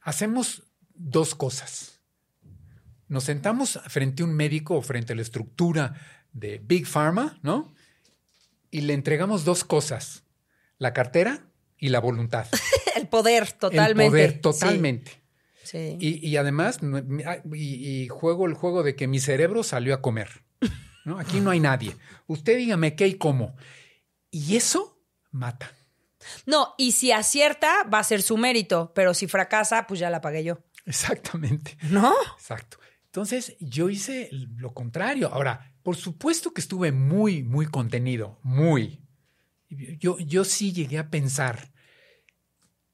Hacemos 0.00 0.62
dos 0.94 1.34
cosas. 1.34 2.00
Nos 3.08 3.24
sentamos 3.24 3.80
frente 3.88 4.22
a 4.22 4.26
un 4.26 4.34
médico 4.34 4.76
o 4.76 4.82
frente 4.82 5.14
a 5.14 5.16
la 5.16 5.22
estructura 5.22 5.94
de 6.32 6.58
Big 6.58 6.86
Pharma, 6.86 7.40
¿no? 7.42 7.74
Y 8.70 8.82
le 8.82 8.92
entregamos 8.92 9.44
dos 9.44 9.64
cosas 9.64 10.27
la 10.78 10.92
cartera 10.92 11.46
y 11.76 11.90
la 11.90 12.00
voluntad. 12.00 12.46
el 12.96 13.08
poder, 13.08 13.52
totalmente. 13.52 14.04
El 14.04 14.10
poder, 14.10 14.40
totalmente. 14.40 15.22
Sí. 15.64 15.98
Y, 16.00 16.36
además, 16.36 16.80
ah, 17.26 17.38
y, 17.52 18.08
juego 18.08 18.46
el 18.46 18.54
juego 18.54 18.82
de 18.82 18.96
que 18.96 19.06
mi 19.06 19.20
cerebro 19.20 19.62
salió 19.62 19.94
a 19.94 20.00
comer. 20.00 20.42
¿no? 21.04 21.18
Aquí 21.18 21.40
no 21.40 21.50
hay 21.50 21.60
nadie. 21.60 21.94
Usted 22.26 22.56
dígame 22.56 22.96
qué 22.96 23.06
y 23.06 23.14
cómo. 23.14 23.54
Y 24.30 24.56
eso 24.56 25.02
mata. 25.30 25.70
No, 26.46 26.74
y 26.78 26.92
si 26.92 27.12
acierta, 27.12 27.84
va 27.84 27.98
a 27.98 28.04
ser 28.04 28.22
su 28.22 28.36
mérito, 28.36 28.92
pero 28.94 29.14
si 29.14 29.26
fracasa, 29.26 29.86
pues 29.86 30.00
ya 30.00 30.10
la 30.10 30.20
pagué 30.20 30.42
yo. 30.42 30.58
Exactamente. 30.86 31.76
¿No? 31.90 32.14
Exacto. 32.34 32.78
Entonces, 33.06 33.56
yo 33.60 33.90
hice 33.90 34.28
lo 34.32 34.72
contrario. 34.72 35.28
Ahora, 35.32 35.74
por 35.82 35.96
supuesto 35.96 36.52
que 36.52 36.60
estuve 36.60 36.92
muy, 36.92 37.42
muy 37.42 37.66
contenido, 37.66 38.38
muy. 38.42 39.02
Yo, 39.68 40.18
yo 40.18 40.44
sí 40.44 40.72
llegué 40.72 40.98
a 40.98 41.10
pensar 41.10 41.72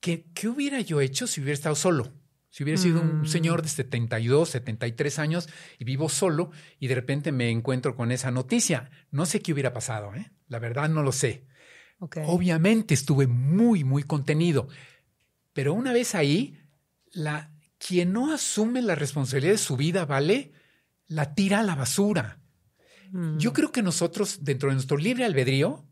que 0.01 0.27
qué 0.35 0.49
hubiera 0.49 0.81
yo 0.81 1.01
hecho 1.01 1.27
si 1.27 1.41
hubiera 1.41 1.55
estado 1.55 1.75
solo. 1.75 2.12
Si 2.51 2.62
hubiera 2.62 2.81
sido 2.81 3.01
un 3.01 3.22
mm. 3.22 3.27
señor 3.27 3.62
de 3.62 3.68
72, 3.68 4.49
73 4.49 5.18
años 5.18 5.49
y 5.79 5.85
vivo 5.85 6.09
solo 6.09 6.53
y 6.79 6.87
de 6.87 6.95
repente 6.95 7.33
me 7.33 7.51
encuentro 7.51 7.97
con 7.97 8.12
esa 8.12 8.31
noticia. 8.31 8.91
No 9.11 9.27
sé 9.27 9.41
qué 9.41 9.53
hubiera 9.53 9.72
pasado, 9.72 10.14
¿eh? 10.14 10.31
La 10.47 10.61
verdad 10.61 10.89
no 10.89 11.03
lo 11.03 11.11
sé. 11.11 11.47
Obviamente 11.99 12.95
estuve 12.95 13.27
muy, 13.27 13.83
muy 13.83 14.03
contenido. 14.03 14.68
Pero 15.53 15.75
una 15.75 15.93
vez 15.93 16.14
ahí, 16.14 16.59
la, 17.12 17.51
quien 17.79 18.12
no 18.12 18.33
asume 18.33 18.83
la 18.83 18.95
responsabilidad 18.95 19.55
de 19.55 19.59
su 19.59 19.77
vida, 19.77 20.05
¿vale? 20.05 20.53
La 21.07 21.35
tira 21.35 21.61
a 21.61 21.64
la 21.64 21.75
basura. 21.75 22.41
Yo 23.11 23.51
mm. 23.51 23.55
creo 23.55 23.72
que 23.72 23.83
nosotros, 23.83 24.45
dentro 24.45 24.68
de 24.68 24.75
nuestro 24.75 24.97
libre 24.97 25.25
albedrío, 25.25 25.89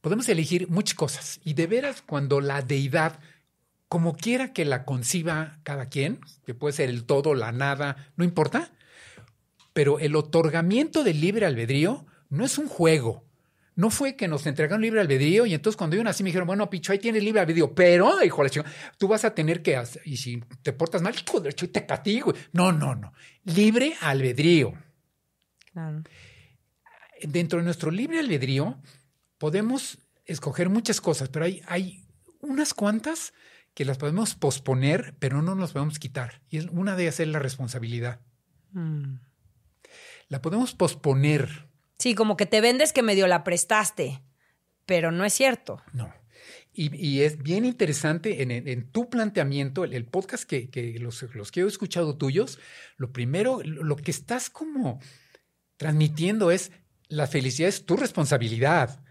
Podemos 0.00 0.28
elegir 0.28 0.68
muchas 0.68 0.94
cosas 0.94 1.40
y 1.44 1.54
de 1.54 1.66
veras 1.66 2.02
cuando 2.02 2.40
la 2.40 2.62
deidad, 2.62 3.18
como 3.88 4.16
quiera 4.16 4.52
que 4.52 4.64
la 4.64 4.84
conciba 4.84 5.58
cada 5.62 5.86
quien, 5.86 6.20
que 6.44 6.54
puede 6.54 6.74
ser 6.74 6.88
el 6.88 7.04
todo, 7.04 7.34
la 7.34 7.52
nada, 7.52 8.12
no 8.16 8.24
importa, 8.24 8.72
pero 9.72 9.98
el 9.98 10.16
otorgamiento 10.16 11.04
del 11.04 11.20
libre 11.20 11.46
albedrío 11.46 12.06
no 12.28 12.44
es 12.44 12.58
un 12.58 12.68
juego. 12.68 13.24
No 13.74 13.88
fue 13.88 14.16
que 14.16 14.28
nos 14.28 14.46
entregaron 14.46 14.82
libre 14.82 15.00
albedrío 15.00 15.46
y 15.46 15.54
entonces 15.54 15.78
cuando 15.78 15.96
yo 15.96 16.04
nací 16.04 16.22
me 16.22 16.28
dijeron, 16.28 16.46
bueno, 16.46 16.68
Picho, 16.68 16.92
ahí 16.92 16.98
tienes 16.98 17.22
libre 17.22 17.40
albedrío, 17.40 17.74
pero, 17.74 18.22
hijo 18.22 18.42
de 18.42 18.44
la 18.44 18.50
chica, 18.50 18.70
tú 18.98 19.08
vas 19.08 19.24
a 19.24 19.34
tener 19.34 19.62
que, 19.62 19.76
hacer, 19.76 20.02
y 20.04 20.18
si 20.18 20.42
te 20.62 20.74
portas 20.74 21.00
mal, 21.00 21.14
hijo 21.14 21.40
de 21.40 21.52
te 21.52 21.86
castigo. 21.86 22.34
No, 22.52 22.70
no, 22.70 22.94
no. 22.94 23.14
Libre 23.44 23.94
albedrío. 24.02 24.74
Dentro 27.22 27.60
de 27.60 27.64
nuestro 27.64 27.90
libre 27.90 28.18
albedrío 28.18 28.78
podemos 29.42 29.98
escoger 30.24 30.68
muchas 30.68 31.00
cosas, 31.00 31.28
pero 31.28 31.46
hay, 31.46 31.62
hay 31.66 32.06
unas 32.42 32.74
cuantas 32.74 33.34
que 33.74 33.84
las 33.84 33.98
podemos 33.98 34.36
posponer, 34.36 35.16
pero 35.18 35.42
no 35.42 35.56
nos 35.56 35.72
podemos 35.72 35.98
quitar. 35.98 36.40
Y 36.48 36.58
es 36.58 36.66
una 36.66 36.94
de 36.94 37.02
ellas 37.02 37.18
es 37.18 37.26
la 37.26 37.40
responsabilidad. 37.40 38.20
Mm. 38.70 39.16
La 40.28 40.40
podemos 40.42 40.76
posponer. 40.76 41.66
Sí, 41.98 42.14
como 42.14 42.36
que 42.36 42.46
te 42.46 42.60
vendes 42.60 42.92
que 42.92 43.02
medio 43.02 43.26
la 43.26 43.42
prestaste, 43.42 44.22
pero 44.86 45.10
no 45.10 45.24
es 45.24 45.32
cierto. 45.32 45.82
No. 45.92 46.14
Y, 46.72 47.22
es 47.22 47.42
bien 47.42 47.64
interesante 47.64 48.42
en, 48.42 48.92
tu 48.92 49.10
planteamiento, 49.10 49.82
el, 49.82 50.04
podcast 50.04 50.44
que, 50.44 50.96
los, 51.00 51.20
los, 51.34 51.50
que 51.50 51.62
he 51.62 51.66
escuchado 51.66 52.16
tuyos, 52.16 52.60
lo 52.96 53.12
primero, 53.12 53.60
lo 53.64 53.96
que 53.96 54.12
estás 54.12 54.50
como 54.50 55.00
transmitiendo 55.78 56.52
es 56.52 56.70
la 57.08 57.26
felicidad 57.26 57.68
es 57.68 57.84
tu 57.84 57.96
responsabilidad 57.96 59.02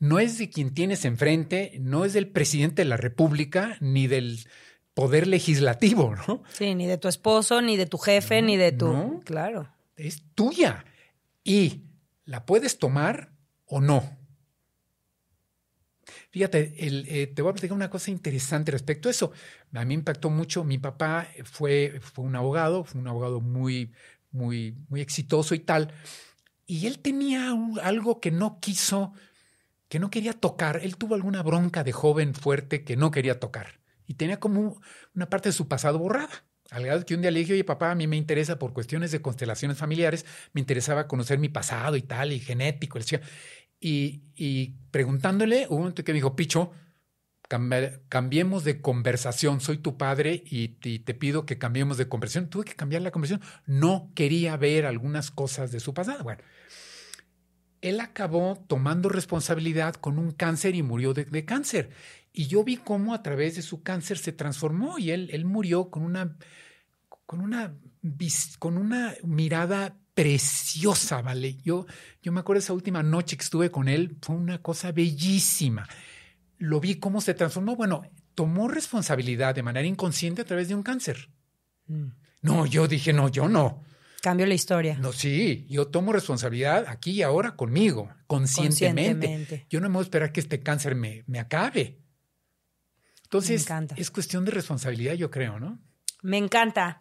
no 0.00 0.18
es 0.18 0.38
de 0.38 0.50
quien 0.50 0.74
tienes 0.74 1.04
enfrente, 1.04 1.76
no 1.78 2.04
es 2.04 2.14
del 2.14 2.28
presidente 2.28 2.82
de 2.82 2.88
la 2.88 2.96
República, 2.96 3.76
ni 3.80 4.06
del 4.06 4.40
poder 4.94 5.26
legislativo, 5.26 6.16
¿no? 6.26 6.42
Sí, 6.52 6.74
ni 6.74 6.86
de 6.86 6.98
tu 6.98 7.06
esposo, 7.06 7.60
ni 7.60 7.76
de 7.76 7.86
tu 7.86 7.98
jefe, 7.98 8.42
ni 8.42 8.56
de 8.56 8.72
tu... 8.72 8.88
No, 8.88 9.20
claro. 9.24 9.68
Es 9.96 10.22
tuya 10.34 10.86
y 11.44 11.82
la 12.24 12.46
puedes 12.46 12.78
tomar 12.78 13.32
o 13.66 13.80
no. 13.80 14.18
Fíjate, 16.30 16.74
eh, 16.78 17.26
te 17.26 17.42
voy 17.42 17.50
a 17.50 17.54
platicar 17.54 17.76
una 17.76 17.90
cosa 17.90 18.10
interesante 18.10 18.72
respecto 18.72 19.08
a 19.08 19.10
eso. 19.10 19.32
A 19.74 19.80
mí 19.80 19.88
me 19.88 19.94
impactó 19.94 20.30
mucho. 20.30 20.64
Mi 20.64 20.78
papá 20.78 21.28
fue, 21.44 22.00
fue 22.00 22.24
un 22.24 22.36
abogado, 22.36 22.84
fue 22.84 23.00
un 23.00 23.08
abogado 23.08 23.40
muy, 23.40 23.92
muy, 24.30 24.76
muy 24.88 25.02
exitoso 25.02 25.54
y 25.54 25.60
tal. 25.60 25.92
Y 26.66 26.86
él 26.86 27.00
tenía 27.00 27.52
algo 27.82 28.20
que 28.20 28.30
no 28.30 28.60
quiso 28.60 29.12
que 29.90 29.98
no 29.98 30.08
quería 30.08 30.32
tocar. 30.32 30.80
Él 30.82 30.96
tuvo 30.96 31.16
alguna 31.16 31.42
bronca 31.42 31.82
de 31.82 31.90
joven 31.92 32.32
fuerte 32.32 32.84
que 32.84 32.96
no 32.96 33.10
quería 33.10 33.40
tocar. 33.40 33.80
Y 34.06 34.14
tenía 34.14 34.38
como 34.38 34.80
una 35.16 35.28
parte 35.28 35.48
de 35.48 35.52
su 35.52 35.66
pasado 35.66 35.98
borrada. 35.98 36.44
Al 36.70 36.84
grado 36.84 37.04
que 37.04 37.16
un 37.16 37.22
día 37.22 37.32
le 37.32 37.40
dije, 37.40 37.54
oye, 37.54 37.64
papá, 37.64 37.90
a 37.90 37.96
mí 37.96 38.06
me 38.06 38.16
interesa 38.16 38.56
por 38.56 38.72
cuestiones 38.72 39.10
de 39.10 39.20
constelaciones 39.20 39.76
familiares, 39.76 40.24
me 40.52 40.60
interesaba 40.60 41.08
conocer 41.08 41.40
mi 41.40 41.48
pasado 41.48 41.96
y 41.96 42.02
tal, 42.02 42.32
y 42.32 42.38
genético. 42.38 43.00
Y, 43.80 44.22
y 44.36 44.76
preguntándole, 44.92 45.66
hubo 45.66 45.74
un 45.74 45.82
momento 45.82 46.04
que 46.04 46.12
me 46.12 46.18
dijo, 46.18 46.36
Picho, 46.36 46.70
cambiemos 47.48 48.62
de 48.62 48.80
conversación, 48.80 49.60
soy 49.60 49.78
tu 49.78 49.98
padre 49.98 50.44
y, 50.46 50.76
y, 50.84 51.00
te 51.00 51.14
pido 51.14 51.46
que 51.46 51.58
cambiemos 51.58 51.96
de 51.96 52.08
conversación. 52.08 52.48
Tuve 52.48 52.64
que 52.64 52.76
cambiar 52.76 53.02
la 53.02 53.10
conversación. 53.10 53.44
No 53.66 54.12
quería 54.14 54.56
ver 54.56 54.86
algunas 54.86 55.32
cosas 55.32 55.72
de 55.72 55.80
su 55.80 55.94
pasado. 55.94 56.22
Bueno, 56.22 56.44
él 57.80 58.00
acabó 58.00 58.62
tomando 58.66 59.08
responsabilidad 59.08 59.94
con 59.94 60.18
un 60.18 60.32
cáncer 60.32 60.74
y 60.74 60.82
murió 60.82 61.14
de, 61.14 61.44
cáncer. 61.44 61.90
Y 62.32 62.46
yo 62.46 62.62
vi 62.62 62.76
cómo 62.76 63.14
a 63.14 63.22
través 63.22 63.56
de 63.56 63.62
su 63.62 63.82
cáncer 63.82 64.18
se 64.18 64.32
transformó 64.32 64.98
y 64.98 65.10
él, 65.10 65.30
él 65.32 65.44
murió 65.44 65.90
con 65.90 66.02
una, 66.04 66.36
con, 67.26 67.40
una, 67.40 67.74
con 68.58 68.76
una 68.76 69.14
mirada 69.24 69.96
preciosa, 70.14 71.22
¿vale? 71.22 71.56
Yo, 71.56 71.86
yo 72.22 72.32
me 72.32 72.40
acuerdo 72.40 72.60
esa 72.60 72.74
última 72.74 73.02
noche 73.02 73.36
que 73.36 73.44
estuve 73.44 73.70
con 73.70 73.88
él, 73.88 74.16
fue 74.20 74.36
una 74.36 74.60
cosa 74.60 74.92
bellísima. 74.92 75.88
Lo 76.58 76.80
vi 76.80 76.96
cómo 76.96 77.20
se 77.20 77.32
transformó. 77.32 77.76
Bueno, 77.76 78.02
tomó 78.34 78.68
responsabilidad 78.68 79.54
de 79.54 79.62
manera 79.62 79.86
inconsciente 79.86 80.42
a 80.42 80.44
través 80.44 80.68
de 80.68 80.74
un 80.74 80.82
cáncer. 80.82 81.30
Mm. 81.86 82.08
No, 82.42 82.66
yo 82.66 82.88
dije, 82.88 83.12
no, 83.12 83.28
yo 83.28 83.48
no. 83.48 83.82
Cambio 84.22 84.46
la 84.46 84.54
historia. 84.54 84.98
No, 84.98 85.12
sí, 85.12 85.66
yo 85.68 85.88
tomo 85.88 86.12
responsabilidad 86.12 86.86
aquí 86.88 87.12
y 87.12 87.22
ahora 87.22 87.56
conmigo, 87.56 88.10
conscientemente. 88.26 89.26
Conscientemente. 89.26 89.66
Yo 89.70 89.80
no 89.80 89.88
me 89.88 89.94
voy 89.94 90.02
a 90.02 90.04
esperar 90.04 90.32
que 90.32 90.40
este 90.40 90.60
cáncer 90.60 90.94
me, 90.94 91.24
me 91.26 91.38
acabe. 91.38 91.98
Entonces, 93.24 93.62
encanta. 93.62 93.94
es 93.96 94.10
cuestión 94.10 94.44
de 94.44 94.50
responsabilidad, 94.50 95.14
yo 95.14 95.30
creo, 95.30 95.58
¿no? 95.58 95.78
Me 96.22 96.36
encanta. 96.36 96.98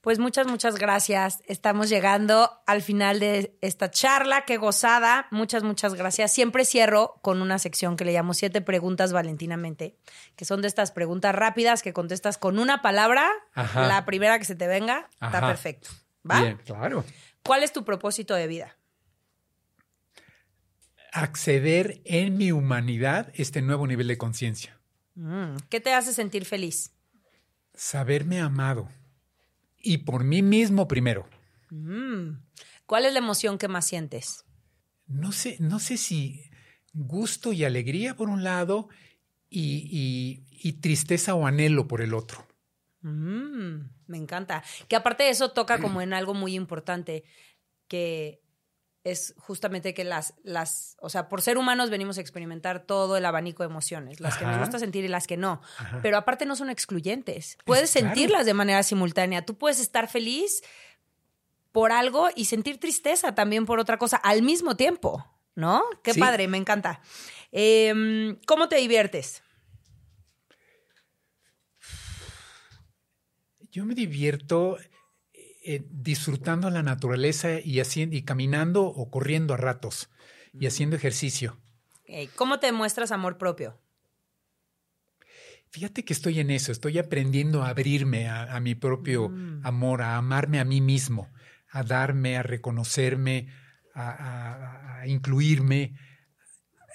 Pues 0.00 0.18
muchas, 0.18 0.46
muchas 0.46 0.76
gracias. 0.76 1.40
Estamos 1.46 1.88
llegando 1.88 2.62
al 2.66 2.82
final 2.82 3.18
de 3.18 3.58
esta 3.60 3.90
charla. 3.90 4.44
Qué 4.44 4.56
gozada. 4.56 5.26
Muchas, 5.30 5.62
muchas 5.62 5.94
gracias. 5.94 6.32
Siempre 6.32 6.64
cierro 6.64 7.18
con 7.22 7.42
una 7.42 7.58
sección 7.58 7.96
que 7.96 8.04
le 8.04 8.12
llamo 8.12 8.32
siete 8.32 8.60
preguntas 8.60 9.12
valentinamente, 9.12 9.96
que 10.36 10.44
son 10.44 10.62
de 10.62 10.68
estas 10.68 10.92
preguntas 10.92 11.34
rápidas 11.34 11.82
que 11.82 11.92
contestas 11.92 12.38
con 12.38 12.58
una 12.58 12.80
palabra. 12.80 13.28
Ajá. 13.54 13.88
La 13.88 14.04
primera 14.04 14.38
que 14.38 14.44
se 14.44 14.54
te 14.54 14.68
venga 14.68 15.08
está 15.20 15.40
perfecto. 15.40 15.90
¿Va? 16.28 16.40
Bien, 16.40 16.56
claro. 16.64 17.04
¿Cuál 17.42 17.62
es 17.62 17.72
tu 17.72 17.84
propósito 17.84 18.34
de 18.34 18.46
vida? 18.46 18.76
Acceder 21.12 22.00
en 22.04 22.36
mi 22.36 22.52
humanidad 22.52 23.28
a 23.28 23.32
este 23.34 23.62
nuevo 23.62 23.86
nivel 23.86 24.06
de 24.08 24.18
conciencia. 24.18 24.78
Mm, 25.14 25.56
¿Qué 25.68 25.80
te 25.80 25.92
hace 25.92 26.12
sentir 26.12 26.44
feliz? 26.44 26.92
Saberme 27.74 28.40
amado. 28.40 28.88
Y 29.76 29.98
por 29.98 30.22
mí 30.24 30.42
mismo 30.42 30.86
primero. 30.86 31.28
Mm, 31.70 32.36
¿Cuál 32.86 33.06
es 33.06 33.12
la 33.12 33.18
emoción 33.18 33.58
que 33.58 33.68
más 33.68 33.86
sientes? 33.86 34.44
No 35.06 35.32
sé, 35.32 35.56
no 35.58 35.80
sé 35.80 35.96
si 35.96 36.48
gusto 36.92 37.52
y 37.52 37.64
alegría 37.64 38.14
por 38.16 38.28
un 38.28 38.44
lado 38.44 38.88
y, 39.48 39.88
y- 39.90 40.46
y 40.68 40.74
tristeza 40.74 41.34
o 41.34 41.46
anhelo 41.46 41.88
por 41.88 42.02
el 42.02 42.14
otro. 42.14 42.46
Mm, 43.02 43.88
me 44.06 44.16
encanta. 44.16 44.62
Que 44.88 44.96
aparte 44.96 45.24
de 45.24 45.30
eso 45.30 45.50
toca 45.52 45.78
como 45.80 46.00
en 46.02 46.12
algo 46.12 46.34
muy 46.34 46.54
importante, 46.54 47.24
que 47.88 48.42
es 49.02 49.34
justamente 49.38 49.94
que 49.94 50.04
las, 50.04 50.34
las, 50.42 50.96
o 51.00 51.08
sea, 51.08 51.28
por 51.30 51.40
ser 51.40 51.56
humanos 51.56 51.88
venimos 51.88 52.18
a 52.18 52.20
experimentar 52.20 52.80
todo 52.84 53.16
el 53.16 53.24
abanico 53.24 53.62
de 53.62 53.70
emociones, 53.70 54.20
las 54.20 54.36
que 54.36 54.44
nos 54.44 54.58
gusta 54.58 54.78
sentir 54.78 55.04
y 55.04 55.08
las 55.08 55.26
que 55.26 55.38
no. 55.38 55.62
Ajá. 55.78 56.00
Pero 56.02 56.18
aparte 56.18 56.44
no 56.44 56.54
son 56.54 56.68
excluyentes. 56.68 57.56
Puedes 57.64 57.88
sentirlas 57.90 58.44
de 58.44 58.52
manera 58.52 58.82
simultánea. 58.82 59.46
Tú 59.46 59.56
puedes 59.56 59.80
estar 59.80 60.06
feliz 60.08 60.62
por 61.72 61.92
algo 61.92 62.28
y 62.36 62.44
sentir 62.44 62.78
tristeza 62.78 63.34
también 63.34 63.64
por 63.64 63.78
otra 63.78 63.96
cosa 63.96 64.18
al 64.18 64.42
mismo 64.42 64.76
tiempo, 64.76 65.24
¿no? 65.54 65.82
Qué 66.02 66.12
Sí. 66.12 66.20
padre, 66.20 66.46
me 66.48 66.58
encanta. 66.58 67.00
Em, 67.52 68.38
¿Cómo 68.46 68.68
te 68.68 68.76
diviertes? 68.76 69.42
Yo 73.70 73.84
me 73.84 73.94
divierto 73.94 74.78
eh, 75.64 75.84
disfrutando 75.90 76.70
la 76.70 76.82
naturaleza 76.82 77.60
y, 77.60 77.80
haciendo, 77.80 78.16
y 78.16 78.22
caminando 78.22 78.84
o 78.84 79.10
corriendo 79.10 79.54
a 79.54 79.56
ratos 79.56 80.10
y 80.58 80.66
haciendo 80.66 80.96
ejercicio. 80.96 81.56
¿Cómo 82.34 82.58
te 82.58 82.72
muestras 82.72 83.12
amor 83.12 83.38
propio? 83.38 83.78
Fíjate 85.70 86.04
que 86.04 86.12
estoy 86.12 86.40
en 86.40 86.50
eso, 86.50 86.72
estoy 86.72 86.98
aprendiendo 86.98 87.62
a 87.62 87.68
abrirme 87.68 88.28
a, 88.28 88.56
a 88.56 88.60
mi 88.60 88.74
propio 88.74 89.28
Mm. 89.28 89.64
amor, 89.64 90.02
a 90.02 90.16
amarme 90.16 90.58
a 90.58 90.64
mí 90.64 90.80
mismo, 90.80 91.30
a 91.70 91.84
darme, 91.84 92.36
a 92.36 92.42
reconocerme, 92.42 93.46
a, 93.94 94.10
a- 94.10 95.00
a 95.02 95.06
incluirme, 95.06 95.94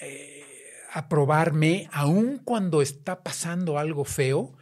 eh, 0.02 0.44
a 0.92 1.08
probarme, 1.08 1.88
aun 1.94 2.40
cuando 2.40 2.82
está 2.82 3.24
pasando 3.24 3.80
algo 3.80 4.04
feo, 4.04 4.58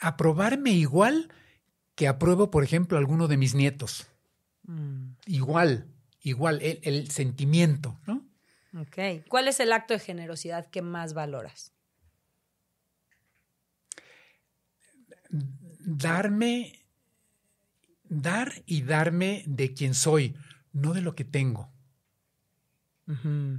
s- 0.00 0.06
a 0.06 0.16
probarme 0.16 0.70
igual 0.72 1.30
que 1.94 2.08
apruebo, 2.08 2.50
por 2.50 2.64
ejemplo, 2.64 2.96
a 2.96 3.00
alguno 3.00 3.28
de 3.28 3.36
mis 3.36 3.54
nietos. 3.54 4.06
Mm, 4.64 5.12
Igual, 5.26 5.86
igual, 6.22 6.60
el, 6.62 6.80
el 6.82 7.10
sentimiento, 7.10 7.98
¿no? 8.06 8.26
ok. 8.80 9.26
¿Cuál 9.28 9.48
es 9.48 9.60
el 9.60 9.72
acto 9.72 9.94
de 9.94 10.00
generosidad 10.00 10.68
que 10.70 10.82
más 10.82 11.14
valoras? 11.14 11.72
darme, 15.82 16.72
dar 18.08 18.52
y 18.66 18.82
darme 18.82 19.44
de 19.46 19.72
quien 19.74 19.94
soy, 19.94 20.34
no 20.72 20.92
de 20.92 21.00
lo 21.02 21.14
que 21.14 21.24
tengo. 21.24 21.72
Mm. 23.06 23.54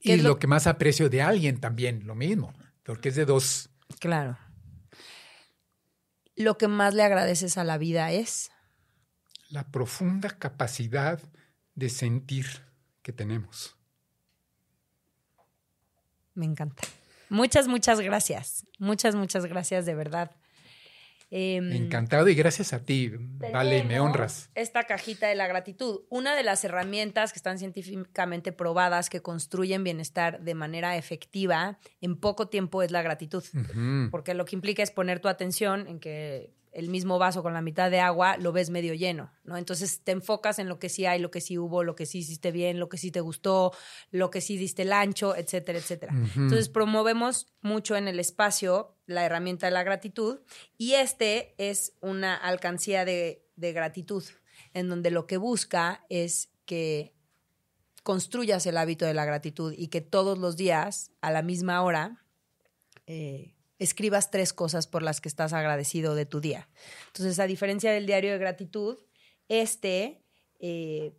¿Qué 0.00 0.14
Y 0.14 0.16
lo 0.20 0.38
que 0.38 0.46
más 0.46 0.66
aprecio 0.66 1.08
de 1.08 1.22
alguien 1.22 1.60
también, 1.60 2.06
lo 2.06 2.14
mismo, 2.14 2.52
porque 2.84 3.10
es 3.10 3.16
de 3.16 3.24
dos. 3.24 3.70
Claro. 3.98 4.36
Lo 6.36 6.58
que 6.58 6.68
más 6.68 6.94
le 6.94 7.02
agradeces 7.02 7.58
a 7.58 7.64
la 7.64 7.78
vida 7.78 8.10
es. 8.12 8.50
La 9.48 9.70
profunda 9.70 10.30
capacidad 10.30 11.20
de 11.74 11.88
sentir 11.88 12.46
que 13.02 13.12
tenemos. 13.12 13.76
Me 16.34 16.46
encanta. 16.46 16.82
Muchas, 17.28 17.68
muchas 17.68 18.00
gracias. 18.00 18.66
Muchas, 18.78 19.14
muchas 19.14 19.46
gracias 19.46 19.86
de 19.86 19.94
verdad. 19.94 20.30
Em, 21.30 21.72
Encantado 21.72 22.28
y 22.28 22.34
gracias 22.34 22.72
a 22.72 22.84
ti, 22.84 23.12
Vale, 23.52 23.84
me 23.84 24.00
honras. 24.00 24.50
Esta 24.56 24.82
cajita 24.84 25.28
de 25.28 25.36
la 25.36 25.46
gratitud, 25.46 26.00
una 26.08 26.34
de 26.34 26.42
las 26.42 26.64
herramientas 26.64 27.32
que 27.32 27.38
están 27.38 27.58
científicamente 27.58 28.52
probadas 28.52 29.08
que 29.10 29.22
construyen 29.22 29.84
bienestar 29.84 30.40
de 30.40 30.54
manera 30.54 30.96
efectiva 30.96 31.78
en 32.00 32.16
poco 32.16 32.48
tiempo 32.48 32.82
es 32.82 32.90
la 32.90 33.02
gratitud. 33.02 33.44
Porque 34.10 34.34
lo 34.34 34.44
que 34.44 34.56
implica 34.56 34.82
es 34.82 34.90
poner 34.90 35.20
tu 35.20 35.28
atención 35.28 35.86
en 35.86 36.00
que 36.00 36.52
el 36.72 36.88
mismo 36.88 37.18
vaso 37.18 37.42
con 37.42 37.52
la 37.52 37.62
mitad 37.62 37.90
de 37.90 38.00
agua 38.00 38.36
lo 38.36 38.52
ves 38.52 38.70
medio 38.70 38.94
lleno, 38.94 39.32
¿no? 39.44 39.56
Entonces 39.56 40.02
te 40.02 40.12
enfocas 40.12 40.58
en 40.58 40.68
lo 40.68 40.78
que 40.78 40.88
sí 40.88 41.04
hay, 41.06 41.18
lo 41.18 41.30
que 41.30 41.40
sí 41.40 41.58
hubo, 41.58 41.82
lo 41.82 41.96
que 41.96 42.06
sí 42.06 42.18
hiciste 42.18 42.52
bien, 42.52 42.78
lo 42.78 42.88
que 42.88 42.96
sí 42.96 43.10
te 43.10 43.20
gustó, 43.20 43.72
lo 44.10 44.30
que 44.30 44.40
sí 44.40 44.56
diste 44.56 44.82
el 44.82 44.92
ancho, 44.92 45.34
etcétera, 45.34 45.78
etcétera. 45.78 46.14
Entonces 46.36 46.68
promovemos 46.68 47.48
mucho 47.60 47.96
en 47.96 48.08
el 48.08 48.20
espacio 48.20 48.96
la 49.06 49.24
herramienta 49.24 49.66
de 49.66 49.72
la 49.72 49.82
gratitud 49.82 50.40
y 50.78 50.94
este 50.94 51.54
es 51.58 51.94
una 52.00 52.36
alcancía 52.36 53.04
de, 53.04 53.44
de 53.56 53.72
gratitud 53.72 54.24
en 54.74 54.88
donde 54.88 55.10
lo 55.10 55.26
que 55.26 55.36
busca 55.36 56.04
es 56.08 56.50
que 56.64 57.14
construyas 58.02 58.64
el 58.66 58.76
hábito 58.76 59.04
de 59.06 59.14
la 59.14 59.24
gratitud 59.24 59.74
y 59.76 59.88
que 59.88 60.00
todos 60.00 60.38
los 60.38 60.56
días 60.56 61.10
a 61.20 61.30
la 61.30 61.42
misma 61.42 61.82
hora 61.82 62.24
eh, 63.06 63.54
escribas 63.80 64.30
tres 64.30 64.52
cosas 64.52 64.86
por 64.86 65.02
las 65.02 65.20
que 65.20 65.28
estás 65.28 65.52
agradecido 65.52 66.14
de 66.14 66.26
tu 66.26 66.40
día. 66.40 66.68
Entonces, 67.08 67.40
a 67.40 67.46
diferencia 67.46 67.90
del 67.90 68.06
diario 68.06 68.30
de 68.30 68.38
gratitud, 68.38 68.98
este, 69.48 70.22
eh, 70.60 71.12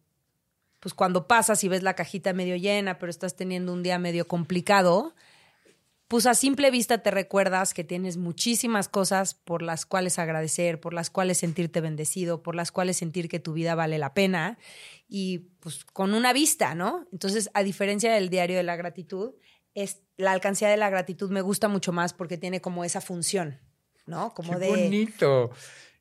pues 0.79 0.93
cuando 0.93 1.27
pasas 1.27 1.63
y 1.63 1.67
ves 1.67 1.83
la 1.83 1.95
cajita 1.95 2.31
medio 2.31 2.55
llena, 2.55 2.99
pero 2.99 3.09
estás 3.09 3.35
teniendo 3.35 3.73
un 3.73 3.83
día 3.83 3.99
medio 3.99 4.27
complicado, 4.27 5.13
pues 6.07 6.25
a 6.25 6.33
simple 6.33 6.71
vista 6.71 6.99
te 7.01 7.09
recuerdas 7.09 7.73
que 7.73 7.83
tienes 7.83 8.17
muchísimas 8.17 8.89
cosas 8.89 9.33
por 9.33 9.61
las 9.61 9.85
cuales 9.85 10.19
agradecer, 10.19 10.79
por 10.79 10.93
las 10.93 11.09
cuales 11.09 11.37
sentirte 11.37 11.81
bendecido, 11.81 12.43
por 12.43 12.53
las 12.53 12.71
cuales 12.71 12.97
sentir 12.97 13.29
que 13.29 13.39
tu 13.39 13.53
vida 13.53 13.75
vale 13.75 13.97
la 13.97 14.13
pena 14.13 14.57
y 15.07 15.39
pues 15.61 15.85
con 15.85 16.13
una 16.13 16.33
vista, 16.33 16.75
¿no? 16.75 17.07
Entonces, 17.11 17.49
a 17.53 17.63
diferencia 17.63 18.13
del 18.13 18.29
diario 18.29 18.57
de 18.57 18.63
la 18.63 18.75
gratitud, 18.75 19.31
es 19.75 20.01
la 20.17 20.31
alcancía 20.31 20.69
de 20.69 20.77
la 20.77 20.89
gratitud 20.89 21.29
me 21.31 21.41
gusta 21.41 21.67
mucho 21.67 21.91
más 21.91 22.13
porque 22.13 22.37
tiene 22.37 22.61
como 22.61 22.83
esa 22.83 23.01
función, 23.01 23.59
¿no? 24.05 24.33
Como 24.33 24.53
Qué 24.53 24.59
de 24.59 24.69
bonito. 24.69 25.51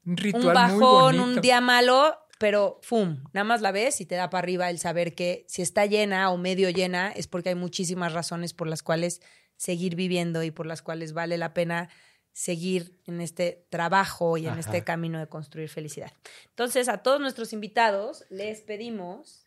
Un 0.04 0.16
ritual 0.16 0.46
un 0.48 0.54
bajón, 0.54 0.78
muy 0.78 1.18
bonito. 1.18 1.24
un 1.24 1.40
día 1.40 1.60
malo, 1.60 2.16
pero 2.38 2.78
¡fum! 2.82 3.22
Nada 3.32 3.44
más 3.44 3.60
la 3.60 3.70
ves 3.70 4.00
y 4.00 4.06
te 4.06 4.14
da 4.14 4.30
para 4.30 4.40
arriba 4.42 4.70
el 4.70 4.78
saber 4.78 5.14
que 5.14 5.44
si 5.48 5.62
está 5.62 5.86
llena 5.86 6.30
o 6.30 6.36
medio 6.36 6.70
llena 6.70 7.10
es 7.12 7.26
porque 7.26 7.50
hay 7.50 7.54
muchísimas 7.54 8.12
razones 8.12 8.54
por 8.54 8.66
las 8.66 8.82
cuales 8.82 9.20
seguir 9.56 9.94
viviendo 9.94 10.42
y 10.42 10.50
por 10.50 10.66
las 10.66 10.80
cuales 10.82 11.12
vale 11.12 11.36
la 11.36 11.52
pena 11.52 11.90
seguir 12.32 12.98
en 13.06 13.20
este 13.20 13.66
trabajo 13.70 14.38
y 14.38 14.44
en 14.46 14.52
Ajá. 14.52 14.60
este 14.60 14.84
camino 14.84 15.18
de 15.18 15.26
construir 15.26 15.68
felicidad. 15.68 16.12
Entonces, 16.48 16.88
a 16.88 16.98
todos 16.98 17.20
nuestros 17.20 17.52
invitados 17.52 18.24
les 18.30 18.62
pedimos 18.62 19.44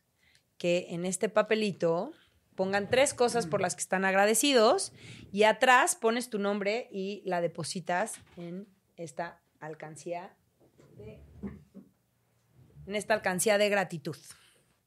que 0.57 0.87
en 0.89 1.05
este 1.05 1.29
papelito 1.29 2.11
pongan 2.55 2.89
tres 2.89 3.13
cosas 3.13 3.47
por 3.47 3.61
las 3.61 3.75
que 3.75 3.81
están 3.81 4.05
agradecidos 4.05 4.93
y 5.31 5.43
atrás 5.43 5.95
pones 5.95 6.29
tu 6.29 6.39
nombre 6.39 6.87
y 6.91 7.21
la 7.25 7.41
depositas 7.41 8.15
en 8.37 8.67
esta 8.95 9.41
alcancía 9.59 10.35
de, 10.97 11.19
en 12.85 12.95
esta 12.95 13.13
alcancía 13.13 13.57
de 13.57 13.69
gratitud. 13.69 14.17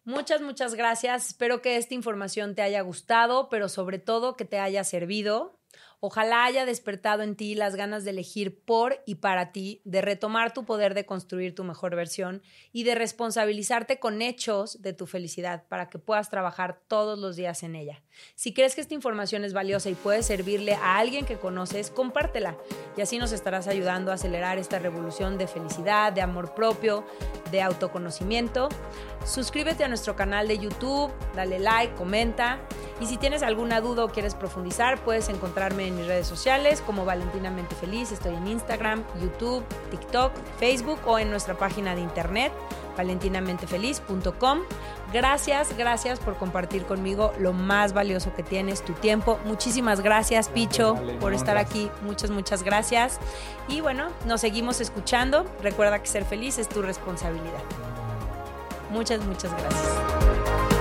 Muchas, 0.04 0.40
muchas 0.40 0.74
gracias. 0.74 1.28
Espero 1.28 1.60
que 1.62 1.76
esta 1.76 1.94
información 1.94 2.54
te 2.54 2.62
haya 2.62 2.80
gustado, 2.82 3.48
pero 3.48 3.68
sobre 3.68 3.98
todo 3.98 4.36
que 4.36 4.44
te 4.44 4.60
haya 4.60 4.84
servido. 4.84 5.58
Ojalá 6.08 6.44
haya 6.44 6.64
despertado 6.64 7.24
en 7.24 7.34
ti 7.34 7.56
las 7.56 7.74
ganas 7.74 8.04
de 8.04 8.10
elegir 8.10 8.56
por 8.60 9.02
y 9.06 9.16
para 9.16 9.50
ti, 9.50 9.80
de 9.84 10.02
retomar 10.02 10.54
tu 10.54 10.64
poder 10.64 10.94
de 10.94 11.04
construir 11.04 11.52
tu 11.52 11.64
mejor 11.64 11.96
versión 11.96 12.42
y 12.72 12.84
de 12.84 12.94
responsabilizarte 12.94 13.98
con 13.98 14.22
hechos 14.22 14.80
de 14.82 14.92
tu 14.92 15.06
felicidad 15.08 15.64
para 15.66 15.90
que 15.90 15.98
puedas 15.98 16.30
trabajar 16.30 16.80
todos 16.86 17.18
los 17.18 17.34
días 17.34 17.64
en 17.64 17.74
ella. 17.74 18.04
Si 18.36 18.54
crees 18.54 18.76
que 18.76 18.82
esta 18.82 18.94
información 18.94 19.44
es 19.44 19.52
valiosa 19.52 19.90
y 19.90 19.94
puede 19.94 20.22
servirle 20.22 20.74
a 20.74 20.98
alguien 20.98 21.26
que 21.26 21.38
conoces, 21.38 21.90
compártela 21.90 22.56
y 22.96 23.00
así 23.00 23.18
nos 23.18 23.32
estarás 23.32 23.66
ayudando 23.66 24.12
a 24.12 24.14
acelerar 24.14 24.58
esta 24.58 24.78
revolución 24.78 25.38
de 25.38 25.48
felicidad, 25.48 26.12
de 26.12 26.20
amor 26.20 26.54
propio, 26.54 27.04
de 27.50 27.62
autoconocimiento. 27.62 28.68
Suscríbete 29.24 29.82
a 29.82 29.88
nuestro 29.88 30.14
canal 30.14 30.46
de 30.46 30.58
YouTube, 30.58 31.12
dale 31.34 31.58
like, 31.58 31.96
comenta 31.96 32.60
y 33.00 33.06
si 33.06 33.16
tienes 33.18 33.42
alguna 33.42 33.80
duda 33.80 34.04
o 34.04 34.08
quieres 34.08 34.34
profundizar, 34.34 35.02
puedes 35.02 35.28
encontrarme 35.28 35.88
en 35.88 35.95
mis 35.96 36.06
redes 36.06 36.26
sociales 36.26 36.82
como 36.84 37.04
Valentinamente 37.04 37.74
Feliz. 37.74 38.12
Estoy 38.12 38.34
en 38.34 38.46
Instagram, 38.46 39.04
YouTube, 39.20 39.64
TikTok, 39.90 40.32
Facebook 40.58 41.00
o 41.06 41.18
en 41.18 41.30
nuestra 41.30 41.56
página 41.56 41.94
de 41.94 42.02
internet 42.02 42.52
valentinamentefeliz.com. 42.96 44.60
Gracias, 45.12 45.76
gracias 45.76 46.18
por 46.18 46.36
compartir 46.36 46.84
conmigo 46.84 47.32
lo 47.38 47.52
más 47.52 47.92
valioso 47.92 48.34
que 48.34 48.42
tienes, 48.42 48.84
tu 48.84 48.92
tiempo. 48.94 49.38
Muchísimas 49.44 50.00
gracias, 50.00 50.48
Picho, 50.48 50.96
por 51.20 51.32
estar 51.32 51.56
aquí. 51.56 51.90
Muchas, 52.02 52.30
muchas 52.30 52.62
gracias. 52.62 53.20
Y 53.68 53.80
bueno, 53.80 54.08
nos 54.26 54.40
seguimos 54.40 54.80
escuchando. 54.80 55.46
Recuerda 55.62 56.00
que 56.00 56.08
ser 56.08 56.24
feliz 56.24 56.58
es 56.58 56.68
tu 56.68 56.82
responsabilidad. 56.82 57.62
Muchas, 58.90 59.24
muchas 59.24 59.52
gracias. 59.52 60.75